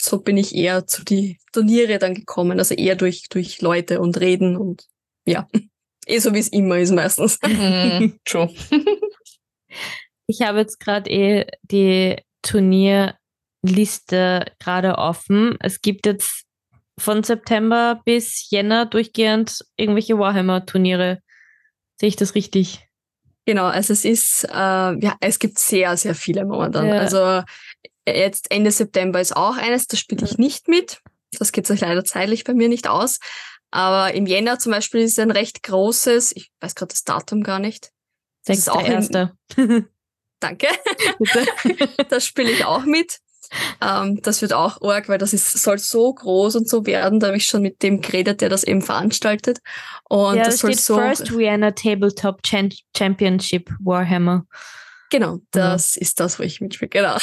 so 0.01 0.19
bin 0.19 0.37
ich 0.37 0.55
eher 0.55 0.87
zu 0.87 1.05
die 1.05 1.39
Turniere 1.53 1.99
dann 1.99 2.15
gekommen. 2.15 2.59
Also 2.59 2.75
eher 2.75 2.97
durch, 2.97 3.29
durch 3.29 3.61
Leute 3.61 4.01
und 4.01 4.19
Reden 4.21 4.57
und 4.57 4.87
ja, 5.27 5.47
eh 6.07 6.19
so 6.19 6.33
wie 6.35 6.39
es 6.39 6.49
immer 6.49 6.79
ist 6.79 6.93
meistens. 6.93 7.39
Mhm, 7.43 8.19
true. 8.25 8.53
Ich 10.27 10.43
habe 10.43 10.59
jetzt 10.59 10.81
gerade 10.81 11.11
eh 11.11 11.47
die 11.63 12.17
Turnierliste 12.43 13.17
gerade 14.59 14.97
offen. 14.97 15.57
Es 15.61 15.81
gibt 15.83 16.07
jetzt 16.07 16.45
von 16.99 17.23
September 17.23 18.01
bis 18.05 18.51
Jänner 18.51 18.87
durchgehend 18.87 19.65
irgendwelche 19.77 20.19
Warhammer-Turniere. 20.19 21.21
Sehe 21.99 22.09
ich 22.09 22.17
das 22.17 22.35
richtig? 22.35 22.87
Genau, 23.47 23.67
also 23.67 23.93
es 23.93 24.05
ist, 24.05 24.45
äh, 24.45 24.53
ja, 24.53 25.17
es 25.21 25.39
gibt 25.39 25.59
sehr, 25.59 25.97
sehr 25.97 26.15
viele 26.15 26.45
momentan. 26.45 26.87
Ja. 26.87 26.99
Also 26.99 27.43
jetzt 28.17 28.51
Ende 28.51 28.71
September 28.71 29.21
ist 29.21 29.37
auch 29.37 29.57
eines, 29.57 29.87
da 29.87 29.97
spiele 29.97 30.25
ich 30.25 30.39
nicht 30.39 30.69
mit. 30.69 31.01
Das 31.39 31.53
geht 31.53 31.67
sich 31.67 31.81
leider 31.81 32.05
zeitlich 32.05 32.45
bei 32.45 32.55
mir 32.55 32.69
nicht 32.69 32.89
aus. 32.89 33.19
Aber 33.71 34.13
im 34.15 34.27
Jänner 34.27 34.59
zum 34.59 34.73
Beispiel 34.73 35.03
ist 35.03 35.19
ein 35.19 35.31
recht 35.31 35.63
großes, 35.63 36.33
ich 36.35 36.51
weiß 36.61 36.75
gerade 36.75 36.91
das 36.91 37.05
Datum 37.05 37.43
gar 37.43 37.59
nicht. 37.61 37.91
Das 38.45 38.59
ist 38.59 38.71
auch 38.71 38.85
in- 38.85 39.01
6.1. 39.03 39.85
Danke. 40.41 40.69
Das 42.09 42.27
spiele 42.27 42.51
ich 42.51 42.65
auch 42.65 42.85
mit. 42.85 43.19
Ähm, 43.81 44.21
das 44.23 44.43
wird 44.43 44.53
auch 44.53 44.81
arg, 44.83 45.09
weil 45.09 45.19
das 45.19 45.33
ist, 45.33 45.61
soll 45.61 45.79
so 45.79 46.13
groß 46.13 46.57
und 46.57 46.69
so 46.69 46.87
werden. 46.87 47.21
Da 47.21 47.29
habe 47.29 47.37
ich 47.37 47.47
schon 47.47 47.63
mit 47.63 47.83
dem 47.83 48.01
geredet, 48.01 48.41
der 48.41 48.49
das 48.49 48.65
eben 48.65 48.83
veranstaltet. 48.83 49.59
Und 50.09 50.37
ja, 50.37 50.45
das 50.45 50.55
das 50.55 50.61
soll 50.61 50.73
steht 50.73 50.85
so. 50.85 50.97
First 50.97 51.37
Vienna 51.37 51.73
Tabletop 51.73 52.41
Championship 52.97 53.71
Warhammer. 53.81 54.47
Genau, 55.11 55.39
das 55.51 55.97
ist 55.97 56.21
das, 56.21 56.39
wo 56.39 56.43
ich 56.45 56.61
mitspiele. 56.61 56.89
Genau. 56.89 57.17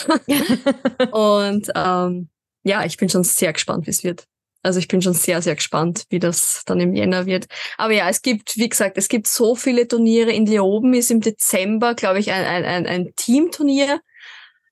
Und 1.11 1.71
ähm, 1.73 2.29
ja, 2.63 2.83
ich 2.85 2.97
bin 2.97 3.09
schon 3.09 3.23
sehr 3.23 3.53
gespannt, 3.53 3.87
wie 3.87 3.91
es 3.91 4.03
wird. 4.03 4.25
Also 4.61 4.79
ich 4.79 4.89
bin 4.89 5.01
schon 5.01 5.13
sehr, 5.13 5.41
sehr 5.41 5.55
gespannt, 5.55 6.03
wie 6.09 6.19
das 6.19 6.63
dann 6.65 6.81
im 6.81 6.93
Jänner 6.93 7.25
wird. 7.25 7.47
Aber 7.77 7.93
ja, 7.93 8.09
es 8.09 8.21
gibt, 8.21 8.57
wie 8.57 8.67
gesagt, 8.67 8.97
es 8.97 9.07
gibt 9.07 9.27
so 9.27 9.55
viele 9.55 9.87
Turniere. 9.87 10.31
In 10.33 10.45
Leoben 10.45 10.93
ist 10.93 11.09
im 11.11 11.21
Dezember, 11.21 11.95
glaube 11.95 12.19
ich, 12.19 12.31
ein, 12.33 12.43
ein, 12.43 12.65
ein, 12.65 12.85
ein 12.85 13.13
Teamturnier. 13.15 14.01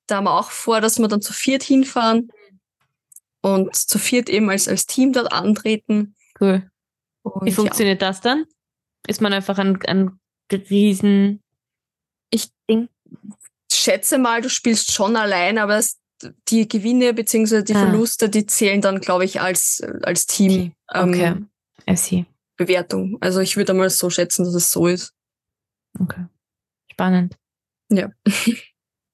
Da 0.08 0.18
haben 0.18 0.26
wir 0.26 0.38
auch 0.38 0.52
vor, 0.52 0.82
dass 0.82 1.00
wir 1.00 1.08
dann 1.08 1.22
zu 1.22 1.32
viert 1.32 1.64
hinfahren 1.64 2.30
und 3.42 3.74
zu 3.76 3.98
viert 3.98 4.30
eben 4.30 4.50
als, 4.50 4.68
als 4.68 4.86
Team 4.86 5.14
dort 5.14 5.32
antreten. 5.32 6.16
Cool. 6.42 6.70
Und 7.22 7.46
Wie 7.46 7.52
funktioniert 7.52 8.02
das 8.02 8.20
dann? 8.20 8.46
Ist 9.08 9.22
man 9.22 9.32
einfach 9.32 9.58
ein, 9.58 9.80
ein 9.84 10.20
riesen 10.52 11.42
Ich- 12.32 12.50
Ding? 12.70 12.90
Schätze 13.72 14.18
mal, 14.18 14.42
du 14.42 14.50
spielst 14.50 14.92
schon 14.92 15.16
allein, 15.16 15.58
aber 15.58 15.78
es, 15.78 16.00
die 16.48 16.68
Gewinne 16.68 17.14
beziehungsweise 17.14 17.64
die 17.64 17.76
Ah. 17.76 17.80
Verluste, 17.86 18.30
die 18.30 18.46
zählen 18.46 18.82
dann, 18.82 19.00
glaube 19.00 19.26
ich, 19.26 19.42
als, 19.42 19.82
als 20.04 20.26
Team. 20.26 20.74
Okay. 20.88 21.26
Ähm, 21.26 21.50
I 21.90 21.96
see. 21.96 22.26
Bewertung. 22.58 23.18
Also 23.22 23.42
ich 23.42 23.58
würde 23.58 23.74
mal 23.74 23.90
so 23.90 24.10
schätzen, 24.10 24.46
dass 24.46 24.54
es 24.54 24.72
so 24.72 24.88
ist. 24.88 25.14
Okay. 26.00 26.26
Spannend. 26.92 27.36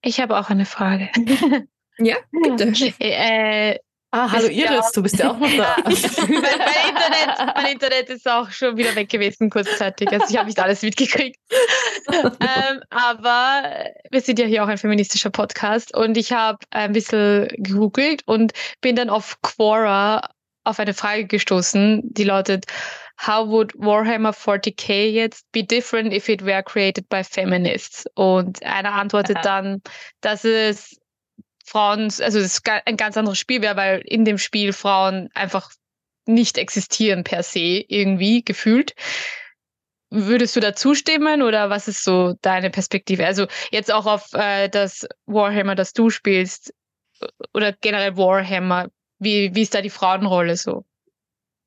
Ich 0.04 0.20
habe 0.20 0.38
auch 0.38 0.50
eine 0.50 0.66
Frage. 0.66 1.10
Ja, 1.98 2.18
bitte. 2.32 2.74
äh, 3.00 3.78
Ah, 4.14 4.30
hallo 4.30 4.48
Iris, 4.48 4.92
du 4.92 5.02
bist 5.02 5.18
ja 5.20 5.32
auch 5.32 5.40
noch 5.40 5.50
da. 5.56 5.78
mein, 5.86 5.94
mein, 5.94 6.90
Internet, 6.90 7.56
mein 7.56 7.72
Internet 7.72 8.10
ist 8.10 8.30
auch 8.30 8.52
schon 8.52 8.76
wieder 8.76 8.94
weg 8.96 9.08
gewesen 9.08 9.50
kurzzeitig. 9.50 10.12
Also 10.12 10.26
ich 10.30 10.38
habe 10.38 10.48
nicht 10.48 10.60
alles 10.60 10.82
mitgekriegt. 10.82 11.40
ähm, 12.12 12.82
aber 12.90 13.64
wir 14.10 14.20
sind 14.20 14.38
ja 14.38 14.46
hier 14.46 14.66
auch 14.66 14.68
ein 14.68 14.78
feministischer 14.78 15.30
Podcast 15.30 15.96
und 15.96 16.18
ich 16.18 16.34
habe 16.34 16.58
ein 16.72 16.92
bisschen 16.92 17.48
gegoogelt 17.56 18.24
und 18.26 18.52
bin 18.82 18.98
dann 18.98 19.10
auf 19.10 19.42
Quora 19.44 20.30
auf 20.66 20.80
eine 20.80 20.94
Frage 20.94 21.26
gestoßen, 21.26 22.02
die 22.04 22.26
lautet, 22.26 22.66
How 23.26 23.48
would 23.48 23.72
Warhammer 23.76 24.32
40k 24.32 25.12
jetzt 25.12 25.50
be 25.52 25.64
different 25.64 26.12
if 26.12 26.28
it 26.28 26.44
were 26.44 26.64
created 26.64 27.08
by 27.08 27.24
feminists? 27.24 28.06
Und 28.16 28.62
einer 28.64 28.94
antwortet 28.94 29.38
Aha. 29.38 29.44
dann, 29.44 29.82
dass 30.22 30.44
es 30.44 31.01
Frauen, 31.72 32.12
also 32.20 32.40
ga- 32.64 32.82
ein 32.86 32.98
ganz 32.98 33.16
anderes 33.16 33.40
Spiel 33.40 33.62
wäre, 33.62 33.78
weil 33.78 34.02
in 34.06 34.26
dem 34.26 34.38
Spiel 34.38 34.74
Frauen 34.74 35.30
einfach 35.34 35.72
nicht 36.26 36.58
existieren 36.58 37.24
per 37.24 37.44
se 37.44 37.86
irgendwie 37.88 38.44
gefühlt. 38.44 38.94
Würdest 40.10 40.58
du 40.58 40.60
da 40.60 40.76
zustimmen 40.76 41.42
oder 41.42 41.70
was 41.70 41.88
ist 41.88 42.04
so 42.04 42.34
deine 42.42 42.70
Perspektive? 42.70 43.26
Also 43.26 43.48
jetzt 43.72 43.90
auch 43.90 44.06
auf 44.06 44.34
äh, 44.34 44.68
das 44.68 45.08
Warhammer, 45.26 45.76
das 45.76 45.94
du 45.94 46.10
spielst 46.10 46.74
oder 47.54 47.72
generell 47.72 48.18
Warhammer. 48.18 48.90
Wie, 49.20 49.56
wie 49.56 49.62
ist 49.62 49.74
da 49.74 49.82
die 49.82 49.90
Frauenrolle 49.90 50.58
so? 50.58 50.84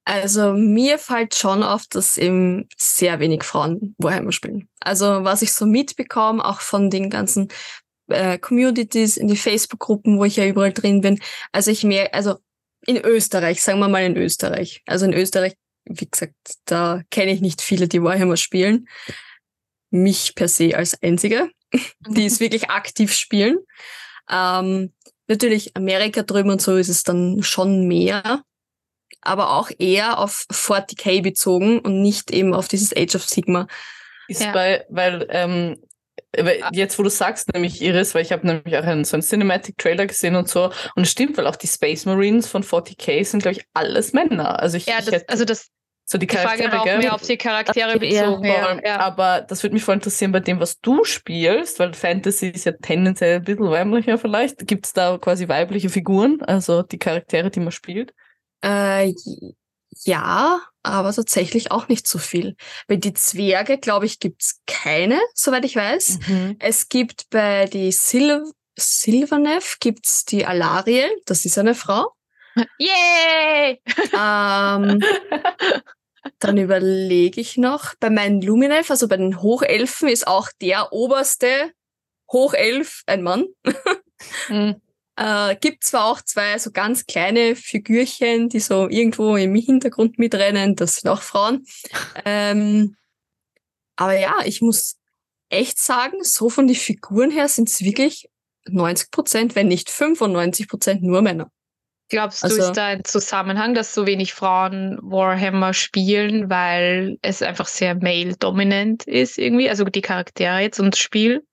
Also 0.05 0.53
mir 0.53 0.99
fällt 0.99 1.35
schon 1.35 1.63
auf, 1.63 1.87
dass 1.87 2.19
eben 2.19 2.69
sehr 2.77 3.21
wenig 3.21 3.43
Frauen 3.43 3.95
Warhammer 3.97 4.33
spielen. 4.33 4.69
Also 4.81 5.25
was 5.25 5.41
ich 5.41 5.55
so 5.55 5.65
mitbekomme, 5.65 6.45
auch 6.45 6.61
von 6.61 6.91
den 6.91 7.09
ganzen 7.09 7.49
äh, 8.09 8.39
Communities 8.39 9.17
in 9.17 9.29
die 9.29 9.37
Facebook-Gruppen, 9.37 10.19
wo 10.19 10.25
ich 10.25 10.37
ja 10.37 10.47
überall 10.47 10.73
drin 10.73 11.01
bin. 11.01 11.21
Also 11.53 11.71
ich 11.71 11.85
merke, 11.85 12.15
also 12.15 12.37
in 12.87 12.99
Österreich, 12.99 13.63
sagen 13.63 13.79
wir 13.79 13.89
mal 13.89 14.05
in 14.05 14.17
Österreich. 14.17 14.83
Also 14.87 15.07
in 15.07 15.15
Österreich, 15.15 15.55
wie 15.85 16.07
gesagt, 16.07 16.35
da 16.67 17.03
kenne 17.11 17.33
ich 17.33 17.41
nicht 17.41 17.61
viele, 17.61 17.89
die 17.89 18.03
Warhammer 18.03 18.37
spielen. 18.37 18.89
Mich 19.91 20.35
per 20.35 20.49
se 20.49 20.77
als 20.77 21.01
einzige, 21.03 21.51
die 22.09 22.27
es 22.27 22.41
wirklich 22.41 22.71
aktiv 22.71 23.13
spielen. 23.13 23.59
Ähm, 24.31 24.93
natürlich 25.29 25.77
Amerika 25.77 26.23
drüben 26.23 26.51
und 26.51 26.63
so 26.63 26.77
ist 26.77 26.89
es 26.89 27.03
dann 27.03 27.43
schon 27.43 27.87
mehr 27.87 28.45
aber 29.25 29.53
auch 29.53 29.71
eher 29.79 30.19
auf 30.19 30.47
40k 30.53 31.23
bezogen 31.23 31.81
und 31.81 32.03
nicht 32.03 32.31
eben 32.31 32.55
auf 32.55 32.69
dieses 32.69 32.95
Age 32.95 33.17
of 33.17 33.25
Sigma. 33.25 33.67
Ist 34.29 34.43
Ja. 34.43 34.53
bei, 34.53 34.85
weil, 34.91 35.27
ähm, 35.31 35.77
weil 35.77 35.79
jetzt, 36.73 36.99
wo 36.99 37.03
du 37.03 37.11
sagst, 37.11 37.53
nämlich 37.53 37.81
Iris, 37.81 38.15
weil 38.15 38.23
ich 38.23 38.33
habe 38.33 38.47
nämlich 38.47 38.77
auch 38.77 38.85
einen, 38.85 39.05
so 39.05 39.17
einen 39.17 39.23
Cinematic-Trailer 39.23 40.07
gesehen 40.07 40.37
und 40.37 40.49
so, 40.49 40.71
und 40.95 41.03
es 41.03 41.11
stimmt, 41.11 41.37
weil 41.37 41.47
auch 41.47 41.57
die 41.57 41.67
Space 41.67 42.07
Marines 42.07 42.47
von 42.47 42.63
40k 42.63 43.25
sind, 43.25 43.43
glaube 43.43 43.59
ich, 43.59 43.65
alles 43.75 44.13
Männer. 44.13 44.61
Also 44.61 44.77
ich, 44.77 44.87
Ja, 44.87 44.99
ich 44.99 45.07
das, 45.07 45.15
hätte 45.15 45.29
also 45.29 45.45
das, 45.45 45.71
so 46.07 46.19
die 46.19 46.27
die 46.27 46.37
Frage 46.37 46.63
Charaktere, 46.63 46.73
war 46.73 46.81
auch 46.81 46.85
gell? 46.85 46.99
mehr 46.99 47.15
auf 47.15 47.23
die 47.23 47.37
Charaktere 47.37 47.99
bezogen. 47.99 48.45
Ja, 48.45 48.79
ja. 48.85 49.01
Aber 49.01 49.41
das 49.41 49.63
würde 49.63 49.75
mich 49.75 49.85
voll 49.85 49.95
interessieren 49.95 50.33
bei 50.33 50.41
dem, 50.41 50.61
was 50.61 50.79
du 50.81 51.05
spielst, 51.05 51.79
weil 51.79 51.95
Fantasy 51.95 52.49
ist 52.49 52.67
ja 52.67 52.73
tendenziell 52.73 53.37
ein 53.37 53.45
bisschen 53.45 53.71
weiblicher 53.71 54.19
vielleicht. 54.19 54.67
Gibt 54.67 54.87
es 54.87 54.93
da 54.93 55.17
quasi 55.19 55.49
weibliche 55.49 55.89
Figuren, 55.89 56.43
also 56.43 56.83
die 56.83 56.99
Charaktere, 56.99 57.51
die 57.51 57.61
man 57.61 57.73
spielt? 57.73 58.13
Äh, 58.63 59.15
ja, 60.05 60.61
aber 60.85 61.13
tatsächlich 61.13 61.71
auch 61.73 61.89
nicht 61.89 62.07
so 62.07 62.19
viel. 62.19 62.57
Bei 62.87 62.97
die 62.97 63.15
Zwerge, 63.15 63.79
glaube 63.79 64.07
ich, 64.07 64.21
gibt's 64.21 64.61
keine, 64.67 65.21
soweit 65.35 65.65
ich 65.65 65.75
weiß. 65.75 66.19
Es 66.59 66.89
gibt 66.89 67.31
bei 67.31 67.67
die 67.67 67.91
Sil 67.91 68.45
Silvernev 68.77 69.77
gibt's 69.81 70.25
die 70.25 70.47
Alariel, 70.47 71.09
das 71.27 71.45
ist 71.45 71.59
eine 71.59 71.75
Frau. 71.75 72.13
Yay! 72.79 73.81
Ähm, 74.13 75.01
dann 76.39 76.57
überlege 76.57 77.41
ich 77.41 77.57
noch. 77.57 77.95
Bei 78.01 78.11
meinen 78.11 78.43
Luminev, 78.43 78.91
also 78.91 79.09
bei 79.09 79.17
den 79.17 79.43
Hochelfen, 79.43 80.09
ist 80.09 80.27
auch 80.27 80.49
der 80.61 80.93
oberste 80.93 81.73
Hochelf 82.31 83.03
ein 83.07 83.23
Mann. 83.23 83.47
Hm. 84.47 84.81
Äh, 85.17 85.57
gibt 85.57 85.85
zwar 85.85 86.07
auch 86.07 86.21
zwei 86.23 86.59
so 86.59 86.73
ganz 86.73 87.07
kleine 87.07 87.55
Figürchen, 87.55 88.49
die 88.49 88.61
so 88.61 88.89
irgendwo 88.89 89.37
im 89.37 89.55
Hintergrund 89.55 90.19
mitrennen, 90.19 90.75
das 90.75 90.97
sind 90.97 91.11
auch 91.11 91.23
Frauen. 91.23 91.65
Ähm, 92.25 92.97
aber 93.97 94.19
ja, 94.19 94.39
ich 94.45 94.61
muss 94.61 94.97
echt 95.51 95.79
sagen, 95.79 96.17
so 96.23 96.51
von 96.51 96.67
den 96.67 96.77
Figuren 96.77 97.31
her 97.31 97.49
sind 97.49 97.69
es 97.69 97.83
wirklich 97.83 98.29
90 98.67 99.11
Prozent, 99.11 99.55
wenn 99.55 99.69
nicht 99.69 99.89
95 99.91 100.69
Prozent 100.69 101.03
nur 101.03 101.23
Männer. 101.23 101.49
Glaubst 102.09 102.43
du, 102.43 102.47
Also- 102.47 102.63
ist 102.63 102.73
da 102.73 102.87
ein 102.87 103.05
Zusammenhang, 103.05 103.75
dass 103.75 103.95
so 103.95 104.07
wenig 104.07 104.35
Frauen 104.35 104.99
Warhammer 105.03 105.73
spielen, 105.75 106.51
weil 106.51 107.19
es 107.23 107.41
einfach 107.41 107.67
sehr 107.67 107.95
male-dominant 107.95 109.05
ist 109.05 109.39
irgendwie? 109.39 109.71
Also 109.71 109.85
die 109.85 110.03
Charaktere 110.03 110.59
jetzt 110.61 110.81
und 110.81 110.95
das 110.95 110.99
Spiel? 110.99 111.45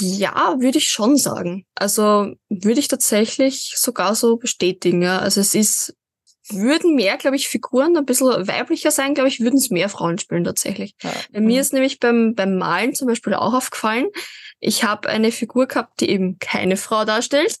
Ja, 0.00 0.56
würde 0.60 0.78
ich 0.78 0.88
schon 0.88 1.16
sagen. 1.16 1.66
Also 1.74 2.34
würde 2.48 2.80
ich 2.80 2.88
tatsächlich 2.88 3.74
sogar 3.76 4.14
so 4.14 4.36
bestätigen. 4.36 5.02
Ja. 5.02 5.18
Also 5.18 5.40
es 5.40 5.54
ist, 5.54 5.94
würden 6.48 6.94
mehr, 6.94 7.16
glaube 7.16 7.36
ich, 7.36 7.48
Figuren 7.48 7.96
ein 7.96 8.06
bisschen 8.06 8.46
weiblicher 8.46 8.90
sein, 8.90 9.14
glaube 9.14 9.28
ich, 9.28 9.40
würden 9.40 9.56
es 9.56 9.70
mehr 9.70 9.88
Frauen 9.88 10.18
spielen 10.18 10.44
tatsächlich. 10.44 10.94
Ja. 11.02 11.12
Bei 11.32 11.40
mir 11.40 11.60
ist 11.60 11.72
nämlich 11.72 12.00
beim, 12.00 12.34
beim 12.34 12.56
Malen 12.56 12.94
zum 12.94 13.08
Beispiel 13.08 13.34
auch 13.34 13.54
aufgefallen, 13.54 14.08
ich 14.60 14.84
habe 14.84 15.08
eine 15.08 15.32
Figur 15.32 15.66
gehabt, 15.66 16.00
die 16.00 16.10
eben 16.10 16.38
keine 16.38 16.76
Frau 16.76 17.04
darstellt 17.04 17.56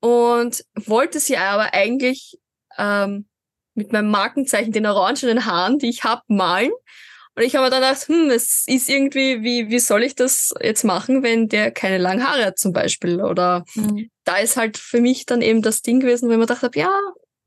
und 0.00 0.64
wollte 0.74 1.20
sie 1.20 1.36
aber 1.36 1.74
eigentlich 1.74 2.38
ähm, 2.78 3.26
mit 3.74 3.92
meinem 3.92 4.10
Markenzeichen, 4.10 4.72
den 4.72 4.86
orangenen 4.86 5.44
Haaren, 5.44 5.78
die 5.78 5.88
ich 5.88 6.04
habe, 6.04 6.22
malen. 6.28 6.72
Und 7.34 7.42
ich 7.44 7.56
habe 7.56 7.70
dann 7.70 7.80
gedacht, 7.80 8.08
hm, 8.08 8.30
es 8.30 8.64
ist 8.66 8.90
irgendwie, 8.90 9.42
wie, 9.42 9.70
wie 9.70 9.78
soll 9.78 10.02
ich 10.02 10.14
das 10.14 10.52
jetzt 10.60 10.84
machen, 10.84 11.22
wenn 11.22 11.48
der 11.48 11.70
keine 11.70 11.98
langen 11.98 12.26
Haare 12.26 12.44
hat 12.44 12.58
zum 12.58 12.72
Beispiel? 12.72 13.22
Oder 13.22 13.64
mhm. 13.74 14.10
da 14.24 14.36
ist 14.36 14.56
halt 14.56 14.76
für 14.76 15.00
mich 15.00 15.24
dann 15.24 15.40
eben 15.40 15.62
das 15.62 15.80
Ding 15.80 16.00
gewesen, 16.00 16.28
wo 16.28 16.32
ich 16.32 16.38
mir 16.38 16.46
gedacht 16.46 16.62
habe, 16.62 16.78
ja, 16.78 16.94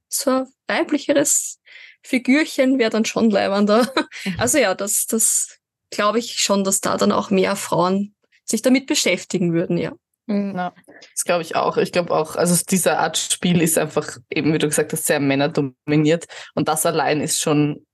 so 0.09 0.31
ein 0.31 0.47
weiblicheres 0.67 1.59
Figürchen 2.01 2.79
wäre 2.79 2.89
dann 2.89 3.05
schon 3.05 3.29
leibender. 3.29 3.91
Mhm. 4.25 4.35
Also 4.39 4.57
ja, 4.57 4.73
das, 4.73 5.05
das 5.05 5.59
glaube 5.91 6.19
ich 6.19 6.39
schon, 6.39 6.63
dass 6.63 6.81
da 6.81 6.97
dann 6.97 7.11
auch 7.11 7.29
mehr 7.29 7.55
Frauen 7.55 8.15
sich 8.43 8.61
damit 8.61 8.87
beschäftigen 8.87 9.53
würden, 9.53 9.77
ja. 9.77 9.93
Ja, 10.27 10.73
das 11.13 11.23
glaube 11.23 11.43
ich 11.43 11.55
auch. 11.55 11.77
Ich 11.77 11.91
glaube 11.91 12.11
auch, 12.11 12.35
also 12.35 12.59
diese 12.67 12.97
Art 12.97 13.17
Spiel 13.17 13.61
ist 13.61 13.77
einfach 13.77 14.17
eben, 14.29 14.53
wie 14.53 14.57
du 14.57 14.67
gesagt 14.67 14.91
hast, 14.91 15.05
sehr 15.05 15.19
männerdominiert 15.19 16.25
und 16.55 16.67
das 16.67 16.85
allein 16.85 17.21
ist 17.21 17.39
schon 17.41 17.85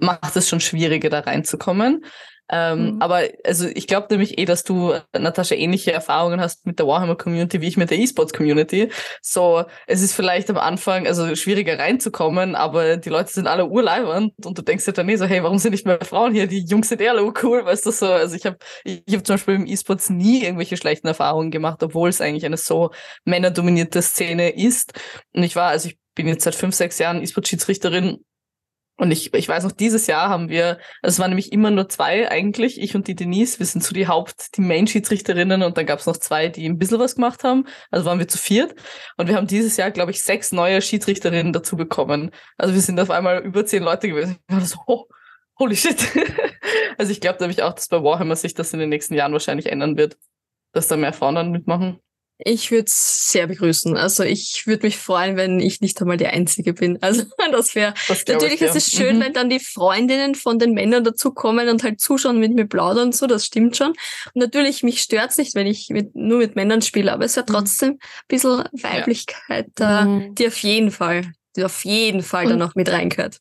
macht 0.00 0.36
es 0.36 0.48
schon 0.48 0.60
schwieriger, 0.60 1.10
da 1.10 1.20
reinzukommen. 1.20 2.04
Ähm, 2.50 2.94
mhm. 2.94 3.02
Aber 3.02 3.22
also 3.44 3.66
ich 3.66 3.86
glaube 3.86 4.06
nämlich 4.10 4.38
eh, 4.38 4.44
dass 4.44 4.64
du, 4.64 4.94
Natascha, 5.16 5.54
ähnliche 5.54 5.92
Erfahrungen 5.92 6.40
hast 6.40 6.66
mit 6.66 6.78
der 6.78 6.86
Warhammer-Community 6.86 7.60
wie 7.60 7.68
ich 7.68 7.76
mit 7.76 7.90
der 7.90 7.98
E-Sports-Community. 7.98 8.90
So, 9.20 9.64
es 9.86 10.02
ist 10.02 10.14
vielleicht 10.14 10.48
am 10.50 10.56
Anfang 10.56 11.06
also 11.06 11.34
schwieriger 11.36 11.78
reinzukommen, 11.78 12.54
aber 12.54 12.96
die 12.96 13.10
Leute 13.10 13.32
sind 13.32 13.46
alle 13.46 13.66
urleibernd 13.66 14.32
und 14.44 14.56
du 14.56 14.62
denkst 14.62 14.84
dir 14.84 14.92
dann 14.92 15.08
eh 15.08 15.16
so, 15.16 15.26
hey, 15.26 15.42
warum 15.42 15.58
sind 15.58 15.72
nicht 15.72 15.86
mehr 15.86 15.98
Frauen 16.02 16.32
hier? 16.32 16.46
Die 16.46 16.64
Jungs 16.64 16.88
sind 16.88 17.00
eher 17.00 17.18
cool, 17.42 17.64
weißt 17.64 17.86
du 17.86 17.90
so. 17.90 18.06
Also 18.06 18.36
ich 18.36 18.46
habe 18.46 18.56
ich 18.84 19.02
hab 19.14 19.26
zum 19.26 19.34
Beispiel 19.34 19.54
im 19.54 19.66
E-Sports 19.66 20.10
nie 20.10 20.42
irgendwelche 20.42 20.76
schlechten 20.76 21.06
Erfahrungen 21.06 21.50
gemacht, 21.50 21.82
obwohl 21.82 22.08
es 22.08 22.20
eigentlich 22.20 22.46
eine 22.46 22.56
so 22.56 22.90
männerdominierte 23.24 24.02
Szene 24.02 24.50
ist. 24.50 24.92
Und 25.34 25.42
ich 25.42 25.56
war, 25.56 25.70
also 25.70 25.88
ich 25.88 25.98
bin 26.14 26.28
jetzt 26.28 26.44
seit 26.44 26.54
fünf, 26.54 26.74
sechs 26.74 26.98
Jahren 26.98 27.22
E-Sport-Schiedsrichterin 27.22 28.24
und 28.98 29.12
ich, 29.12 29.32
ich 29.32 29.48
weiß 29.48 29.62
noch, 29.62 29.70
dieses 29.70 30.08
Jahr 30.08 30.28
haben 30.28 30.48
wir, 30.48 30.78
also 31.02 31.14
es 31.14 31.18
waren 31.20 31.30
nämlich 31.30 31.52
immer 31.52 31.70
nur 31.70 31.88
zwei 31.88 32.28
eigentlich, 32.28 32.80
ich 32.80 32.96
und 32.96 33.06
die 33.06 33.14
Denise, 33.14 33.60
wir 33.60 33.66
sind 33.66 33.84
so 33.84 33.94
die 33.94 34.08
Haupt, 34.08 34.56
die 34.56 34.60
Main-Schiedsrichterinnen 34.60 35.62
und 35.62 35.78
dann 35.78 35.86
gab 35.86 36.00
es 36.00 36.06
noch 36.06 36.16
zwei, 36.16 36.48
die 36.48 36.68
ein 36.68 36.78
bisschen 36.78 36.98
was 36.98 37.14
gemacht 37.14 37.44
haben. 37.44 37.64
Also 37.92 38.06
waren 38.06 38.18
wir 38.18 38.26
zu 38.26 38.38
viert. 38.38 38.74
Und 39.16 39.28
wir 39.28 39.36
haben 39.36 39.46
dieses 39.46 39.76
Jahr, 39.76 39.92
glaube 39.92 40.10
ich, 40.10 40.22
sechs 40.24 40.50
neue 40.50 40.82
Schiedsrichterinnen 40.82 41.52
dazu 41.52 41.76
bekommen. 41.76 42.32
Also 42.56 42.74
wir 42.74 42.80
sind 42.80 42.98
auf 42.98 43.10
einmal 43.10 43.38
über 43.38 43.64
zehn 43.64 43.84
Leute 43.84 44.08
gewesen. 44.08 44.38
Ich 44.48 44.54
war 44.54 44.60
so, 44.62 44.78
oh, 44.88 45.04
holy 45.60 45.76
shit. 45.76 45.96
also 46.98 47.12
ich 47.12 47.20
glaube 47.20 47.38
nämlich 47.38 47.62
auch, 47.62 47.74
dass 47.74 47.86
bei 47.86 48.02
Warhammer 48.02 48.34
sich 48.34 48.54
das 48.54 48.72
in 48.72 48.80
den 48.80 48.88
nächsten 48.88 49.14
Jahren 49.14 49.32
wahrscheinlich 49.32 49.66
ändern 49.66 49.96
wird, 49.96 50.18
dass 50.72 50.88
da 50.88 50.96
mehr 50.96 51.12
Frauen 51.12 51.36
dann 51.36 51.52
mitmachen. 51.52 52.00
Ich 52.40 52.70
würde 52.70 52.84
es 52.84 53.30
sehr 53.32 53.48
begrüßen. 53.48 53.96
Also 53.96 54.22
ich 54.22 54.66
würde 54.66 54.86
mich 54.86 54.96
freuen, 54.96 55.36
wenn 55.36 55.58
ich 55.58 55.80
nicht 55.80 56.00
einmal 56.00 56.16
die 56.16 56.26
Einzige 56.26 56.72
bin. 56.72 56.98
Also 57.08 57.24
das 57.50 57.74
wäre 57.74 57.94
natürlich 58.08 58.54
ich, 58.54 58.62
ist 58.62 58.76
es 58.76 58.90
schön, 58.90 59.16
mhm. 59.16 59.22
wenn 59.22 59.32
dann 59.32 59.50
die 59.50 59.60
Freundinnen 59.60 60.34
von 60.34 60.58
den 60.58 60.72
Männern 60.72 61.04
dazukommen 61.04 61.68
und 61.68 61.82
halt 61.82 62.00
zuschauen 62.00 62.38
mit 62.38 62.52
mir 62.54 62.66
plaudern 62.66 63.06
und 63.06 63.14
so, 63.14 63.26
das 63.26 63.46
stimmt 63.46 63.76
schon. 63.76 63.88
Und 63.88 64.36
natürlich, 64.36 64.82
mich 64.82 65.00
stört's 65.00 65.38
nicht, 65.38 65.54
wenn 65.54 65.66
ich 65.66 65.88
mit, 65.88 66.14
nur 66.14 66.38
mit 66.38 66.54
Männern 66.54 66.82
spiele, 66.82 67.12
aber 67.12 67.24
es 67.24 67.36
wäre 67.36 67.46
mhm. 67.48 67.54
trotzdem 67.54 67.90
ein 67.92 67.98
bisschen 68.28 68.64
Weiblichkeit 68.72 69.68
da, 69.74 70.04
mhm. 70.04 70.34
die 70.34 70.46
auf 70.46 70.58
jeden 70.58 70.90
Fall, 70.90 71.32
die 71.56 71.64
auf 71.64 71.84
jeden 71.84 72.22
Fall 72.22 72.44
und, 72.44 72.50
dann 72.50 72.58
noch 72.58 72.74
mit 72.74 72.90
reingehört. 72.90 73.38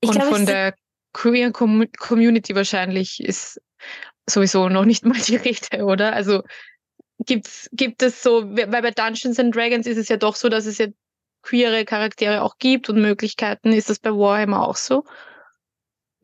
Ich 0.00 0.10
und 0.10 0.16
glaub, 0.16 0.28
von 0.28 0.46
der 0.46 0.74
Queer 1.12 1.52
Community 1.52 2.54
wahrscheinlich 2.54 3.22
ist 3.22 3.60
sowieso 4.28 4.68
noch 4.68 4.84
nicht 4.84 5.04
mal 5.04 5.18
die 5.18 5.36
Rede, 5.36 5.84
oder? 5.84 6.12
Also 6.12 6.42
gibt's, 7.26 7.68
gibt 7.72 8.02
es 8.02 8.22
so, 8.22 8.44
weil 8.44 8.82
bei 8.82 8.90
Dungeons 8.90 9.38
and 9.38 9.54
Dragons 9.54 9.86
ist 9.86 9.98
es 9.98 10.08
ja 10.08 10.16
doch 10.16 10.36
so, 10.36 10.48
dass 10.48 10.66
es 10.66 10.78
ja 10.78 10.86
queere 11.42 11.84
Charaktere 11.84 12.42
auch 12.42 12.58
gibt 12.58 12.88
und 12.88 13.00
Möglichkeiten. 13.00 13.72
Ist 13.72 13.90
das 13.90 13.98
bei 13.98 14.10
Warhammer 14.10 14.66
auch 14.66 14.76
so? 14.76 15.04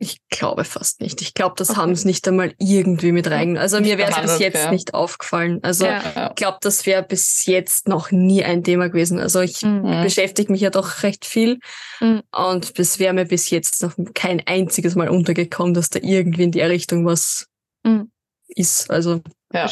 Ich 0.01 0.21
glaube 0.29 0.63
fast 0.63 1.01
nicht. 1.01 1.21
Ich 1.21 1.33
glaube, 1.33 1.55
das 1.57 1.71
okay. 1.71 1.79
haben 1.79 1.93
sie 1.93 2.07
nicht 2.07 2.25
einmal 2.25 2.53
irgendwie 2.57 3.11
mit 3.11 3.29
rein. 3.29 3.57
Also 3.57 3.81
mir 3.81 3.97
wäre 3.97 4.11
es 4.11 4.21
bis 4.21 4.39
jetzt 4.39 4.63
ja. 4.63 4.71
nicht 4.71 4.93
aufgefallen. 4.93 5.59
Also 5.61 5.85
ja. 5.85 6.29
ich 6.29 6.35
glaube, 6.35 6.57
das 6.61 6.85
wäre 6.85 7.03
bis 7.03 7.45
jetzt 7.45 7.89
noch 7.89 8.09
nie 8.09 8.41
ein 8.45 8.63
Thema 8.63 8.87
gewesen. 8.87 9.19
Also 9.19 9.41
ich 9.41 9.61
mhm. 9.61 10.01
beschäftige 10.01 10.53
mich 10.53 10.61
ja 10.61 10.69
doch 10.69 11.03
recht 11.03 11.25
viel 11.25 11.59
mhm. 11.99 12.21
und 12.31 12.79
es 12.79 12.99
wäre 12.99 13.13
mir 13.13 13.25
bis 13.25 13.49
jetzt 13.49 13.83
noch 13.83 13.93
kein 14.13 14.41
einziges 14.47 14.95
Mal 14.95 15.09
untergekommen, 15.09 15.73
dass 15.73 15.89
da 15.89 15.99
irgendwie 16.01 16.43
in 16.43 16.53
der 16.53 16.69
Richtung 16.69 17.05
was 17.05 17.47
mhm. 17.83 18.09
Ist. 18.49 18.89
Also 18.91 19.21
ja, 19.53 19.67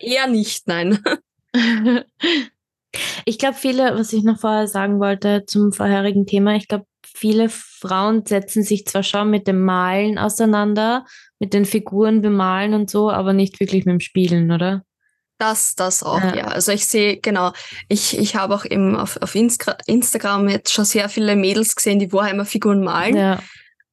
eher 0.00 0.26
nicht, 0.28 0.66
nein. 0.66 1.02
ich 3.24 3.38
glaube, 3.38 3.56
viele, 3.56 3.98
was 3.98 4.12
ich 4.12 4.24
noch 4.24 4.38
vorher 4.38 4.68
sagen 4.68 5.00
wollte 5.00 5.44
zum 5.46 5.72
vorherigen 5.72 6.26
Thema, 6.26 6.56
ich 6.56 6.68
glaube, 6.68 6.86
viele 7.04 7.48
Frauen 7.48 8.26
setzen 8.26 8.62
sich 8.62 8.86
zwar 8.86 9.02
schon 9.02 9.30
mit 9.30 9.46
dem 9.46 9.64
Malen 9.64 10.18
auseinander, 10.18 11.06
mit 11.38 11.54
den 11.54 11.64
Figuren 11.64 12.20
bemalen 12.20 12.74
und 12.74 12.90
so, 12.90 13.10
aber 13.10 13.32
nicht 13.32 13.58
wirklich 13.60 13.84
mit 13.84 13.92
dem 13.94 14.00
Spielen, 14.00 14.50
oder? 14.50 14.82
Das, 15.38 15.74
das 15.74 16.02
auch, 16.02 16.20
ja. 16.20 16.36
ja. 16.36 16.44
Also 16.46 16.72
ich 16.72 16.86
sehe, 16.86 17.18
genau, 17.18 17.52
ich, 17.88 18.18
ich 18.18 18.36
habe 18.36 18.54
auch 18.54 18.64
eben 18.64 18.96
auf, 18.96 19.18
auf 19.20 19.34
Instagram 19.34 20.48
jetzt 20.48 20.72
schon 20.72 20.86
sehr 20.86 21.08
viele 21.08 21.36
Mädels 21.36 21.76
gesehen, 21.76 21.98
die 21.98 22.12
Warhammer-Figuren 22.12 22.82
malen. 22.82 23.16
Ja. 23.16 23.38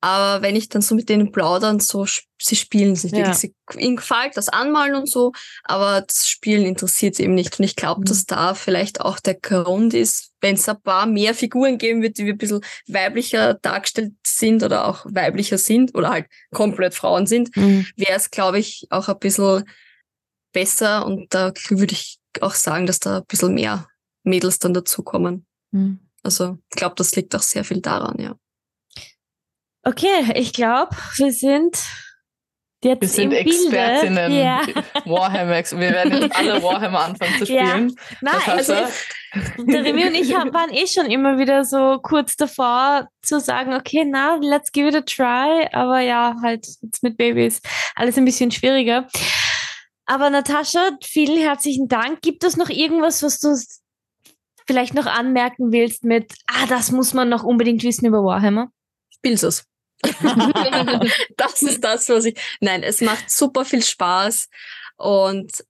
Aber 0.03 0.41
wenn 0.41 0.57
ich 0.57 0.67
dann 0.67 0.81
so 0.81 0.95
mit 0.95 1.07
denen 1.07 1.31
plaudern, 1.31 1.79
so, 1.79 2.05
sie 2.37 2.57
spielen 2.57 2.91
es 2.91 3.05
nicht 3.05 3.15
ja. 3.15 3.19
wirklich. 3.19 3.37
Sie, 3.37 3.55
ihnen 3.77 3.95
gefällt 3.95 4.35
das 4.35 4.49
Anmalen 4.49 4.95
und 4.95 5.09
so, 5.09 5.31
aber 5.63 6.01
das 6.01 6.27
Spielen 6.27 6.65
interessiert 6.65 7.15
sie 7.15 7.23
eben 7.23 7.35
nicht. 7.35 7.57
Und 7.57 7.63
ich 7.63 7.77
glaube, 7.77 8.01
mhm. 8.01 8.05
dass 8.05 8.25
da 8.25 8.53
vielleicht 8.53 8.99
auch 8.99 9.21
der 9.21 9.35
Grund 9.35 9.93
ist, 9.93 10.31
wenn 10.41 10.55
es 10.55 10.67
ein 10.67 10.81
paar 10.81 11.05
mehr 11.05 11.33
Figuren 11.33 11.77
geben 11.77 12.01
wird, 12.01 12.17
die 12.17 12.29
ein 12.29 12.37
bisschen 12.37 12.59
weiblicher 12.85 13.53
dargestellt 13.53 14.11
sind 14.27 14.61
oder 14.61 14.89
auch 14.89 15.05
weiblicher 15.05 15.57
sind 15.57 15.95
oder 15.95 16.09
halt 16.09 16.25
komplett 16.51 16.95
Frauen 16.95 17.25
sind, 17.25 17.55
mhm. 17.55 17.87
wäre 17.95 18.17
es, 18.17 18.29
glaube 18.29 18.59
ich, 18.59 18.85
auch 18.89 19.07
ein 19.07 19.19
bisschen 19.19 19.63
besser. 20.51 21.05
Und 21.05 21.33
da 21.33 21.53
würde 21.69 21.93
ich 21.93 22.19
auch 22.41 22.55
sagen, 22.55 22.87
dass 22.87 22.99
da 22.99 23.19
ein 23.19 23.25
bisschen 23.25 23.53
mehr 23.53 23.87
Mädels 24.23 24.59
dann 24.59 24.73
dazukommen. 24.73 25.45
Mhm. 25.71 25.99
Also 26.23 26.57
ich 26.69 26.75
glaube, 26.75 26.95
das 26.97 27.15
liegt 27.15 27.33
auch 27.37 27.41
sehr 27.41 27.63
viel 27.63 27.79
daran, 27.79 28.19
ja. 28.19 28.35
Okay, 29.83 30.31
ich 30.35 30.53
glaube, 30.53 30.95
wir 31.17 31.33
sind 31.33 31.77
jetzt 32.83 33.01
Wir 33.01 33.07
sind 33.07 33.33
Expertinnen. 33.33 34.31
Ja. 34.31 34.61
Warhammer. 35.05 35.55
Wir 35.55 35.91
werden 35.91 36.21
jetzt 36.21 36.35
alle 36.35 36.63
Warhammer 36.63 36.99
anfangen 36.99 37.37
zu 37.39 37.45
spielen. 37.45 37.89
Ja. 37.89 38.17
Nein, 38.21 38.41
also 38.47 38.73
der 39.57 39.83
Remy 39.83 40.07
und 40.07 40.15
ich 40.15 40.31
waren 40.31 40.71
eh 40.71 40.87
schon 40.87 41.07
immer 41.07 41.37
wieder 41.37 41.65
so 41.65 41.99
kurz 42.01 42.35
davor 42.37 43.09
zu 43.21 43.39
sagen, 43.39 43.73
okay, 43.73 44.05
na, 44.05 44.37
let's 44.41 44.71
give 44.71 44.87
it 44.87 44.95
a 44.95 45.01
try. 45.01 45.67
Aber 45.73 45.99
ja, 45.99 46.35
halt 46.41 46.65
jetzt 46.81 47.03
mit 47.03 47.17
Babys 47.17 47.61
alles 47.95 48.17
ein 48.17 48.25
bisschen 48.25 48.51
schwieriger. 48.51 49.07
Aber 50.05 50.29
Natascha, 50.29 50.91
vielen 51.03 51.41
herzlichen 51.41 51.87
Dank. 51.87 52.21
Gibt 52.21 52.43
es 52.43 52.57
noch 52.57 52.69
irgendwas, 52.69 53.23
was 53.23 53.39
du 53.39 53.57
vielleicht 54.65 54.93
noch 54.93 55.07
anmerken 55.07 55.71
willst 55.71 56.03
mit, 56.03 56.33
ah, 56.47 56.65
das 56.67 56.91
muss 56.91 57.13
man 57.13 57.27
noch 57.27 57.43
unbedingt 57.43 57.83
wissen 57.83 58.05
über 58.05 58.23
Warhammer? 58.23 58.69
Spielst 59.09 59.43
es. 59.43 59.65
das 61.37 61.61
ist 61.61 61.83
das, 61.83 62.09
was 62.09 62.25
ich. 62.25 62.39
Nein, 62.59 62.83
es 62.83 63.01
macht 63.01 63.29
super 63.29 63.65
viel 63.65 63.83
Spaß 63.83 64.49
und 64.97 65.63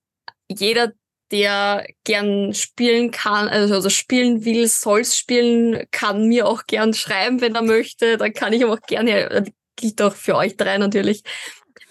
jeder, 0.48 0.92
der 1.30 1.86
gern 2.04 2.54
spielen 2.54 3.10
kann, 3.10 3.48
also, 3.48 3.74
also 3.74 3.90
spielen 3.90 4.44
will, 4.44 4.68
soll's 4.68 5.18
spielen, 5.18 5.84
kann 5.90 6.28
mir 6.28 6.46
auch 6.46 6.66
gern 6.66 6.94
schreiben, 6.94 7.40
wenn 7.40 7.54
er 7.54 7.62
möchte. 7.62 8.18
Dann 8.18 8.32
kann 8.32 8.52
ich 8.52 8.62
aber 8.62 8.74
auch 8.74 8.86
gerne, 8.86 9.30
äh, 9.30 9.44
gilt 9.76 10.00
auch 10.02 10.14
für 10.14 10.36
euch 10.36 10.56
drei 10.56 10.78
natürlich. 10.78 11.22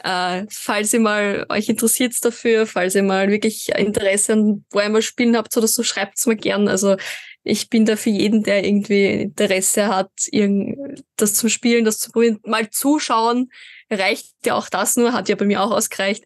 Äh, 0.03 0.45
falls 0.49 0.93
ihr 0.93 0.99
mal 0.99 1.45
euch 1.49 1.69
interessiert 1.69 2.13
dafür, 2.23 2.67
falls 2.67 2.95
ihr 2.95 3.03
mal 3.03 3.29
wirklich 3.29 3.69
Interesse 3.69 4.33
an 4.33 4.65
Warhammer 4.71 5.01
spielen 5.01 5.35
habt 5.35 5.55
oder 5.57 5.67
so, 5.67 5.83
schreibt's 5.83 6.25
mir 6.25 6.35
gern. 6.35 6.67
Also 6.67 6.97
ich 7.43 7.69
bin 7.69 7.85
da 7.85 7.95
für 7.95 8.09
jeden, 8.09 8.43
der 8.43 8.63
irgendwie 8.63 9.05
Interesse 9.05 9.87
hat, 9.87 10.11
das 11.17 11.33
zum 11.33 11.49
Spielen, 11.49 11.85
das 11.85 11.99
zu 11.99 12.11
probieren, 12.11 12.39
mal 12.45 12.69
zuschauen, 12.69 13.51
reicht 13.89 14.33
ja 14.45 14.55
auch 14.55 14.69
das 14.69 14.95
nur, 14.95 15.13
hat 15.13 15.29
ja 15.29 15.35
bei 15.35 15.45
mir 15.45 15.61
auch 15.61 15.71
ausgereicht. 15.71 16.23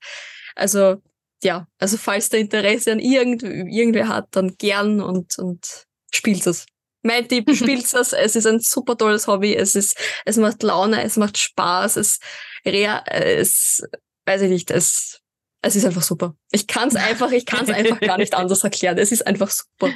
Also 0.55 0.97
ja, 1.43 1.67
also 1.79 1.97
falls 1.97 2.29
der 2.29 2.39
Interesse 2.39 2.91
an 2.91 2.99
irgend, 2.99 3.43
irgendwer 3.43 4.07
hat, 4.07 4.27
dann 4.31 4.55
gern 4.57 5.01
und, 5.01 5.37
und 5.37 5.85
spielt 6.11 6.45
es. 6.47 6.65
Mein 7.03 7.27
Tipp, 7.27 7.49
spielt 7.55 7.85
es. 7.85 8.13
Es 8.13 8.35
ist 8.35 8.47
ein 8.47 8.59
super 8.59 8.97
tolles 8.97 9.27
Hobby. 9.27 9.55
Es 9.55 9.75
ist, 9.75 9.97
es 10.25 10.37
macht 10.37 10.63
Laune, 10.63 11.03
es 11.03 11.17
macht 11.17 11.37
Spaß, 11.37 11.97
es, 11.97 12.19
es, 12.63 13.83
weiß 14.25 14.41
ich 14.41 14.49
nicht, 14.49 14.71
es, 14.71 15.21
es 15.61 15.75
ist 15.75 15.85
einfach 15.85 16.03
super. 16.03 16.35
Ich 16.51 16.67
kann 16.67 16.89
es 16.89 16.95
einfach, 16.95 17.31
ich 17.31 17.45
kann 17.45 17.65
es 17.65 17.69
einfach 17.69 17.99
gar 17.99 18.17
nicht 18.17 18.33
anders 18.35 18.63
erklären. 18.63 18.97
Es 18.97 19.11
ist 19.11 19.25
einfach 19.25 19.49
super. 19.49 19.95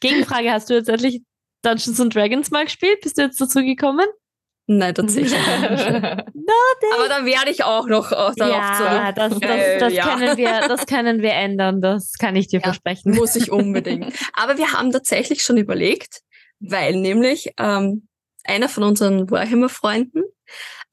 Gegenfrage, 0.00 0.50
hast 0.50 0.70
du 0.70 0.74
jetzt 0.74 0.88
endlich 0.88 1.22
Dungeons 1.62 2.00
and 2.00 2.14
Dragons 2.14 2.50
mal 2.50 2.64
gespielt? 2.64 3.00
Bist 3.02 3.18
du 3.18 3.22
jetzt 3.22 3.40
dazu 3.40 3.60
gekommen? 3.60 4.06
Nein, 4.66 4.94
tatsächlich 4.94 5.32
nicht. 5.32 5.86
Aber 5.86 7.08
dann 7.08 7.26
werde 7.26 7.50
ich 7.50 7.64
auch 7.64 7.86
noch 7.86 8.08
darauf 8.08 8.34
ja, 8.36 8.74
zurück. 8.76 9.14
Das, 9.14 9.38
das, 9.38 9.50
äh, 9.50 9.78
das, 9.78 9.92
ja. 9.92 10.04
können 10.04 10.36
wir, 10.38 10.60
das 10.68 10.86
können 10.86 11.20
wir 11.20 11.32
ändern, 11.32 11.82
das 11.82 12.12
kann 12.18 12.34
ich 12.34 12.48
dir 12.48 12.60
ja, 12.60 12.64
versprechen. 12.64 13.14
Muss 13.14 13.36
ich 13.36 13.50
unbedingt. 13.50 14.14
Aber 14.32 14.56
wir 14.56 14.72
haben 14.72 14.90
tatsächlich 14.90 15.42
schon 15.42 15.58
überlegt, 15.58 16.22
weil 16.60 16.96
nämlich 16.96 17.52
ähm, 17.58 18.08
einer 18.44 18.70
von 18.70 18.84
unseren 18.84 19.30
Warhammer-Freunden 19.30 20.22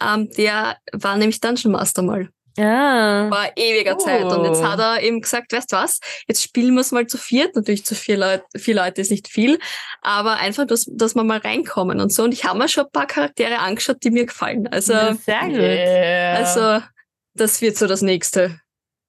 ähm, 0.01 0.29
der 0.31 0.77
war 0.93 1.17
nämlich 1.17 1.39
Dungeon 1.39 1.71
Master 1.73 2.01
mal. 2.01 2.29
Ja. 2.57 3.27
Vor 3.29 3.45
ewiger 3.55 3.97
Zeit. 3.97 4.23
Und 4.25 4.45
jetzt 4.45 4.59
Oh. 4.61 4.67
hat 4.67 4.79
er 4.79 5.01
eben 5.03 5.21
gesagt, 5.21 5.53
weißt 5.53 5.71
du 5.71 5.75
was, 5.77 5.99
jetzt 6.27 6.43
spielen 6.43 6.73
wir 6.75 6.81
es 6.81 6.91
mal 6.91 7.07
zu 7.07 7.17
viert. 7.17 7.55
Natürlich 7.55 7.85
zu 7.85 7.95
vier 7.95 8.17
Leute, 8.17 8.43
vier 8.57 8.75
Leute 8.75 9.01
ist 9.01 9.11
nicht 9.11 9.27
viel, 9.29 9.59
aber 10.01 10.37
einfach, 10.37 10.65
dass, 10.67 10.85
dass 10.91 11.15
wir 11.15 11.23
mal 11.23 11.37
reinkommen 11.39 11.99
und 12.01 12.11
so. 12.13 12.23
Und 12.23 12.33
ich 12.33 12.45
habe 12.45 12.57
mir 12.59 12.67
schon 12.67 12.85
ein 12.85 12.91
paar 12.91 13.07
Charaktere 13.07 13.59
angeschaut, 13.59 13.97
die 14.03 14.11
mir 14.11 14.25
gefallen. 14.25 14.67
Also, 14.67 14.93
Ja, 14.93 15.13
sehr 15.15 15.41
gut. 15.45 15.55
Yeah. 15.55 16.35
also 16.37 16.85
das 17.33 17.61
wird 17.61 17.77
so 17.77 17.87
das 17.87 18.01
nächste, 18.01 18.59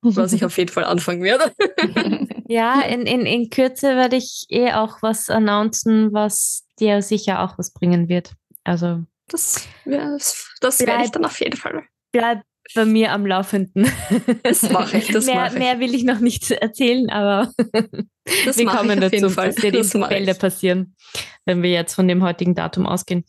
was 0.03 0.33
ich 0.33 0.45
auf 0.45 0.57
jeden 0.59 0.71
Fall 0.71 0.85
anfangen 0.85 1.23
werde. 1.23 1.53
Ja, 2.49 2.83
in, 2.83 3.07
in, 3.07 3.25
in 3.25 3.49
Kürze 3.49 3.97
werde 3.97 4.17
ich 4.17 4.45
eh 4.51 4.73
auch 4.73 4.99
was 5.01 5.31
announcen, 5.31 6.13
was 6.13 6.65
dir 6.79 7.01
sicher 7.01 7.41
auch 7.41 7.57
was 7.57 7.73
bringen 7.73 8.11
wird. 8.11 8.33
Also 8.63 9.05
Das, 9.29 9.67
ja, 9.87 10.11
das, 10.11 10.51
das 10.61 10.81
werde 10.81 11.05
ich 11.05 11.11
dann 11.13 11.25
auf 11.25 11.41
jeden 11.41 11.57
Fall. 11.57 11.85
bleib 12.13 12.43
bei 12.75 12.85
mir 12.85 13.13
am 13.13 13.27
Laufenden. 13.27 13.91
Das 14.43 14.63
mache 14.71 14.99
ich, 14.99 15.09
das 15.09 15.27
mehr, 15.27 15.35
mache 15.35 15.55
ich. 15.55 15.59
mehr 15.59 15.81
will 15.81 15.95
ich 15.95 16.05
noch 16.05 16.21
nicht 16.21 16.51
erzählen, 16.51 17.11
aber 17.11 17.53
Das 18.45 18.57
wir 18.57 18.67
kommen 18.67 18.99
ich 18.99 19.05
auf 19.05 19.13
jeden 19.13 19.35
dazu. 19.35 19.63
In 19.63 19.73
Das 19.73 19.95
mache 19.95 20.15
Fälle 20.15 20.35
passieren, 20.35 20.97
wenn 21.45 21.63
wir 21.63 21.71
jetzt 21.71 21.95
von 21.95 22.09
dem 22.09 22.23
heutigen 22.23 22.55
Datum 22.55 22.87
ausgehen. 22.87 23.25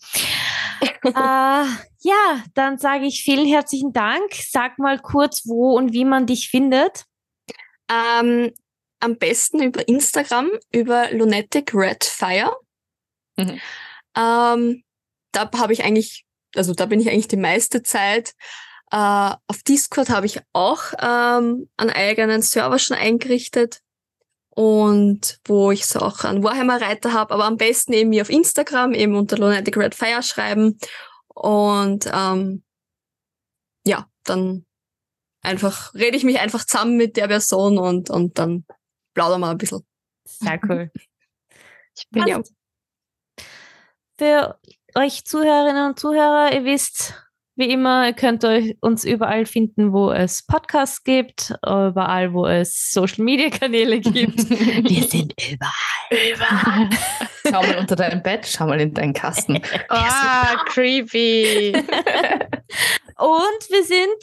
äh, 0.81 1.09
ja, 1.13 2.43
dann 2.53 2.77
sage 2.77 3.05
ich 3.05 3.23
vielen 3.23 3.47
herzlichen 3.47 3.91
Dank. 3.93 4.33
Sag 4.33 4.77
mal 4.79 4.99
kurz, 4.99 5.43
wo 5.45 5.75
und 5.75 5.93
wie 5.93 6.05
man 6.05 6.25
dich 6.25 6.49
findet. 6.49 7.05
Ähm, 7.91 8.51
am 8.99 9.17
besten 9.17 9.61
über 9.61 9.87
Instagram, 9.87 10.49
über 10.71 11.11
Lunatic 11.11 11.73
Red 11.73 12.03
Fire. 12.03 12.55
Mhm. 13.35 13.59
Ähm, 14.15 14.83
da 15.31 15.49
habe 15.57 15.73
ich 15.73 15.83
eigentlich, 15.83 16.25
also 16.55 16.73
da 16.73 16.85
bin 16.85 17.01
ich 17.01 17.09
eigentlich 17.09 17.27
die 17.27 17.35
meiste 17.35 17.83
Zeit. 17.83 18.33
Äh, 18.93 19.35
auf 19.47 19.63
Discord 19.63 20.11
habe 20.11 20.27
ich 20.27 20.39
auch 20.53 20.93
ähm, 21.01 21.67
einen 21.77 21.89
eigenen 21.89 22.43
Server 22.43 22.77
schon 22.77 22.95
eingerichtet 22.95 23.81
und 24.51 25.39
wo 25.45 25.71
ich 25.71 25.87
so 25.87 25.99
auch 25.99 26.23
einen 26.23 26.43
Warhammer-Reiter 26.43 27.11
habe, 27.11 27.33
aber 27.33 27.45
am 27.45 27.57
besten 27.57 27.93
eben 27.93 28.11
mir 28.11 28.21
auf 28.21 28.29
Instagram, 28.29 28.93
eben 28.93 29.15
unter 29.15 29.39
Lunatic 29.39 29.77
Red 29.77 29.95
Fire 29.95 30.21
schreiben 30.21 30.77
und 31.33 32.07
ähm, 32.13 32.63
ja, 33.83 34.07
dann 34.25 34.63
einfach 35.41 35.95
rede 35.95 36.15
ich 36.15 36.23
mich 36.23 36.39
einfach 36.39 36.63
zusammen 36.63 36.95
mit 36.95 37.17
der 37.17 37.27
Person 37.27 37.79
und, 37.79 38.11
und 38.11 38.37
dann 38.37 38.63
plaudern 39.15 39.41
wir 39.41 39.49
ein 39.49 39.57
bisschen. 39.57 39.83
Sehr 40.23 40.59
cool. 40.69 40.91
Ich 41.97 42.07
bin 42.11 42.27
ja. 42.27 42.43
Für 44.19 44.59
euch 44.93 45.25
Zuhörerinnen 45.25 45.87
und 45.87 45.99
Zuhörer, 45.99 46.53
ihr 46.53 46.63
wisst, 46.63 47.15
wie 47.55 47.69
immer, 47.69 48.07
ihr 48.07 48.13
könnt 48.13 48.43
euch 48.45 48.75
uns 48.81 49.03
überall 49.03 49.45
finden, 49.45 49.93
wo 49.93 50.11
es 50.11 50.43
Podcasts 50.45 51.03
gibt, 51.03 51.53
überall, 51.63 52.33
wo 52.33 52.45
es 52.47 52.91
Social 52.91 53.23
Media 53.23 53.49
Kanäle 53.49 53.99
gibt. 53.99 54.49
Wir 54.49 55.03
sind 55.03 55.33
überall. 55.51 56.89
schau 57.49 57.61
mal 57.61 57.77
unter 57.77 57.95
deinem 57.95 58.23
Bett, 58.23 58.47
schau 58.47 58.65
mal 58.67 58.79
in 58.81 58.93
deinen 58.93 59.13
Kasten. 59.13 59.61
Ah, 59.89 60.63
creepy. 60.65 61.73
Und 63.17 63.69
wir 63.69 63.83
sind 63.83 64.17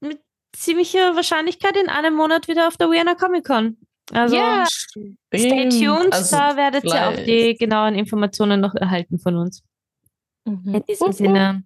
mit 0.00 0.20
ziemlicher 0.56 1.14
Wahrscheinlichkeit 1.14 1.76
in 1.76 1.88
einem 1.88 2.14
Monat 2.14 2.48
wieder 2.48 2.68
auf 2.68 2.76
der 2.76 2.90
Vienna 2.90 3.14
Comic 3.14 3.44
Con. 3.44 3.76
Also 4.12 4.36
Ja. 4.36 4.64
stay 4.66 5.68
tuned, 5.68 6.12
Also, 6.12 6.36
da 6.36 6.56
werdet 6.56 6.84
ihr 6.84 7.08
auch 7.08 7.16
die 7.16 7.54
genauen 7.54 7.94
Informationen 7.94 8.60
noch 8.60 8.74
erhalten 8.74 9.18
von 9.18 9.36
uns. 9.36 9.62
Mhm. 10.44 10.74
In 10.74 10.82
diesem 10.84 11.06
wupp. 11.08 11.14
Sinne, 11.14 11.64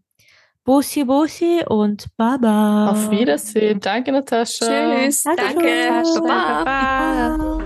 Bussi 0.67 1.05
Bussi 1.05 1.63
und 1.69 2.07
Baba. 2.17 2.91
Auf 2.91 3.09
Wiedersehen. 3.11 3.79
Danke, 3.79 4.11
Natascha. 4.11 4.67
Tschüss. 4.67 5.23
Danke, 5.23 5.43
Danke. 5.43 5.91
Natascha. 5.93 6.21
Baba. 6.21 6.65
Baba. 6.65 7.37
Baba. 7.39 7.66